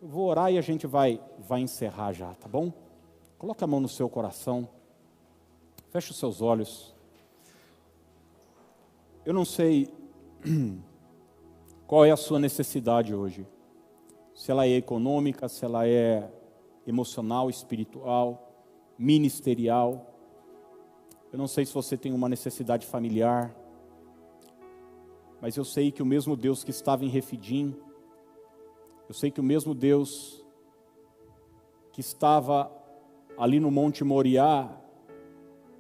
Eu 0.00 0.08
vou 0.08 0.26
orar 0.26 0.52
e 0.52 0.58
a 0.58 0.62
gente 0.62 0.86
vai, 0.86 1.20
vai 1.38 1.60
encerrar 1.60 2.12
já, 2.12 2.34
tá 2.34 2.48
bom? 2.48 2.72
Coloque 3.38 3.64
a 3.64 3.66
mão 3.66 3.80
no 3.80 3.88
seu 3.88 4.08
coração, 4.08 4.68
feche 5.90 6.10
os 6.10 6.18
seus 6.18 6.42
olhos. 6.42 6.94
Eu 9.24 9.32
não 9.32 9.44
sei 9.44 9.88
qual 11.86 12.04
é 12.04 12.10
a 12.10 12.16
sua 12.16 12.38
necessidade 12.38 13.14
hoje. 13.14 13.46
Se 14.34 14.50
ela 14.50 14.66
é 14.66 14.76
econômica, 14.76 15.48
se 15.48 15.64
ela 15.64 15.86
é 15.86 16.30
emocional, 16.86 17.50
espiritual, 17.50 18.54
ministerial. 18.98 20.14
Eu 21.32 21.38
não 21.38 21.46
sei 21.46 21.66
se 21.66 21.74
você 21.74 21.96
tem 21.96 22.12
uma 22.12 22.28
necessidade 22.28 22.86
familiar, 22.86 23.54
mas 25.40 25.56
eu 25.56 25.64
sei 25.64 25.92
que 25.92 26.02
o 26.02 26.06
mesmo 26.06 26.36
Deus 26.36 26.64
que 26.64 26.70
estava 26.70 27.04
em 27.04 27.08
Refidim, 27.08 27.76
eu 29.08 29.14
sei 29.14 29.30
que 29.30 29.40
o 29.40 29.44
mesmo 29.44 29.74
Deus 29.74 30.44
que 31.92 32.00
estava 32.00 32.72
ali 33.36 33.60
no 33.60 33.70
Monte 33.70 34.02
Moriá 34.04 34.74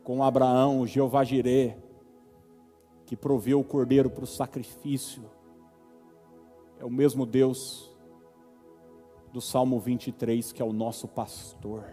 com 0.08 0.22
Abraão, 0.22 0.80
o 0.80 0.86
Jeová 0.86 1.22
Jirê, 1.22 1.76
que 3.04 3.14
proveu 3.14 3.60
o 3.60 3.64
cordeiro 3.64 4.08
para 4.08 4.24
o 4.24 4.26
sacrifício, 4.26 5.22
é 6.78 6.84
o 6.86 6.88
mesmo 6.90 7.26
Deus 7.26 7.94
do 9.30 9.42
Salmo 9.42 9.78
23, 9.78 10.50
que 10.50 10.62
é 10.62 10.64
o 10.64 10.72
nosso 10.72 11.06
pastor 11.06 11.84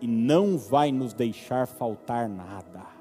e 0.00 0.08
não 0.08 0.58
vai 0.58 0.90
nos 0.90 1.14
deixar 1.14 1.68
faltar 1.68 2.28
nada. 2.28 2.97